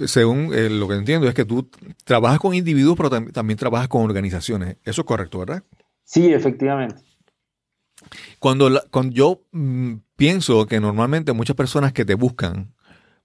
según 0.07 0.53
lo 0.79 0.87
que 0.87 0.95
entiendo, 0.95 1.27
es 1.27 1.35
que 1.35 1.45
tú 1.45 1.69
trabajas 2.05 2.39
con 2.39 2.55
individuos, 2.55 2.97
pero 2.97 3.11
también 3.33 3.59
trabajas 3.59 3.89
con 3.89 4.03
organizaciones. 4.03 4.77
Eso 4.85 5.01
es 5.01 5.07
correcto, 5.07 5.41
¿verdad? 5.41 5.65
Sí, 6.05 6.33
efectivamente. 6.33 7.10
Cuando, 8.39 8.83
yo 9.11 9.43
mm, 9.53 9.95
pienso 10.17 10.67
que 10.67 10.81
normalmente 10.81 11.33
muchas 11.33 11.57
personas 11.57 11.93
que 11.93 12.05
te 12.05 12.15
buscan 12.15 12.75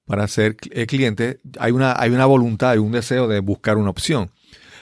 para 0.06 0.28
ser 0.28 0.58
eh, 0.72 0.86
cliente, 0.86 1.40
hay 1.60 1.72
una, 1.72 1.94
hay 1.98 2.12
una 2.12 2.26
voluntad 2.26 2.76
y 2.76 2.78
un 2.78 2.92
deseo 2.92 3.28
de 3.28 3.40
buscar 3.40 3.78
una 3.78 3.90
opción. 3.90 4.32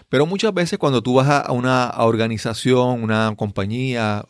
Pero 0.10 0.26
muchas 0.26 0.54
veces 0.54 0.78
cuando 0.80 1.02
tú 1.02 1.16
vas 1.16 1.30
a 1.30 1.52
una 1.52 1.92
organización, 1.98 3.02
una 3.02 3.34
compañía, 3.36 4.26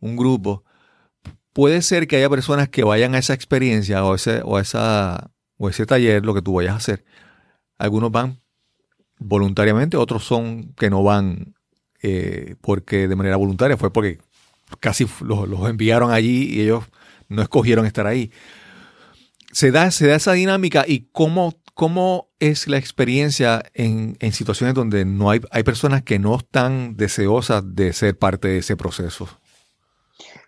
un 0.00 0.16
grupo, 0.16 0.64
puede 1.52 1.82
ser 1.82 2.06
que 2.06 2.16
haya 2.16 2.28
personas 2.28 2.68
que 2.68 2.84
vayan 2.84 3.14
a 3.14 3.18
esa 3.18 3.32
experiencia 3.32 4.04
o 4.04 4.14
ese, 4.14 4.42
o 4.44 4.58
esa, 4.58 5.30
o 5.56 5.68
ese 5.68 5.86
taller, 5.86 6.24
lo 6.24 6.34
que 6.34 6.42
tú 6.42 6.54
vayas 6.54 6.74
a 6.74 6.76
hacer. 6.76 7.04
Algunos 7.78 8.10
van 8.10 8.40
voluntariamente, 9.18 9.96
otros 9.96 10.24
son 10.24 10.74
que 10.74 10.90
no 10.90 11.02
van 11.02 11.54
eh, 12.02 12.56
porque 12.60 13.08
de 13.08 13.16
manera 13.16 13.36
voluntaria, 13.36 13.76
fue 13.76 13.92
porque 13.92 14.18
casi 14.78 15.06
los, 15.20 15.48
enviaron 15.68 16.10
allí 16.10 16.54
y 16.54 16.62
ellos 16.62 16.84
no 17.28 17.42
escogieron 17.42 17.86
estar 17.86 18.06
ahí. 18.06 18.30
Se 19.52 19.70
da, 19.70 19.90
se 19.90 20.06
da 20.08 20.16
esa 20.16 20.32
dinámica 20.32 20.84
y 20.86 21.08
cómo, 21.12 21.54
cómo 21.74 22.28
es 22.40 22.66
la 22.66 22.76
experiencia 22.76 23.62
en, 23.74 24.16
situaciones 24.32 24.74
donde 24.74 25.04
no 25.04 25.30
hay, 25.30 25.40
hay 25.50 25.62
personas 25.62 26.02
que 26.02 26.18
no 26.18 26.36
están 26.36 26.96
deseosas 26.96 27.74
de 27.74 27.92
ser 27.92 28.18
parte 28.18 28.48
de 28.48 28.58
ese 28.58 28.76
proceso. 28.76 29.28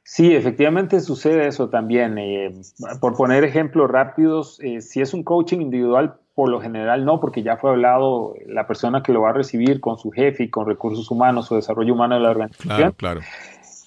Sí, 0.08 0.34
efectivamente 0.34 1.00
sucede 1.00 1.48
eso 1.48 1.68
también. 1.68 2.16
Eh, 2.16 2.54
por 3.00 3.16
poner 3.16 3.44
ejemplos 3.44 3.90
rápidos, 3.90 4.58
eh, 4.60 4.80
si 4.80 5.00
es 5.00 5.12
un 5.12 5.24
coaching 5.24 5.60
individual, 5.60 6.14
por 6.34 6.48
lo 6.48 6.60
general 6.60 7.04
no, 7.04 7.18
porque 7.18 7.42
ya 7.42 7.56
fue 7.56 7.70
hablado 7.70 8.34
la 8.46 8.66
persona 8.66 9.02
que 9.02 9.12
lo 9.12 9.22
va 9.22 9.30
a 9.30 9.32
recibir 9.32 9.80
con 9.80 9.98
su 9.98 10.10
jefe 10.10 10.44
y 10.44 10.48
con 10.48 10.66
recursos 10.66 11.10
humanos 11.10 11.50
o 11.50 11.56
desarrollo 11.56 11.92
humano 11.92 12.14
de 12.14 12.20
la 12.20 12.30
organización. 12.30 12.76
Claro, 12.76 12.94
claro. 12.94 13.20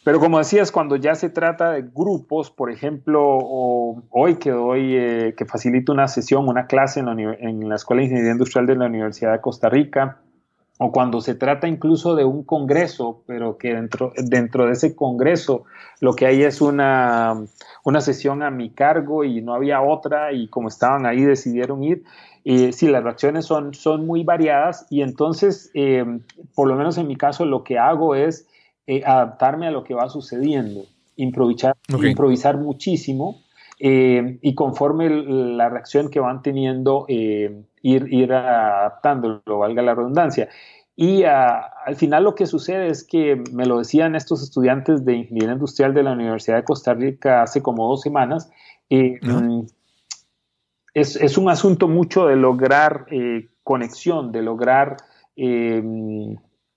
Pero 0.10 0.20
como 0.20 0.40
decías, 0.40 0.72
cuando 0.72 0.96
ya 0.96 1.14
se 1.14 1.30
trata 1.30 1.70
de 1.70 1.84
grupos, 1.84 2.50
por 2.50 2.72
ejemplo, 2.72 3.22
hoy 4.10 4.38
que 4.38 4.50
doy, 4.50 4.96
eh, 4.96 5.36
que 5.38 5.46
facilito 5.46 5.94
una 5.94 6.08
sesión, 6.08 6.48
una 6.48 6.66
clase 6.66 7.02
en 7.02 7.70
la, 7.70 7.76
Escuela 7.76 8.00
de 8.00 8.06
Ingeniería 8.06 8.32
Industrial 8.32 8.66
de 8.66 8.76
la 8.76 8.88
Universidad 8.88 9.34
de 9.34 9.40
Costa 9.40 9.70
Rica, 9.70 10.18
o 10.80 10.92
cuando 10.92 11.22
se 11.22 11.36
trata 11.36 11.68
incluso 11.68 12.16
de 12.16 12.26
un 12.26 12.44
congreso, 12.44 13.22
pero 13.28 13.60
que 13.60 13.76
dentro, 13.76 14.12
dentro 14.18 14.66
de 14.66 14.72
ese 14.72 14.96
congreso 14.96 15.66
lo 16.02 16.16
que 16.16 16.26
hay 16.26 16.42
es 16.42 16.60
una, 16.60 17.36
una 17.84 18.02
sesión 18.02 18.42
a 18.42 18.50
mi 18.50 18.72
cargo 18.72 19.24
y 19.24 19.44
no 19.44 19.54
había 19.54 19.80
otra 19.84 20.34
y 20.34 20.48
como 20.48 20.70
estaban 20.70 21.06
ahí 21.06 21.22
decidieron 21.22 21.84
ir. 21.84 22.04
Eh, 22.46 22.74
sí, 22.74 22.88
las 22.88 23.04
reacciones 23.04 23.46
son, 23.46 23.76
son 23.76 24.08
muy 24.08 24.24
variadas 24.24 24.88
y 24.90 25.04
entonces, 25.04 25.70
eh, 25.76 26.04
por 26.56 26.68
lo 26.68 26.76
menos 26.76 26.98
en 26.98 27.06
mi 27.06 27.16
caso, 27.16 27.46
lo 27.46 27.64
que 27.64 27.78
hago 27.78 28.16
es 28.16 28.48
eh, 28.92 29.04
adaptarme 29.06 29.68
a 29.68 29.72
lo 29.72 29.84
que 29.84 29.94
va 29.94 30.10
sucediendo, 30.10 30.82
improvisar, 31.16 31.76
improvisar 31.90 32.58
muchísimo 32.58 33.44
eh, 33.80 34.40
y 34.42 34.56
conforme 34.56 35.12
la 35.12 35.70
reacción 35.70 36.10
que 36.10 36.20
van 36.20 36.42
teniendo, 36.42 37.06
eh, 37.08 37.66
ir, 37.84 38.12
ir 38.12 38.34
adaptándolo, 38.34 39.60
valga 39.60 39.84
la 39.84 39.94
redundancia. 39.94 40.50
Y 40.96 41.22
ah, 41.22 41.70
al 41.86 41.98
final 41.98 42.24
lo 42.24 42.34
que 42.34 42.48
sucede 42.48 42.88
es 42.88 43.04
que 43.04 43.44
me 43.54 43.68
lo 43.68 43.78
decían 43.78 44.16
estos 44.16 44.42
estudiantes 44.42 45.06
de 45.06 45.18
Ingeniería 45.18 45.54
Industrial 45.54 45.94
de 45.94 46.02
la 46.02 46.14
Universidad 46.14 46.58
de 46.58 46.64
Costa 46.64 46.96
Rica 46.96 47.44
hace 47.44 47.62
como 47.62 47.88
dos 47.88 48.02
semanas, 48.02 48.50
mm, 48.90 49.68
es, 50.96 51.16
es, 51.16 51.38
un 51.38 51.48
asunto 51.48 51.88
mucho 51.88 52.26
de 52.26 52.38
lograr 52.38 53.06
conexión, 53.62 54.32
de 54.32 54.42
lograr 54.42 54.98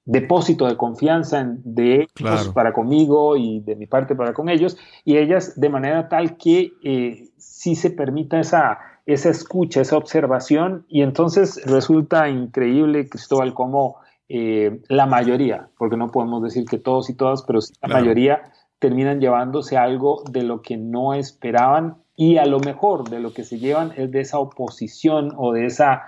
depósito 0.05 0.67
de 0.67 0.77
confianza 0.77 1.45
de 1.65 2.09
ellos 2.19 2.49
para 2.55 2.73
conmigo 2.73 3.37
y 3.37 3.61
de 3.61 3.77
mi 3.77 3.87
parte 3.87 4.15
para 4.15 4.33
con 4.33 4.49
ellos, 4.49 4.77
y 5.05 5.17
ellas 5.17 5.59
de 5.61 5.69
manera 5.69 6.09
tal 6.09 6.37
que 6.37 6.73
eh, 6.83 7.29
sí 7.37 7.75
se 7.77 7.91
permita 7.91 8.41
esa, 8.41 8.79
esa 9.07 9.31
escucha, 9.31 9.81
esa 9.81 9.97
observación, 9.97 10.85
y 10.89 11.03
entonces 11.03 11.63
resulta 11.67 12.29
increíble, 12.29 13.09
Cristóbal, 13.09 13.55
cómo 13.55 13.97
eh, 14.29 14.81
la 14.89 15.07
mayoría, 15.07 15.69
porque 15.79 15.97
no 15.97 16.09
podemos 16.09 16.43
decir 16.43 16.65
que 16.65 16.79
todos 16.79 17.11
y 17.11 17.15
todas, 17.15 17.43
pero 17.43 17.61
sí 17.61 17.75
la 17.83 17.89
mayoría 17.89 18.43
terminan 18.79 19.21
llevándose 19.21 19.77
algo 19.77 20.25
de 20.29 20.43
lo 20.43 20.63
que 20.63 20.77
no 20.77 21.15
esperaban 21.15 21.99
y 22.17 22.39
a 22.39 22.47
lo 22.47 22.59
mejor 22.59 23.09
de 23.09 23.21
lo 23.21 23.33
que 23.33 23.45
se 23.45 23.59
llevan 23.59 23.93
es 23.97 24.11
de 24.11 24.21
esa 24.21 24.39
oposición 24.39 25.33
o 25.37 25.53
de 25.53 25.67
esa 25.67 26.03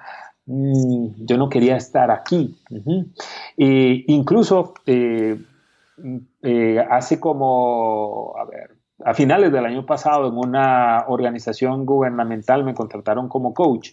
Mm, 0.47 1.25
yo 1.25 1.39
no 1.39 1.49
quería 1.49 1.77
estar 1.77 2.11
aquí. 2.11 2.57
incluso 3.57 4.75
eh, 4.87 5.41
eh, 6.43 6.85
hace 6.91 7.21
como, 7.21 8.35
a 8.37 8.45
ver, 8.45 8.77
a 9.05 9.15
finales 9.15 9.53
del 9.53 9.65
año 9.65 9.87
pasado 9.87 10.29
en 10.29 10.37
una 10.37 11.05
organización 11.09 11.85
gubernamental 11.87 12.65
me 12.65 12.75
contrataron 12.75 13.29
como 13.29 13.55
coach. 13.55 13.91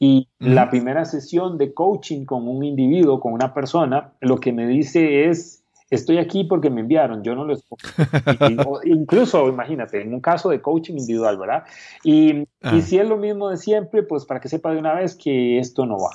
Y 0.00 0.28
la 0.38 0.70
primera 0.70 1.04
sesión 1.04 1.58
de 1.58 1.74
coaching 1.74 2.24
con 2.24 2.46
un 2.46 2.62
individuo, 2.62 3.18
con 3.18 3.32
una 3.32 3.52
persona, 3.52 4.12
lo 4.20 4.38
que 4.38 4.52
me 4.52 4.64
dice 4.66 5.28
es, 5.28 5.64
estoy 5.90 6.18
aquí 6.18 6.44
porque 6.44 6.70
me 6.70 6.80
enviaron, 6.80 7.22
yo 7.22 7.34
no 7.34 7.44
lo 7.44 7.56
incluso, 8.84 9.48
imagínate, 9.48 10.02
en 10.02 10.14
un 10.14 10.20
caso 10.20 10.50
de 10.50 10.60
coaching 10.60 10.94
individual, 10.94 11.38
¿verdad? 11.38 11.64
Y, 12.04 12.30
y, 12.40 12.46
ah. 12.62 12.80
si 12.80 12.98
es 12.98 13.08
lo 13.08 13.16
mismo 13.16 13.48
de 13.48 13.56
siempre, 13.56 14.02
pues 14.02 14.24
para 14.24 14.40
que 14.40 14.48
sepa 14.48 14.72
de 14.72 14.78
una 14.78 14.94
vez 14.94 15.14
que 15.14 15.58
esto 15.58 15.86
no 15.86 15.98
va. 15.98 16.10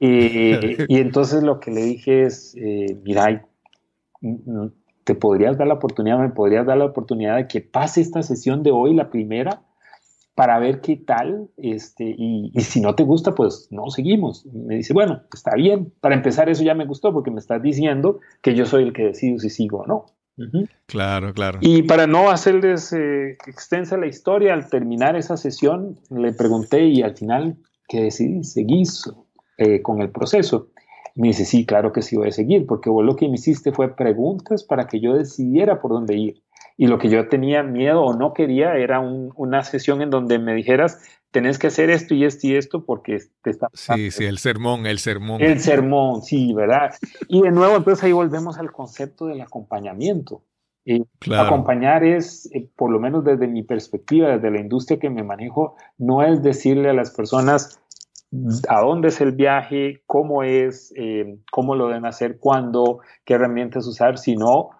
Eh, 0.00 0.84
y 0.88 0.98
entonces 0.98 1.42
lo 1.42 1.60
que 1.60 1.70
le 1.70 1.82
dije 1.82 2.24
es, 2.24 2.54
eh, 2.56 2.98
mira, 3.02 3.46
te 5.04 5.14
podrías 5.14 5.58
dar 5.58 5.66
la 5.66 5.74
oportunidad, 5.74 6.18
me 6.18 6.30
podrías 6.30 6.66
dar 6.66 6.78
la 6.78 6.86
oportunidad 6.86 7.36
de 7.36 7.46
que 7.46 7.60
pase 7.60 8.00
esta 8.00 8.22
sesión 8.22 8.62
de 8.62 8.70
hoy, 8.70 8.94
la 8.94 9.10
primera, 9.10 9.62
para 10.34 10.58
ver 10.58 10.80
qué 10.80 10.96
tal, 10.96 11.48
este, 11.56 12.14
y, 12.16 12.50
si 12.60 12.80
no 12.80 12.94
te 12.94 13.04
gusta, 13.04 13.34
pues 13.34 13.68
no 13.70 13.88
seguimos. 13.90 14.46
Me 14.46 14.76
dice, 14.76 14.92
bueno, 14.92 15.22
está 15.32 15.54
bien, 15.54 15.92
para 16.00 16.14
empezar 16.14 16.48
eso 16.48 16.64
ya 16.64 16.74
me 16.74 16.86
gustó 16.86 17.12
porque 17.12 17.30
me 17.30 17.40
estás 17.40 17.62
diciendo 17.62 18.20
que 18.42 18.54
yo 18.54 18.66
soy 18.66 18.84
el 18.84 18.92
que 18.92 19.04
decido 19.04 19.38
si 19.38 19.50
sigo 19.50 19.80
o 19.80 19.86
no. 19.86 20.06
Claro, 20.86 21.32
claro. 21.32 21.60
Y 21.62 21.84
para 21.84 22.08
no 22.08 22.30
hacerles 22.30 22.92
eh, 22.92 23.38
extensa 23.46 23.96
la 23.96 24.08
historia, 24.08 24.52
al 24.52 24.68
terminar 24.68 25.14
esa 25.14 25.36
sesión, 25.36 26.00
le 26.10 26.32
pregunté 26.32 26.86
y 26.86 27.02
al 27.02 27.16
final, 27.16 27.56
¿qué 27.86 28.02
decidí? 28.02 28.42
¿Seguís 28.42 29.08
eh, 29.58 29.80
con 29.80 30.02
el 30.02 30.10
proceso? 30.10 30.70
Me 31.14 31.28
dice, 31.28 31.44
sí, 31.44 31.64
claro 31.64 31.92
que 31.92 32.02
sí 32.02 32.16
voy 32.16 32.28
a 32.28 32.32
seguir, 32.32 32.66
porque 32.66 32.90
vos 32.90 33.04
lo 33.04 33.14
que 33.14 33.28
me 33.28 33.34
hiciste 33.34 33.70
fue 33.70 33.94
preguntas 33.94 34.64
para 34.64 34.88
que 34.88 34.98
yo 34.98 35.14
decidiera 35.14 35.80
por 35.80 35.92
dónde 35.92 36.16
ir. 36.16 36.42
Y 36.76 36.88
lo 36.88 36.98
que 36.98 37.08
yo 37.08 37.28
tenía 37.28 37.62
miedo 37.62 38.02
o 38.02 38.14
no 38.16 38.32
quería 38.32 38.76
era 38.76 39.00
una 39.00 39.62
sesión 39.62 40.02
en 40.02 40.10
donde 40.10 40.38
me 40.38 40.54
dijeras, 40.54 41.00
tenés 41.30 41.58
que 41.58 41.68
hacer 41.68 41.90
esto 41.90 42.14
y 42.14 42.24
esto 42.24 42.46
y 42.46 42.56
esto 42.56 42.84
porque 42.84 43.20
te 43.42 43.50
está... 43.50 43.68
Sí, 43.72 44.10
sí, 44.10 44.24
el 44.24 44.38
sermón, 44.38 44.86
el 44.86 44.98
sermón. 44.98 45.40
El 45.40 45.60
sermón, 45.60 46.22
sí, 46.22 46.52
¿verdad? 46.52 46.94
Y 47.28 47.42
de 47.42 47.50
nuevo, 47.50 47.76
entonces 47.76 48.02
ahí 48.04 48.12
volvemos 48.12 48.58
al 48.58 48.72
concepto 48.72 49.26
del 49.26 49.40
acompañamiento. 49.40 50.42
Y 50.84 51.02
Acompañar 51.32 52.04
es, 52.04 52.50
eh, 52.52 52.68
por 52.76 52.90
lo 52.90 53.00
menos 53.00 53.24
desde 53.24 53.48
mi 53.48 53.62
perspectiva, 53.62 54.36
desde 54.36 54.50
la 54.50 54.60
industria 54.60 54.98
que 54.98 55.08
me 55.08 55.22
manejo, 55.22 55.76
no 55.96 56.22
es 56.22 56.42
decirle 56.42 56.90
a 56.90 56.92
las 56.92 57.10
personas, 57.10 57.80
a 58.68 58.80
dónde 58.80 59.08
es 59.08 59.20
el 59.20 59.32
viaje, 59.32 60.02
cómo 60.06 60.42
es, 60.42 60.92
eh, 60.96 61.38
cómo 61.50 61.74
lo 61.74 61.88
deben 61.88 62.04
hacer, 62.04 62.38
cuándo, 62.38 63.00
qué 63.24 63.34
herramientas 63.34 63.86
usar, 63.86 64.18
sino 64.18 64.70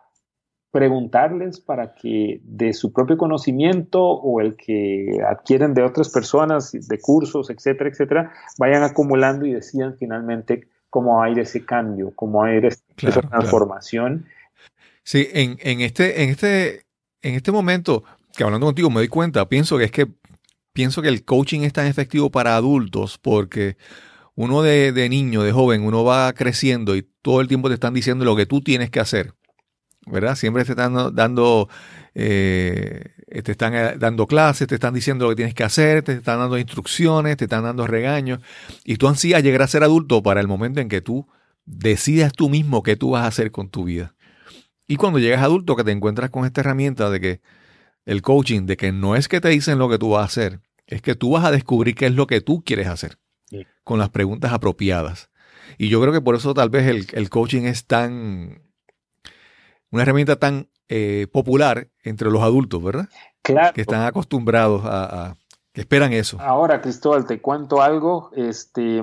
preguntarles 0.74 1.60
para 1.60 1.94
que 1.94 2.40
de 2.42 2.72
su 2.72 2.92
propio 2.92 3.16
conocimiento 3.16 4.02
o 4.02 4.40
el 4.40 4.56
que 4.56 5.20
adquieren 5.24 5.72
de 5.72 5.84
otras 5.84 6.08
personas, 6.08 6.72
de 6.72 6.98
cursos, 6.98 7.48
etcétera, 7.48 7.90
etcétera, 7.90 8.32
vayan 8.58 8.82
acumulando 8.82 9.46
y 9.46 9.52
decidan 9.52 9.96
finalmente 9.96 10.66
cómo 10.90 11.18
va 11.18 11.26
a 11.26 11.30
ir 11.30 11.38
ese 11.38 11.64
cambio, 11.64 12.10
cómo 12.16 12.40
va 12.40 12.48
a 12.48 12.54
ir 12.56 12.64
esa 12.64 13.20
transformación. 13.22 14.26
Sí, 15.04 15.28
en, 15.32 15.80
este, 15.80 16.24
en, 16.24 16.30
este, 16.30 16.82
en 17.22 17.36
este 17.36 17.52
momento 17.52 18.02
que 18.36 18.42
hablando 18.42 18.66
contigo 18.66 18.90
me 18.90 18.96
doy 18.96 19.06
cuenta, 19.06 19.48
pienso 19.48 19.78
que 19.78 19.84
es 19.84 19.92
que 19.92 20.08
pienso 20.72 21.02
que 21.02 21.08
el 21.08 21.24
coaching 21.24 21.60
es 21.60 21.72
tan 21.72 21.86
efectivo 21.86 22.30
para 22.30 22.56
adultos 22.56 23.16
porque 23.16 23.76
uno 24.34 24.62
de, 24.62 25.08
niño, 25.08 25.44
de 25.44 25.52
joven, 25.52 25.84
uno 25.84 26.02
va 26.02 26.32
creciendo 26.32 26.96
y 26.96 27.06
todo 27.22 27.40
el 27.40 27.46
tiempo 27.46 27.68
te 27.68 27.74
están 27.74 27.94
diciendo 27.94 28.24
lo 28.24 28.34
que 28.34 28.46
tú 28.46 28.60
tienes 28.60 28.90
que 28.90 28.98
hacer. 28.98 29.34
¿Verdad? 30.06 30.36
Siempre 30.36 30.64
te 30.64 30.72
están 30.72 31.14
dando, 31.14 31.68
eh, 32.14 33.10
te 33.42 33.52
están 33.52 33.74
eh, 33.74 33.94
dando 33.98 34.26
clases, 34.26 34.68
te 34.68 34.74
están 34.74 34.94
diciendo 34.94 35.24
lo 35.24 35.30
que 35.30 35.36
tienes 35.36 35.54
que 35.54 35.64
hacer, 35.64 36.02
te 36.02 36.12
están 36.12 36.38
dando 36.38 36.58
instrucciones, 36.58 37.36
te 37.36 37.44
están 37.44 37.64
dando 37.64 37.86
regaños. 37.86 38.40
Y 38.84 38.96
tú 38.96 39.08
ansías 39.08 39.42
llegar 39.42 39.62
a 39.62 39.66
ser 39.66 39.82
adulto 39.82 40.22
para 40.22 40.40
el 40.40 40.48
momento 40.48 40.80
en 40.80 40.88
que 40.88 41.00
tú 41.00 41.26
decidas 41.64 42.32
tú 42.32 42.50
mismo 42.50 42.82
qué 42.82 42.96
tú 42.96 43.10
vas 43.10 43.24
a 43.24 43.28
hacer 43.28 43.50
con 43.50 43.70
tu 43.70 43.84
vida. 43.84 44.14
Y 44.86 44.96
cuando 44.96 45.18
llegas 45.18 45.42
adulto, 45.42 45.76
que 45.76 45.84
te 45.84 45.92
encuentras 45.92 46.30
con 46.30 46.44
esta 46.44 46.60
herramienta 46.60 47.08
de 47.08 47.20
que 47.20 47.40
el 48.04 48.20
coaching, 48.20 48.66
de 48.66 48.76
que 48.76 48.92
no 48.92 49.16
es 49.16 49.28
que 49.28 49.40
te 49.40 49.48
dicen 49.48 49.78
lo 49.78 49.88
que 49.88 49.98
tú 49.98 50.10
vas 50.10 50.22
a 50.22 50.26
hacer, 50.26 50.60
es 50.86 51.00
que 51.00 51.14
tú 51.14 51.30
vas 51.32 51.44
a 51.44 51.50
descubrir 51.50 51.94
qué 51.94 52.06
es 52.06 52.12
lo 52.12 52.26
que 52.26 52.40
tú 52.40 52.62
quieres 52.62 52.88
hacer 52.88 53.18
con 53.84 53.98
las 53.98 54.10
preguntas 54.10 54.52
apropiadas. 54.52 55.30
Y 55.78 55.88
yo 55.88 56.00
creo 56.00 56.12
que 56.12 56.20
por 56.20 56.34
eso 56.34 56.54
tal 56.54 56.70
vez 56.70 56.86
el, 57.12 57.30
coaching 57.30 57.62
es 57.62 57.86
tan, 57.86 58.62
una 59.94 60.02
herramienta 60.02 60.36
tan 60.36 60.68
eh, 60.88 61.26
popular 61.32 61.88
entre 62.02 62.30
los 62.30 62.42
adultos, 62.42 62.82
¿verdad? 62.82 63.08
Claro. 63.42 63.72
Que 63.74 63.80
están 63.80 64.02
acostumbrados 64.02 64.82
a, 64.84 65.36
que 65.72 65.80
esperan 65.80 66.12
eso. 66.12 66.38
Ahora, 66.40 66.80
Cristóbal, 66.80 67.26
te 67.26 67.40
cuento 67.40 67.82
algo. 67.82 68.30
Este, 68.34 69.02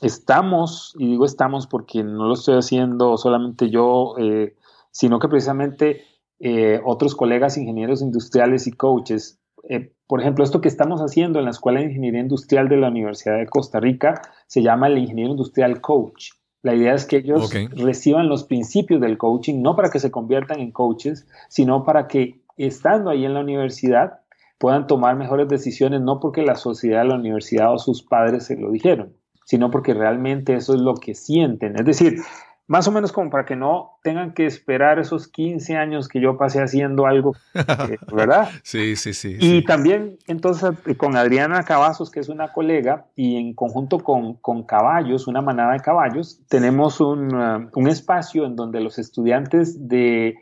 estamos, 0.00 0.94
y 0.98 1.08
digo 1.08 1.24
estamos 1.24 1.66
porque 1.66 2.04
no 2.04 2.26
lo 2.28 2.34
estoy 2.34 2.56
haciendo 2.56 3.16
solamente 3.16 3.70
yo, 3.70 4.14
eh, 4.18 4.56
sino 4.90 5.18
que 5.18 5.28
precisamente 5.28 6.04
eh, 6.38 6.80
otros 6.84 7.14
colegas 7.14 7.56
ingenieros 7.56 8.02
industriales 8.02 8.66
y 8.66 8.72
coaches. 8.72 9.40
Eh, 9.68 9.92
por 10.06 10.20
ejemplo, 10.20 10.44
esto 10.44 10.60
que 10.60 10.68
estamos 10.68 11.00
haciendo 11.00 11.38
en 11.38 11.44
la 11.44 11.52
Escuela 11.52 11.80
de 11.80 11.86
Ingeniería 11.86 12.20
Industrial 12.20 12.68
de 12.68 12.76
la 12.76 12.88
Universidad 12.88 13.38
de 13.38 13.46
Costa 13.46 13.80
Rica 13.80 14.22
se 14.46 14.62
llama 14.62 14.88
el 14.88 14.98
Ingeniero 14.98 15.30
Industrial 15.30 15.80
Coach. 15.80 16.30
La 16.62 16.74
idea 16.74 16.94
es 16.94 17.06
que 17.06 17.16
ellos 17.16 17.52
reciban 17.76 18.28
los 18.28 18.44
principios 18.44 19.00
del 19.00 19.18
coaching, 19.18 19.62
no 19.62 19.74
para 19.74 19.90
que 19.90 19.98
se 19.98 20.12
conviertan 20.12 20.60
en 20.60 20.70
coaches, 20.70 21.26
sino 21.48 21.84
para 21.84 22.06
que 22.06 22.40
estando 22.56 23.10
ahí 23.10 23.24
en 23.24 23.34
la 23.34 23.40
universidad 23.40 24.20
puedan 24.58 24.86
tomar 24.86 25.16
mejores 25.16 25.48
decisiones, 25.48 26.00
no 26.02 26.20
porque 26.20 26.42
la 26.42 26.54
sociedad, 26.54 27.04
la 27.04 27.16
universidad 27.16 27.74
o 27.74 27.78
sus 27.78 28.02
padres 28.04 28.44
se 28.44 28.56
lo 28.56 28.70
dijeron, 28.70 29.12
sino 29.44 29.72
porque 29.72 29.92
realmente 29.92 30.54
eso 30.54 30.74
es 30.74 30.80
lo 30.80 30.94
que 30.94 31.16
sienten. 31.16 31.74
Es 31.74 31.84
decir, 31.84 32.20
más 32.66 32.86
o 32.88 32.92
menos 32.92 33.12
como 33.12 33.30
para 33.30 33.44
que 33.44 33.56
no 33.56 33.98
tengan 34.02 34.32
que 34.34 34.46
esperar 34.46 34.98
esos 34.98 35.28
15 35.28 35.76
años 35.76 36.08
que 36.08 36.20
yo 36.20 36.36
pasé 36.36 36.62
haciendo 36.62 37.06
algo, 37.06 37.34
eh, 37.54 37.98
¿verdad? 38.12 38.48
sí, 38.62 38.96
sí, 38.96 39.14
sí. 39.14 39.36
Y 39.40 39.64
también 39.64 40.18
entonces 40.26 40.70
eh, 40.86 40.96
con 40.96 41.16
Adriana 41.16 41.64
Cavazos, 41.64 42.10
que 42.10 42.20
es 42.20 42.28
una 42.28 42.52
colega, 42.52 43.06
y 43.16 43.36
en 43.36 43.54
conjunto 43.54 43.98
con, 43.98 44.34
con 44.34 44.64
Caballos, 44.64 45.26
una 45.26 45.42
manada 45.42 45.72
de 45.72 45.80
caballos, 45.80 46.40
tenemos 46.48 47.00
un, 47.00 47.34
uh, 47.34 47.68
un 47.74 47.88
espacio 47.88 48.46
en 48.46 48.56
donde 48.56 48.80
los 48.80 48.98
estudiantes 48.98 49.88
de 49.88 50.36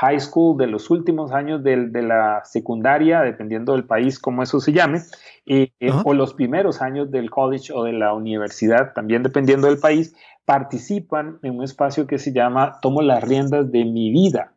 high 0.00 0.20
school 0.20 0.58
de 0.58 0.66
los 0.66 0.90
últimos 0.90 1.32
años 1.32 1.62
de, 1.62 1.88
de 1.88 2.02
la 2.02 2.42
secundaria, 2.44 3.22
dependiendo 3.22 3.72
del 3.72 3.84
país, 3.84 4.18
como 4.18 4.42
eso 4.42 4.60
se 4.60 4.72
llame, 4.72 5.00
eh, 5.46 5.70
o 6.04 6.12
los 6.12 6.34
primeros 6.34 6.82
años 6.82 7.10
del 7.10 7.30
college 7.30 7.72
o 7.72 7.84
de 7.84 7.92
la 7.92 8.12
universidad, 8.12 8.92
también 8.94 9.22
dependiendo 9.22 9.68
del 9.68 9.78
país, 9.78 10.14
participan 10.46 11.38
en 11.42 11.58
un 11.58 11.64
espacio 11.64 12.06
que 12.06 12.18
se 12.18 12.32
llama 12.32 12.78
Tomo 12.80 13.02
las 13.02 13.22
riendas 13.22 13.70
de 13.70 13.84
mi 13.84 14.10
vida. 14.10 14.54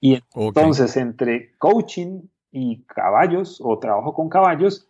Y 0.00 0.22
entonces, 0.34 0.96
entre 0.96 1.52
coaching 1.58 2.22
y 2.50 2.82
caballos 2.84 3.60
o 3.62 3.78
trabajo 3.78 4.14
con 4.14 4.28
caballos, 4.28 4.88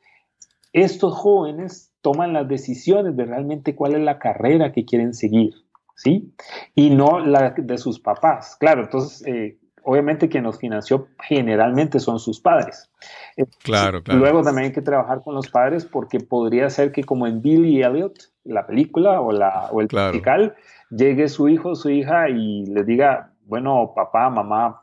estos 0.73 1.15
jóvenes 1.15 1.93
toman 2.01 2.33
las 2.33 2.49
decisiones 2.49 3.17
de 3.17 3.25
realmente 3.25 3.75
cuál 3.75 3.95
es 3.95 4.03
la 4.03 4.19
carrera 4.19 4.73
que 4.73 4.85
quieren 4.85 5.15
seguir, 5.15 5.55
¿sí? 5.97 6.33
Y 6.75 6.91
no 6.91 7.21
la 7.21 7.55
de 7.57 7.79
sus 7.79 7.99
papás. 8.01 8.57
Claro, 8.59 8.83
entonces, 8.85 9.27
eh, 9.27 9.59
obviamente 9.85 10.29
quien 10.29 10.45
los 10.45 10.59
financió 10.59 11.09
generalmente 11.21 12.01
son 12.01 12.19
sus 12.19 12.41
padres. 12.41 12.91
Eh, 13.37 13.45
claro, 13.63 14.03
claro. 14.03 14.21
Luego 14.21 14.43
también 14.43 14.67
hay 14.67 14.73
que 14.73 14.83
trabajar 14.83 15.23
con 15.23 15.35
los 15.35 15.49
padres 15.49 15.85
porque 15.85 16.21
podría 16.21 16.71
ser 16.71 16.93
que 16.93 17.05
como 17.05 17.27
en 17.27 17.43
Billy 17.43 17.83
Elliot, 17.83 18.15
la 18.45 18.67
película 18.67 19.21
o, 19.21 19.33
la, 19.33 19.69
o 19.71 19.81
el 19.81 19.89
musical, 19.91 20.55
llegue 20.91 21.29
su 21.29 21.49
hijo 21.49 21.71
o 21.71 21.75
su 21.75 21.91
hija 21.91 22.29
y 22.29 22.67
les 22.67 22.87
diga, 22.87 23.33
bueno, 23.47 23.93
papá, 23.95 24.31
mamá, 24.31 24.83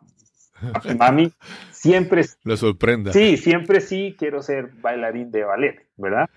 mami, 0.97 1.31
siempre... 1.71 2.23
Lo 2.43 2.57
sorprenda. 2.57 3.13
Sí, 3.13 3.37
siempre 3.37 3.81
sí 3.81 4.15
quiero 4.17 4.41
ser 4.41 4.69
bailarín 4.81 5.31
de 5.31 5.43
ballet, 5.43 5.87
¿verdad? 5.97 6.29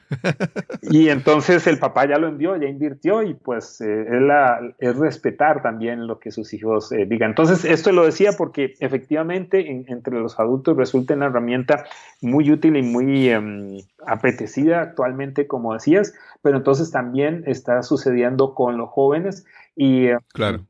y 0.82 1.08
entonces 1.08 1.66
el 1.66 1.78
papá 1.78 2.06
ya 2.06 2.18
lo 2.18 2.28
envió, 2.28 2.56
ya 2.56 2.68
invirtió 2.68 3.22
y 3.22 3.34
pues 3.34 3.80
eh, 3.80 4.02
es, 4.02 4.22
la, 4.22 4.60
es, 4.78 4.96
respetar 4.96 5.62
también 5.62 6.06
lo 6.06 6.18
que 6.18 6.30
sus 6.30 6.52
hijos 6.54 6.92
eh, 6.92 7.06
digan. 7.06 7.30
Entonces 7.30 7.64
esto 7.64 7.92
lo 7.92 8.04
decía 8.04 8.32
porque 8.36 8.74
efectivamente 8.80 9.84
entre 9.88 10.18
los 10.18 10.38
adultos 10.38 10.76
resulta 10.76 11.14
una 11.14 11.26
herramienta 11.26 11.84
muy 12.20 12.50
útil 12.50 12.76
y 12.76 12.82
muy 12.82 13.28
em, 13.28 13.78
apetecida 14.06 14.82
actualmente, 14.82 15.46
como 15.46 15.74
decías, 15.74 16.14
pero 16.42 16.56
entonces 16.56 16.90
también 16.90 17.44
está 17.46 17.82
sucediendo 17.82 18.54
con 18.54 18.76
los 18.76 18.90
jóvenes 18.90 19.44
y... 19.76 20.08
Claro. 20.32 20.66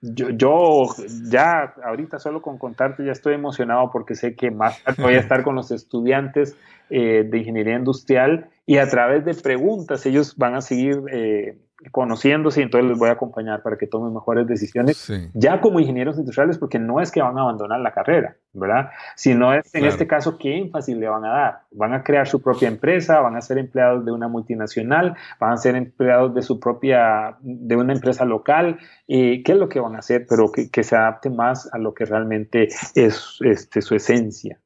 Yo, 0.00 0.30
yo, 0.30 0.86
ya 1.28 1.74
ahorita 1.82 2.20
solo 2.20 2.40
con 2.40 2.56
contarte 2.56 3.04
ya 3.04 3.10
estoy 3.10 3.34
emocionado 3.34 3.90
porque 3.90 4.14
sé 4.14 4.36
que 4.36 4.50
más 4.52 4.80
tarde 4.84 5.02
voy 5.02 5.14
a 5.14 5.18
estar 5.18 5.42
con 5.42 5.56
los 5.56 5.72
estudiantes 5.72 6.56
eh, 6.88 7.24
de 7.28 7.38
ingeniería 7.38 7.74
industrial 7.74 8.48
y 8.64 8.78
a 8.78 8.88
través 8.88 9.24
de 9.24 9.34
preguntas 9.34 10.06
ellos 10.06 10.36
van 10.36 10.54
a 10.54 10.60
seguir 10.60 11.02
eh, 11.10 11.58
conociéndose 11.92 12.60
y 12.60 12.64
entonces 12.64 12.90
les 12.90 12.98
voy 12.98 13.08
a 13.08 13.12
acompañar 13.12 13.62
para 13.62 13.78
que 13.78 13.86
tomen 13.86 14.12
mejores 14.12 14.46
decisiones, 14.46 15.06
ya 15.34 15.60
como 15.60 15.78
ingenieros 15.78 16.18
industriales, 16.18 16.58
porque 16.58 16.78
no 16.78 17.00
es 17.00 17.12
que 17.12 17.22
van 17.22 17.38
a 17.38 17.42
abandonar 17.42 17.80
la 17.80 17.92
carrera, 17.92 18.36
¿verdad? 18.52 18.90
Sino 19.14 19.54
es 19.54 19.72
en 19.74 19.84
este 19.84 20.06
caso 20.06 20.38
qué 20.38 20.56
énfasis 20.56 20.96
le 20.96 21.08
van 21.08 21.24
a 21.24 21.28
dar. 21.28 21.60
Van 21.70 21.92
a 21.92 22.02
crear 22.02 22.26
su 22.26 22.42
propia 22.42 22.68
empresa, 22.68 23.20
van 23.20 23.36
a 23.36 23.40
ser 23.40 23.58
empleados 23.58 24.04
de 24.04 24.10
una 24.10 24.26
multinacional, 24.26 25.14
van 25.38 25.52
a 25.52 25.56
ser 25.56 25.76
empleados 25.76 26.34
de 26.34 26.42
su 26.42 26.58
propia, 26.58 27.36
de 27.40 27.76
una 27.76 27.92
empresa 27.92 28.24
local, 28.24 28.78
eh, 29.06 29.42
qué 29.44 29.52
es 29.52 29.58
lo 29.58 29.68
que 29.68 29.80
van 29.80 29.94
a 29.94 30.00
hacer, 30.00 30.26
pero 30.28 30.50
que, 30.50 30.70
que, 30.70 30.82
se 30.82 30.96
adapte 30.96 31.30
más 31.30 31.72
a 31.72 31.78
lo 31.78 31.94
que 31.94 32.04
realmente 32.04 32.68
es 32.94 33.38
este, 33.40 33.82
su 33.82 33.94
esencia. 33.94 34.60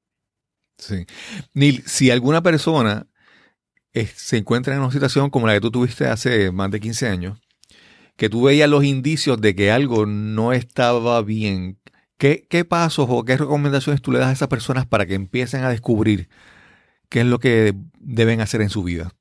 Sí. 0.78 1.06
Neil, 1.54 1.82
si 1.86 2.10
alguna 2.10 2.42
persona 2.42 3.06
se 3.94 4.36
encuentran 4.38 4.76
en 4.76 4.82
una 4.82 4.92
situación 4.92 5.30
como 5.30 5.46
la 5.46 5.54
que 5.54 5.60
tú 5.60 5.70
tuviste 5.70 6.06
hace 6.06 6.50
más 6.50 6.70
de 6.70 6.80
15 6.80 7.08
años, 7.08 7.38
que 8.16 8.28
tú 8.28 8.42
veías 8.42 8.68
los 8.68 8.84
indicios 8.84 9.40
de 9.40 9.54
que 9.54 9.70
algo 9.70 10.06
no 10.06 10.52
estaba 10.52 11.20
bien, 11.22 11.78
¿qué, 12.18 12.46
qué 12.48 12.64
pasos 12.64 13.06
o 13.08 13.24
qué 13.24 13.36
recomendaciones 13.36 14.02
tú 14.02 14.12
le 14.12 14.18
das 14.18 14.28
a 14.28 14.32
esas 14.32 14.48
personas 14.48 14.86
para 14.86 15.06
que 15.06 15.14
empiecen 15.14 15.64
a 15.64 15.70
descubrir 15.70 16.28
qué 17.08 17.20
es 17.20 17.26
lo 17.26 17.38
que 17.38 17.74
deben 17.98 18.40
hacer 18.40 18.62
en 18.62 18.70
su 18.70 18.82
vida? 18.82 19.12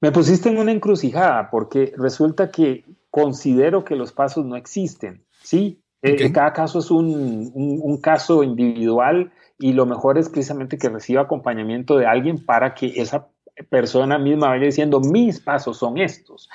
Me 0.00 0.12
pusiste 0.12 0.50
en 0.50 0.58
una 0.58 0.72
encrucijada 0.72 1.50
porque 1.50 1.94
resulta 1.96 2.50
que 2.50 2.84
considero 3.10 3.84
que 3.84 3.96
los 3.96 4.12
pasos 4.12 4.44
no 4.44 4.56
existen, 4.56 5.24
¿sí? 5.42 5.80
Eh, 6.02 6.32
cada 6.32 6.52
caso 6.52 6.80
es 6.80 6.90
un, 6.90 7.50
un, 7.54 7.96
caso 7.98 8.42
individual 8.42 9.32
y 9.58 9.72
lo 9.72 9.86
mejor 9.86 10.18
es 10.18 10.28
precisamente 10.28 10.76
que 10.76 10.90
reciba 10.90 11.22
acompañamiento 11.22 11.96
de 11.96 12.04
alguien 12.04 12.44
para 12.44 12.74
que 12.74 12.92
esa 12.96 13.28
persona 13.68 14.18
misma 14.18 14.48
vaya 14.48 14.66
diciendo 14.66 15.00
mis 15.00 15.40
pasos 15.40 15.78
son 15.78 15.98
estos. 15.98 16.48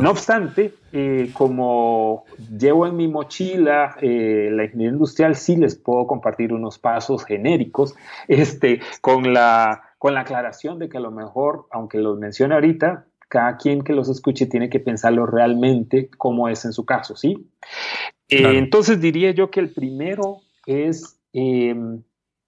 no 0.00 0.10
obstante, 0.10 0.74
eh, 0.92 1.30
como 1.32 2.24
llevo 2.56 2.86
en 2.86 2.96
mi 2.96 3.08
mochila 3.08 3.96
eh, 4.00 4.48
la 4.52 4.64
ingeniería 4.64 4.92
industrial, 4.92 5.34
sí 5.34 5.56
les 5.56 5.74
puedo 5.74 6.06
compartir 6.06 6.52
unos 6.52 6.78
pasos 6.78 7.24
genéricos 7.24 7.94
este, 8.28 8.80
con, 9.00 9.32
la, 9.32 9.82
con 9.98 10.14
la 10.14 10.20
aclaración 10.20 10.78
de 10.78 10.88
que 10.88 10.98
a 10.98 11.00
lo 11.00 11.10
mejor, 11.10 11.66
aunque 11.70 11.98
los 11.98 12.18
mencione 12.18 12.54
ahorita, 12.54 13.06
cada 13.28 13.56
quien 13.56 13.82
que 13.82 13.94
los 13.94 14.08
escuche 14.08 14.46
tiene 14.46 14.70
que 14.70 14.78
pensarlo 14.78 15.26
realmente 15.26 16.08
como 16.16 16.48
es 16.48 16.64
en 16.64 16.72
su 16.72 16.84
caso, 16.84 17.16
¿sí? 17.16 17.48
Eh, 18.28 18.58
entonces 18.58 19.00
diría 19.00 19.32
yo 19.32 19.50
que 19.50 19.60
el 19.60 19.70
primero 19.70 20.38
es 20.66 21.18
em, 21.32 22.02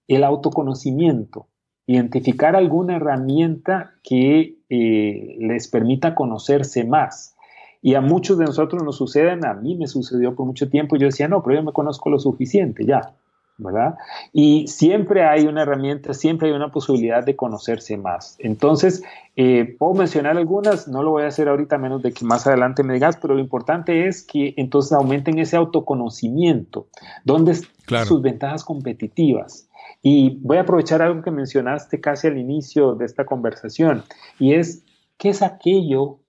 el 0.07 0.23
autoconocimiento, 0.23 1.47
identificar 1.87 2.55
alguna 2.55 2.97
herramienta 2.97 3.93
que 4.03 4.57
eh, 4.69 5.37
les 5.39 5.67
permita 5.69 6.13
conocerse 6.13 6.83
más. 6.83 7.35
Y 7.81 7.95
a 7.95 8.01
muchos 8.01 8.37
de 8.37 8.45
nosotros 8.45 8.83
nos 8.83 8.97
suceden, 8.97 9.45
a 9.45 9.53
mí 9.53 9.75
me 9.75 9.87
sucedió 9.87 10.35
por 10.35 10.45
mucho 10.45 10.69
tiempo, 10.69 10.97
yo 10.97 11.05
decía, 11.07 11.27
no, 11.27 11.41
pero 11.41 11.55
yo 11.55 11.63
me 11.63 11.71
conozco 11.71 12.09
lo 12.09 12.19
suficiente, 12.19 12.85
ya. 12.85 13.13
¿verdad? 13.57 13.95
Y 14.33 14.67
siempre 14.67 15.25
hay 15.25 15.47
una 15.47 15.63
herramienta, 15.63 16.13
siempre 16.13 16.49
hay 16.49 16.53
una 16.53 16.71
posibilidad 16.71 17.25
de 17.25 17.35
conocerse 17.35 17.97
más. 17.97 18.35
Entonces, 18.39 19.03
eh, 19.35 19.75
puedo 19.79 19.95
mencionar 19.95 20.37
algunas, 20.37 20.87
no 20.87 21.01
lo 21.01 21.11
voy 21.11 21.23
a 21.23 21.27
hacer 21.27 21.49
ahorita, 21.49 21.77
menos 21.77 22.03
de 22.03 22.13
que 22.13 22.23
más 22.23 22.45
adelante 22.45 22.83
me 22.83 22.93
digas, 22.93 23.17
pero 23.19 23.33
lo 23.33 23.39
importante 23.39 24.07
es 24.07 24.23
que 24.23 24.53
entonces 24.57 24.91
aumenten 24.91 25.39
ese 25.39 25.57
autoconocimiento, 25.57 26.87
dónde 27.23 27.53
están 27.53 28.05
sus 28.05 28.21
ventajas 28.21 28.63
competitivas. 28.63 29.66
Y 30.01 30.39
voy 30.41 30.57
a 30.57 30.61
aprovechar 30.61 31.01
algo 31.01 31.21
que 31.21 31.31
mencionaste 31.31 31.99
casi 31.99 32.27
al 32.27 32.37
inicio 32.37 32.95
de 32.95 33.05
esta 33.05 33.25
conversación, 33.25 34.03
y 34.39 34.53
es, 34.53 34.83
¿qué 35.17 35.29
es 35.29 35.41
aquello 35.41 36.19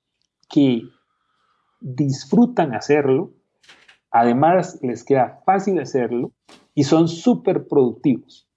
que 0.48 0.82
disfrutan 1.80 2.74
hacerlo? 2.74 3.32
Además, 4.10 4.78
les 4.82 5.04
queda 5.04 5.42
fácil 5.44 5.78
hacerlo 5.80 6.32
y 6.74 6.84
son 6.84 7.08
súper 7.08 7.66
productivos. 7.66 8.48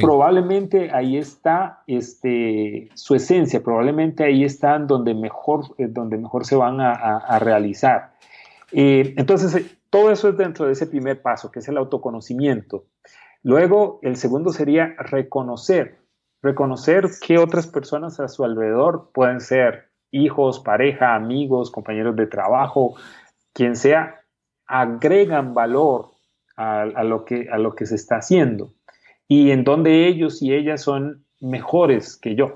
Probablemente 0.00 0.90
ahí 0.92 1.16
está 1.16 1.82
este, 1.86 2.88
su 2.94 3.14
esencia, 3.14 3.62
probablemente 3.62 4.24
ahí 4.24 4.42
están 4.42 4.88
donde 4.88 5.14
mejor, 5.14 5.66
eh, 5.78 5.86
donde 5.88 6.18
mejor 6.18 6.44
se 6.44 6.56
van 6.56 6.80
a, 6.80 7.38
realizar. 7.38 8.12
Eh, 8.72 9.14
entonces, 9.16 9.54
eh, 9.54 9.78
todo 9.88 10.10
eso 10.10 10.28
es 10.28 10.36
dentro 10.36 10.66
de 10.66 10.72
ese 10.72 10.88
primer 10.88 11.22
paso, 11.22 11.50
que 11.50 11.60
es 11.60 11.68
el 11.68 11.76
autoconocimiento. 11.76 12.86
Luego, 13.42 14.00
el 14.02 14.16
segundo 14.16 14.50
sería 14.50 14.94
reconocer, 14.98 15.98
reconocer 16.42 17.08
que 17.24 17.38
otras 17.38 17.66
personas 17.66 18.20
a 18.20 18.28
su 18.28 18.44
alrededor 18.44 19.10
pueden 19.12 19.40
ser 19.40 19.90
hijos, 20.10 20.60
pareja, 20.60 21.14
amigos, 21.14 21.70
compañeros 21.70 22.16
de 22.16 22.26
trabajo, 22.26 22.96
quien 23.52 23.76
sea, 23.76 24.22
agregan 24.66 25.54
valor 25.54 26.10
a, 26.56 27.04
lo 27.04 27.24
que, 27.24 27.48
a 27.50 27.58
lo 27.58 27.74
que 27.74 27.86
se 27.86 27.94
está 27.94 28.16
haciendo 28.16 28.74
y 29.28 29.52
en 29.52 29.62
donde 29.62 30.08
ellos 30.08 30.42
y 30.42 30.52
ellas 30.52 30.82
son 30.82 31.24
mejores 31.40 32.16
que 32.16 32.34
yo. 32.34 32.52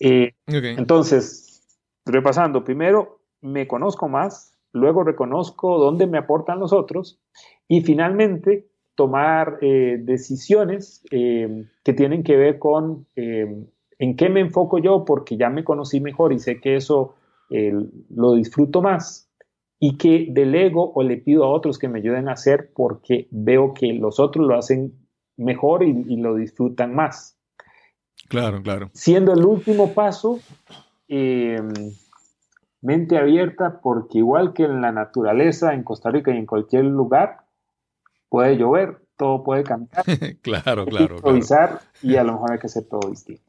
Eh, 0.00 0.32
entonces, 0.46 1.62
repasando, 2.06 2.64
primero 2.64 3.20
me 3.42 3.66
conozco 3.66 4.08
más, 4.08 4.56
luego 4.72 5.04
reconozco 5.04 5.78
dónde 5.78 6.06
me 6.06 6.18
aportan 6.18 6.60
los 6.60 6.72
otros 6.72 7.20
y 7.68 7.82
finalmente 7.82 8.66
tomar 8.94 9.58
eh, 9.62 9.98
decisiones 10.00 11.02
eh, 11.10 11.66
que 11.82 11.92
tienen 11.92 12.22
que 12.22 12.36
ver 12.36 12.58
con 12.58 13.06
en 13.14 14.16
qué 14.16 14.28
me 14.28 14.40
enfoco 14.40 14.78
yo 14.78 15.04
porque 15.04 15.36
ya 15.36 15.48
me 15.48 15.64
conocí 15.64 16.00
mejor 16.00 16.32
y 16.32 16.38
sé 16.38 16.60
que 16.60 16.76
eso 16.76 17.14
lo 17.50 18.34
disfruto 18.34 18.80
más 18.80 19.30
y 19.84 19.96
que 19.96 20.28
delego 20.30 20.92
o 20.94 21.02
le 21.02 21.16
pido 21.16 21.42
a 21.42 21.48
otros 21.48 21.76
que 21.76 21.88
me 21.88 21.98
ayuden 21.98 22.28
a 22.28 22.34
hacer 22.34 22.70
porque 22.72 23.26
veo 23.32 23.74
que 23.74 23.92
los 23.92 24.20
otros 24.20 24.46
lo 24.46 24.56
hacen 24.56 24.92
mejor 25.36 25.82
y, 25.82 26.16
lo 26.16 26.36
disfrutan 26.36 26.94
más. 26.94 27.36
Claro, 28.28 28.62
claro. 28.62 28.90
Siendo 28.92 29.32
el 29.32 29.44
último 29.44 29.92
paso, 29.92 30.38
em, 31.08 31.72
mente 32.80 33.18
abierta 33.18 33.80
porque 33.82 34.18
igual 34.18 34.52
que 34.52 34.62
en 34.62 34.80
la 34.80 34.92
naturaleza, 34.92 35.74
en 35.74 35.82
Costa 35.82 36.10
Rica 36.10 36.32
y 36.32 36.38
en 36.38 36.46
cualquier 36.46 36.84
lugar, 36.84 37.41
puede 38.32 38.56
llover, 38.56 38.96
todo 39.18 39.44
puede 39.44 39.62
cambiar. 39.62 40.04
claro, 40.40 40.86
claro. 40.86 41.16
Improvisar 41.16 41.82
y 42.00 42.16
a 42.16 42.24
lo 42.24 42.32
mejor 42.32 42.52
hay 42.52 42.58
que 42.58 42.66
hacer 42.66 42.84
todo 42.84 43.10
distinto. 43.10 43.42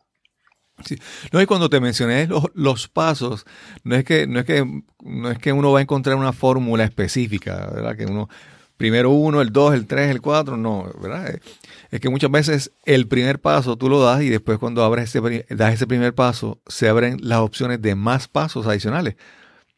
No, 1.32 1.42
y 1.42 1.46
cuando 1.46 1.70
te 1.70 1.80
mencioné 1.80 2.28
los, 2.54 2.90
pasos, 2.90 3.46
no 3.86 3.96
es 3.96 4.04
que, 4.04 4.28
no 4.28 4.40
es 4.40 4.46
que, 4.46 4.84
no 5.02 5.32
es 5.32 5.38
que 5.38 5.54
uno 5.54 5.72
va 5.72 5.80
a 5.80 5.84
encontrar 5.84 6.18
una 6.18 6.34
fórmula 6.34 6.84
específica, 6.84 7.70
¿verdad? 7.74 7.96
Que 7.96 8.06
uno, 8.06 8.28
primero 8.76 9.12
uno, 9.12 9.40
el 9.40 9.54
dos, 9.54 9.74
el 9.74 9.88
tres, 9.88 10.12
el 10.12 10.20
cuatro, 10.20 10.58
no, 10.58 10.92
¿verdad? 11.02 11.40
Es 11.90 12.02
que 12.02 12.10
muchas 12.10 12.32
veces 12.32 12.72
el 12.84 13.08
primer 13.08 13.40
paso 13.40 13.78
tú 13.78 13.88
lo 13.88 14.02
das 14.02 14.22
y 14.22 14.30
después 14.30 14.58
cuando 14.58 14.84
abres 14.84 15.16
ese, 15.16 15.46
das 15.50 15.76
ese 15.76 15.88
primer 15.88 16.14
paso, 16.14 16.60
se 16.68 16.90
abren 16.90 17.20
las 17.22 17.40
opciones 17.40 17.82
de 17.82 17.96
más 17.96 18.28
pasos 18.28 18.68
adicionales. 18.68 19.16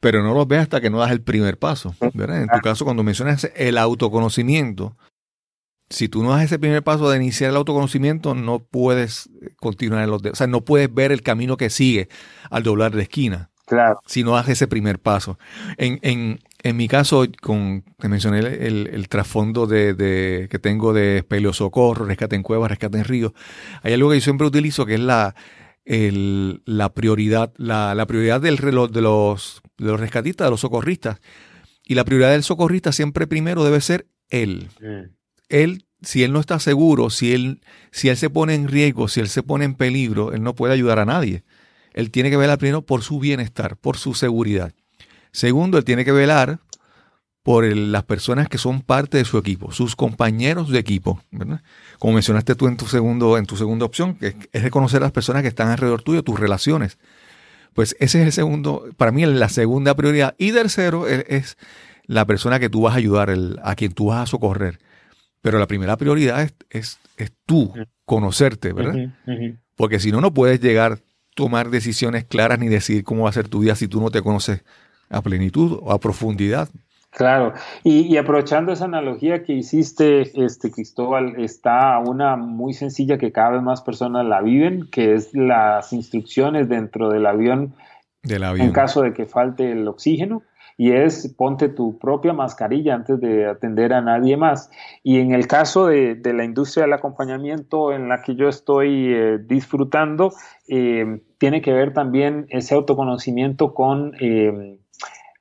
Pero 0.06 0.22
no 0.22 0.36
los 0.36 0.48
ves 0.48 0.60
hasta 0.60 0.82
que 0.82 0.92
no 0.92 1.00
das 1.00 1.10
el 1.10 1.24
primer 1.24 1.58
paso, 1.58 1.96
¿verdad? 2.14 2.44
En 2.44 2.48
tu 2.48 2.60
caso, 2.60 2.86
cuando 2.86 3.02
mencionas 3.02 3.50
el 3.56 3.76
autoconocimiento, 3.76 4.96
si 5.90 6.10
tú 6.10 6.22
no 6.22 6.30
das 6.30 6.44
ese 6.44 6.60
primer 6.60 6.84
paso 6.84 7.10
de 7.10 7.18
iniciar 7.18 7.50
el 7.50 7.56
autoconocimiento, 7.56 8.36
no 8.36 8.60
puedes 8.60 9.32
continuar 9.56 10.04
en 10.04 10.12
los. 10.12 10.22
O 10.24 10.36
sea, 10.36 10.46
no 10.46 10.64
puedes 10.64 10.94
ver 10.94 11.12
el 11.12 11.24
camino 11.24 11.58
que 11.58 11.72
sigue 11.72 12.08
al 12.52 12.62
doblar 12.62 12.96
de 12.96 13.02
esquina. 13.02 13.50
Claro. 13.66 14.00
Si 14.06 14.24
no 14.24 14.34
das 14.34 14.48
ese 14.48 14.68
primer 14.68 15.00
paso. 15.00 15.40
En, 15.78 15.98
en, 16.04 16.40
en 16.62 16.78
mi 16.78 16.88
caso, 16.88 17.26
con, 17.42 17.84
te 17.98 18.08
mencioné 18.08 18.42
el, 18.42 18.86
el, 18.94 19.10
trasfondo 19.10 19.66
de, 19.66 19.96
de, 19.96 20.50
que 20.52 20.60
tengo 20.60 20.94
de 20.94 21.26
socorro, 21.52 22.06
rescate 22.06 22.36
en 22.36 22.44
cuevas, 22.44 22.70
rescate 22.70 23.00
en 23.00 23.06
ríos. 23.06 23.32
Hay 23.82 23.94
algo 23.94 24.12
que 24.12 24.18
yo 24.18 24.22
siempre 24.22 24.46
utilizo 24.46 24.86
que 24.86 24.94
es 24.94 25.00
la, 25.00 25.34
el, 25.86 26.62
la 26.66 26.94
prioridad, 26.94 27.54
la, 27.58 27.96
la 27.96 28.06
prioridad 28.06 28.42
del 28.42 28.58
reloj 28.58 28.92
de 28.92 29.02
los, 29.02 29.62
de 29.78 29.86
los 29.86 30.00
rescatistas, 30.00 30.48
de 30.48 30.52
los 30.52 30.62
socorristas. 30.62 31.20
Y 31.84 31.96
la 31.96 32.04
prioridad 32.04 32.32
del 32.32 32.44
socorrista 32.44 32.92
siempre 32.92 33.28
primero 33.28 33.64
debe 33.64 33.80
ser 33.82 34.08
él. 34.30 34.70
Mm 34.82 35.16
él, 35.50 35.86
si 36.02 36.24
él 36.24 36.34
no 36.34 36.40
está 36.40 36.60
seguro, 36.60 37.10
si 37.10 37.34
él, 37.34 37.62
si 37.92 38.10
él 38.10 38.18
se 38.18 38.30
pone 38.30 38.56
en 38.56 38.68
riesgo, 38.68 39.08
si 39.08 39.20
él 39.20 39.30
se 39.30 39.44
pone 39.44 39.66
en 39.66 39.76
peligro, 39.76 40.34
él 40.34 40.44
no 40.44 40.56
puede 40.56 40.74
ayudar 40.74 41.00
a 41.00 41.06
nadie. 41.06 41.44
Él 41.94 42.12
tiene 42.12 42.30
que 42.30 42.38
velar 42.38 42.58
primero 42.58 42.86
por 42.86 43.04
su 43.04 43.20
bienestar, 43.20 43.78
por 43.78 43.98
su 43.98 44.14
seguridad. 44.14 44.74
Segundo, 45.32 45.78
él 45.78 45.86
tiene 45.86 46.06
que 46.06 46.12
velar 46.12 46.60
por 47.46 47.64
las 47.64 48.04
personas 48.06 48.50
que 48.50 48.58
son 48.58 48.82
parte 48.82 49.20
de 49.20 49.24
su 49.24 49.38
equipo, 49.38 49.72
sus 49.72 49.96
compañeros 49.96 50.72
de 50.72 50.80
equipo, 50.80 51.22
Como 52.00 52.14
mencionaste 52.14 52.56
tú 52.56 52.66
en 52.68 52.76
tu 52.76 52.88
segundo, 52.88 53.38
en 53.38 53.46
tu 53.46 53.56
segunda 53.56 53.86
opción, 53.86 54.16
que 54.16 54.36
es 54.52 54.64
reconocer 54.64 55.04
a 55.04 55.06
las 55.06 55.12
personas 55.12 55.44
que 55.44 55.50
están 55.50 55.68
alrededor 55.68 56.02
tuyo, 56.02 56.24
tus 56.24 56.40
relaciones. 56.40 56.98
Pues 57.76 57.96
ese 58.00 58.22
es 58.22 58.26
el 58.26 58.32
segundo, 58.32 58.86
para 58.98 59.12
mí 59.12 59.24
la 59.28 59.48
segunda 59.50 59.94
prioridad. 59.94 60.34
Y 60.40 60.54
tercero 60.54 61.08
es, 61.08 61.56
la 62.08 62.26
persona 62.26 62.60
que 62.60 62.68
tú 62.68 62.82
vas 62.82 62.96
a 62.96 62.98
ayudar, 62.98 63.32
a 63.62 63.76
quien 63.76 63.94
tú 63.94 64.08
vas 64.08 64.24
a 64.24 64.26
socorrer. 64.26 64.80
Pero 65.42 65.60
la 65.60 65.68
primera 65.68 65.98
prioridad 65.98 66.42
es, 66.42 66.56
es, 66.72 67.00
es 67.16 67.32
tú, 67.46 67.72
conocerte, 68.06 68.74
¿verdad? 68.74 69.14
Porque 69.76 70.00
si 70.00 70.12
no, 70.12 70.20
no 70.20 70.34
puedes 70.34 70.60
llegar 70.62 70.94
a 70.94 71.00
tomar 71.36 71.70
decisiones 71.70 72.24
claras 72.24 72.58
ni 72.58 72.70
decidir 72.70 73.04
cómo 73.04 73.26
va 73.26 73.30
a 73.30 73.34
ser 73.34 73.50
tu 73.50 73.60
vida 73.60 73.76
si 73.76 73.88
tú 73.88 74.02
no 74.02 74.10
te 74.10 74.24
conoces 74.24 74.64
a 75.12 75.22
plenitud 75.22 75.78
o 75.80 75.92
a 75.92 76.00
profundidad. 76.00 76.70
Claro, 77.16 77.54
y, 77.82 78.18
aprovechando 78.18 78.74
esa 78.74 78.86
analogía 78.86 79.42
que 79.44 79.54
hiciste, 79.54 80.44
este 80.44 80.70
Cristóbal, 80.70 81.36
está 81.38 81.98
una 82.00 82.36
muy 82.36 82.74
sencilla 82.74 83.18
que 83.18 83.32
cada 83.32 83.52
vez 83.52 83.62
más 83.62 83.82
personas 83.82 84.26
la 84.26 84.42
viven, 84.42 84.90
que 84.92 85.14
es 85.14 85.34
las 85.34 85.94
instrucciones 85.94 86.68
dentro 86.68 87.10
del 87.10 87.26
avión, 87.26 87.74
del 88.22 88.44
avión. 88.44 88.68
en 88.68 88.74
caso 88.74 89.02
de 89.02 89.14
que 89.14 89.26
falte 89.26 89.72
el 89.72 89.88
oxígeno 89.88 90.44
y 90.76 90.92
es 90.92 91.34
ponte 91.38 91.70
tu 91.70 91.98
propia 92.00 92.34
mascarilla 92.34 92.96
antes 92.96 93.22
de 93.22 93.46
atender 93.46 93.94
a 93.94 94.02
nadie 94.02 94.36
más. 94.36 94.70
Y 95.02 95.22
en 95.22 95.34
el 95.34 95.48
caso 95.48 95.88
de, 95.88 96.20
la 96.22 96.44
industria 96.44 96.84
del 96.84 96.94
acompañamiento 96.94 97.94
en 97.94 98.10
la 98.10 98.24
que 98.24 98.36
yo 98.36 98.50
estoy 98.50 99.14
eh, 99.14 99.40
disfrutando, 99.42 100.34
eh, 100.68 101.22
tiene 101.38 101.62
que 101.62 101.72
ver 101.72 101.94
también 101.94 102.46
ese 102.50 102.76
autoconocimiento 102.76 103.74
con 103.74 104.16
eh, 104.20 104.80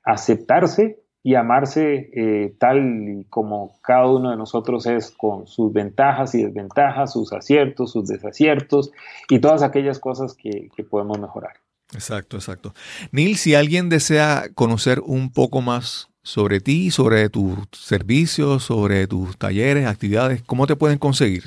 aceptarse 0.05 1.03
y 1.25 1.33
amarse 1.33 2.53
tal 2.59 3.25
como 3.31 3.79
cada 3.81 4.05
uno 4.05 4.29
de 4.29 4.37
nosotros 4.37 4.85
es, 4.85 5.09
con 5.09 5.47
sus 5.47 5.73
ventajas 5.73 6.35
y 6.35 6.43
desventajas, 6.43 7.13
sus 7.13 7.33
aciertos, 7.33 7.91
sus 7.91 8.07
desaciertos 8.07 8.91
y 9.27 9.39
todas 9.39 9.63
aquellas 9.63 9.97
cosas 9.97 10.35
que 10.35 10.83
podemos 10.87 11.17
mejorar. 11.19 11.55
Exacto, 11.93 12.37
exacto. 12.37 12.73
Neil, 13.11 13.37
si 13.37 13.55
alguien 13.55 13.89
desea 13.89 14.49
conocer 14.53 15.01
un 15.01 15.31
poco 15.31 15.61
más 15.61 16.09
sobre 16.23 16.59
ti, 16.59 16.91
sobre 16.91 17.29
tus 17.29 17.57
servicios, 17.71 18.63
sobre 18.63 19.07
tus 19.07 19.37
talleres, 19.37 19.87
actividades, 19.87 20.41
¿cómo 20.43 20.65
te 20.65 20.75
pueden 20.75 20.97
conseguir? 20.97 21.43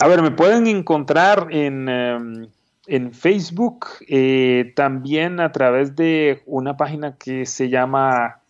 A 0.00 0.08
ver, 0.08 0.22
me 0.22 0.30
pueden 0.30 0.66
encontrar 0.66 1.48
en, 1.50 1.88
em, 1.88 2.48
en 2.86 3.12
Facebook, 3.12 3.86
eh, 4.06 4.72
también 4.76 5.40
a 5.40 5.52
través 5.52 5.96
de 5.96 6.42
una 6.44 6.76
página 6.76 7.16
que 7.16 7.46
se 7.46 7.70
llama 7.70 8.42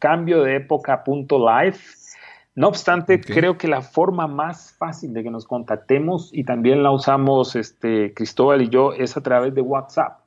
cambio 0.00 0.42
de 0.42 0.56
época.live. 0.56 1.78
No 2.56 2.66
obstante, 2.66 3.20
creo 3.20 3.56
que 3.56 3.68
la 3.68 3.80
forma 3.80 4.26
más 4.26 4.74
fácil 4.76 5.14
de 5.14 5.22
que 5.22 5.30
nos 5.30 5.44
contactemos, 5.44 6.30
y 6.32 6.42
también 6.42 6.82
la 6.82 6.90
usamos 6.90 7.54
este, 7.54 8.12
Cristóbal 8.12 8.62
y 8.62 8.68
yo, 8.68 8.92
es 8.92 9.16
a 9.16 9.20
través 9.20 9.54
de 9.54 9.60
WhatsApp 9.60 10.20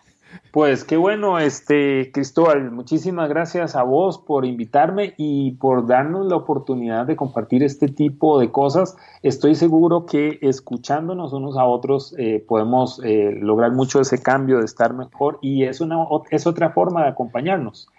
Pues 0.56 0.86
qué 0.86 0.96
bueno, 0.96 1.38
este 1.38 2.12
Cristóbal, 2.14 2.72
muchísimas 2.72 3.28
gracias 3.28 3.76
a 3.76 3.84
vos 3.84 4.20
por 4.20 4.46
invitarme 4.46 5.14
y 5.18 5.52
por 5.56 5.86
darnos 5.86 6.28
la 6.28 6.38
oportunidad 6.38 7.06
de 7.06 7.18
compartir 7.18 7.62
este 7.62 7.90
tipo 7.90 8.40
de 8.40 8.52
cosas. 8.52 8.96
Estoy 9.22 9.56
seguro 9.56 10.06
que 10.06 10.40
escuchándonos 10.42 11.34
unos 11.34 11.58
a 11.58 11.66
otros 11.66 12.16
eh, 12.18 12.42
podemos 12.48 13.02
eh, 13.04 13.38
lograr 13.38 13.74
mucho 13.74 14.00
ese 14.00 14.24
cambio 14.24 14.60
de 14.60 14.64
estar 14.64 14.94
mejor 14.94 15.40
y 15.42 15.66
es 15.66 15.82
una 15.82 15.98
es 16.30 16.48
otra 16.48 16.70
forma 16.70 17.04
de 17.04 17.10
acompañarnos. 17.10 17.90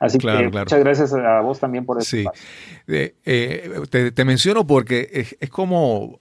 Así 0.00 0.16
que 0.16 0.48
muchas 0.50 0.80
gracias 0.80 1.12
a 1.12 1.42
vos 1.42 1.60
también 1.60 1.84
por 1.84 1.98
eso. 1.98 2.16
Sí. 2.16 2.24
Eh, 2.88 3.70
te, 3.90 4.10
te, 4.10 4.24
menciono 4.24 4.66
porque 4.66 5.10
es, 5.12 5.36
es 5.38 5.50
como 5.50 6.18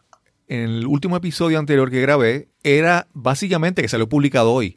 en 0.49 0.59
el 0.59 0.87
último 0.87 1.15
episodio 1.15 1.57
anterior 1.57 1.89
que 1.89 2.01
grabé, 2.01 2.49
era 2.63 3.07
básicamente 3.13 3.81
que 3.81 3.87
salió 3.87 4.09
publicado 4.09 4.51
hoy 4.51 4.75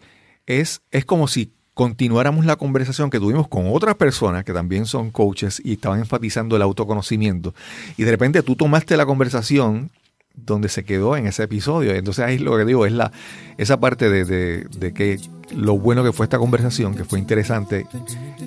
es, 0.48 0.80
es 0.90 1.04
como 1.04 1.28
si 1.28 1.52
continuáramos 1.74 2.44
la 2.44 2.56
conversación 2.56 3.10
que 3.10 3.20
tuvimos 3.20 3.46
con 3.46 3.66
otras 3.68 3.94
personas 3.94 4.42
que 4.42 4.52
también 4.52 4.86
son 4.86 5.10
coaches 5.10 5.62
y 5.64 5.74
estaban 5.74 6.00
enfatizando 6.00 6.56
el 6.56 6.62
autoconocimiento. 6.62 7.54
Y 7.96 8.02
de 8.02 8.10
repente 8.10 8.42
tú 8.42 8.56
tomaste 8.56 8.96
la 8.96 9.06
conversación 9.06 9.90
donde 10.34 10.68
se 10.68 10.84
quedó 10.84 11.16
en 11.16 11.26
ese 11.26 11.44
episodio. 11.44 11.94
Entonces 11.94 12.24
ahí 12.24 12.38
lo 12.38 12.56
que 12.56 12.64
digo 12.64 12.86
es 12.86 12.92
la, 12.92 13.12
esa 13.58 13.78
parte 13.78 14.10
de, 14.10 14.24
de, 14.24 14.92
que 14.92 15.20
lo 15.54 15.78
bueno 15.78 16.02
que 16.02 16.12
fue 16.12 16.26
esta 16.26 16.38
conversación, 16.38 16.94
que 16.94 17.04
fue 17.04 17.18
interesante 17.18 17.86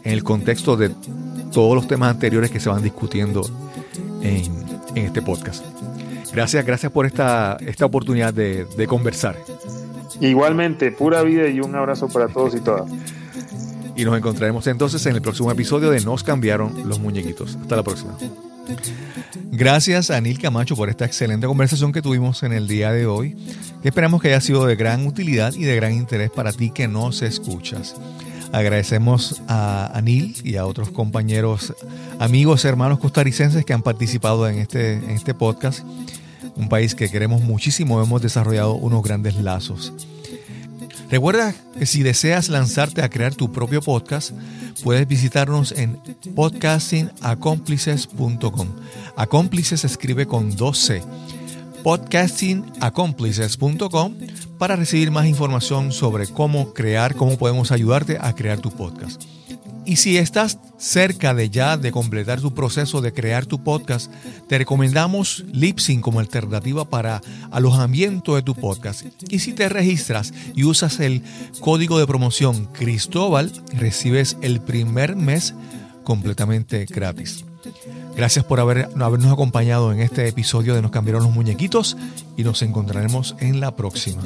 en 0.04 0.12
el 0.12 0.24
contexto 0.24 0.76
de 0.76 0.92
todos 1.54 1.76
los 1.76 1.88
temas 1.88 2.12
anteriores 2.12 2.50
que 2.50 2.60
se 2.60 2.70
van 2.70 2.82
discutiendo 2.82 3.48
en, 4.22 4.52
en 4.96 5.06
este 5.06 5.22
podcast. 5.22 5.64
Gracias, 6.34 6.66
gracias 6.66 6.92
por 6.92 7.06
esta, 7.06 7.58
esta 7.62 7.86
oportunidad 7.86 8.34
de, 8.34 8.66
de 8.66 8.88
conversar. 8.88 9.38
Igualmente, 10.22 10.92
pura 10.92 11.24
vida 11.24 11.48
y 11.50 11.60
un 11.60 11.76
abrazo 11.76 12.08
para 12.08 12.28
todos 12.28 12.56
y 12.56 12.60
todas. 12.60 12.90
Y 13.96 14.06
nos 14.06 14.16
encontraremos 14.16 14.66
entonces 14.68 15.04
en 15.08 15.16
el 15.16 15.22
próximo 15.22 15.52
episodio 15.52 15.90
de 15.90 16.00
Nos 16.02 16.24
cambiaron 16.24 16.88
los 16.88 17.00
muñequitos. 17.00 17.58
Hasta 17.60 17.76
la 17.76 17.84
próxima. 17.84 18.16
Gracias 19.52 20.12
a 20.12 20.22
Neil 20.22 20.40
Camacho 20.40 20.76
por 20.76 20.90
esta 20.90 21.06
excelente 21.06 21.48
conversación 21.48 21.92
que 21.92 22.04
tuvimos 22.04 22.44
en 22.44 22.54
el 22.54 22.68
día 22.68 22.92
de 22.92 23.08
hoy, 23.08 23.36
que 23.82 23.90
esperamos 23.90 24.22
que 24.22 24.30
haya 24.30 24.42
sido 24.42 24.66
de 24.66 24.76
gran 24.76 25.08
utilidad 25.08 25.54
y 25.54 25.64
de 25.64 25.76
gran 25.76 25.94
interés 25.94 26.30
para 26.30 26.54
ti 26.54 26.70
que 26.70 26.88
nos 26.88 27.24
escuchas. 27.24 27.96
Agradecemos 28.54 29.42
a, 29.48 30.00
Neil 30.04 30.36
y 30.44 30.58
a 30.58 30.66
otros 30.66 30.90
compañeros, 30.90 31.74
amigos, 32.20 32.64
hermanos 32.64 33.00
costarricenses 33.00 33.66
que 33.66 33.74
han 33.74 33.82
participado 33.82 34.48
en 34.48 34.60
este, 34.60 34.94
en 34.94 35.10
este 35.10 35.34
podcast 35.34 35.84
un 36.62 36.70
país 36.70 36.96
que 36.96 37.10
queremos 37.10 37.42
muchísimo, 37.42 38.02
hemos 38.02 38.22
desarrollado 38.22 38.76
unos 38.76 39.04
grandes 39.04 39.36
lazos. 39.36 39.92
Recuerda 41.10 41.54
que 41.78 41.86
si 41.86 42.04
deseas 42.04 42.48
lanzarte 42.50 43.02
a 43.02 43.10
crear 43.10 43.36
tu 43.36 43.52
propio 43.52 43.82
podcast, 43.82 44.32
puedes 44.84 45.06
visitarnos 45.08 45.74
en 45.74 46.00
podcastingacomplices.com. 46.36 48.68
Acómplices 49.18 49.82
se 49.82 49.88
escribe 49.88 50.26
con 50.28 50.56
12. 50.56 51.04
Podcastingacomplices.com 51.84 54.16
para 54.60 54.76
recibir 54.76 55.10
más 55.12 55.26
información 55.26 55.92
sobre 55.92 56.28
cómo 56.28 56.74
crear, 56.74 57.16
cómo 57.16 57.38
podemos 57.38 57.72
ayudarte 57.72 58.20
a 58.22 58.34
crear 58.34 58.60
tu 58.60 58.70
podcast. 58.70 59.24
Y 59.92 59.98
si 59.98 60.18
estás 60.18 60.58
cerca 60.78 61.34
de 61.34 61.50
ya 61.50 61.76
de 61.76 61.92
completar 61.92 62.40
tu 62.40 62.54
proceso 62.54 63.02
de 63.02 63.12
crear 63.12 63.46
tu 63.46 63.62
podcast, 63.62 64.10
te 64.48 64.58
recomendamos 64.58 65.44
Lipsyn 65.52 66.00
como 66.00 66.22
alternativa 66.22 66.86
para 66.86 67.22
alojamiento 67.52 68.36
de 68.36 68.42
tu 68.42 68.56
podcast. 68.56 69.04
Y 69.28 69.40
si 69.40 69.52
te 69.52 69.68
registras 69.68 70.34
y 70.56 70.64
usas 70.64 71.02
el 71.02 71.24
código 71.60 72.00
de 72.00 72.08
promoción 72.08 72.70
Cristóbal, 72.72 73.52
recibes 73.74 74.38
el 74.42 74.62
primer 74.62 75.18
mes 75.18 75.56
completamente 76.06 76.86
gratis. 76.86 77.44
Gracias 78.16 78.46
por 78.46 78.62
habernos 78.62 79.34
acompañado 79.34 79.92
en 79.92 80.00
este 80.00 80.26
episodio 80.26 80.74
de 80.74 80.82
Nos 80.82 80.92
cambiaron 80.92 81.24
los 81.24 81.34
muñequitos 81.34 81.98
y 82.38 82.46
nos 82.46 82.62
encontraremos 82.62 83.36
en 83.42 83.60
la 83.60 83.76
próxima. 83.76 84.24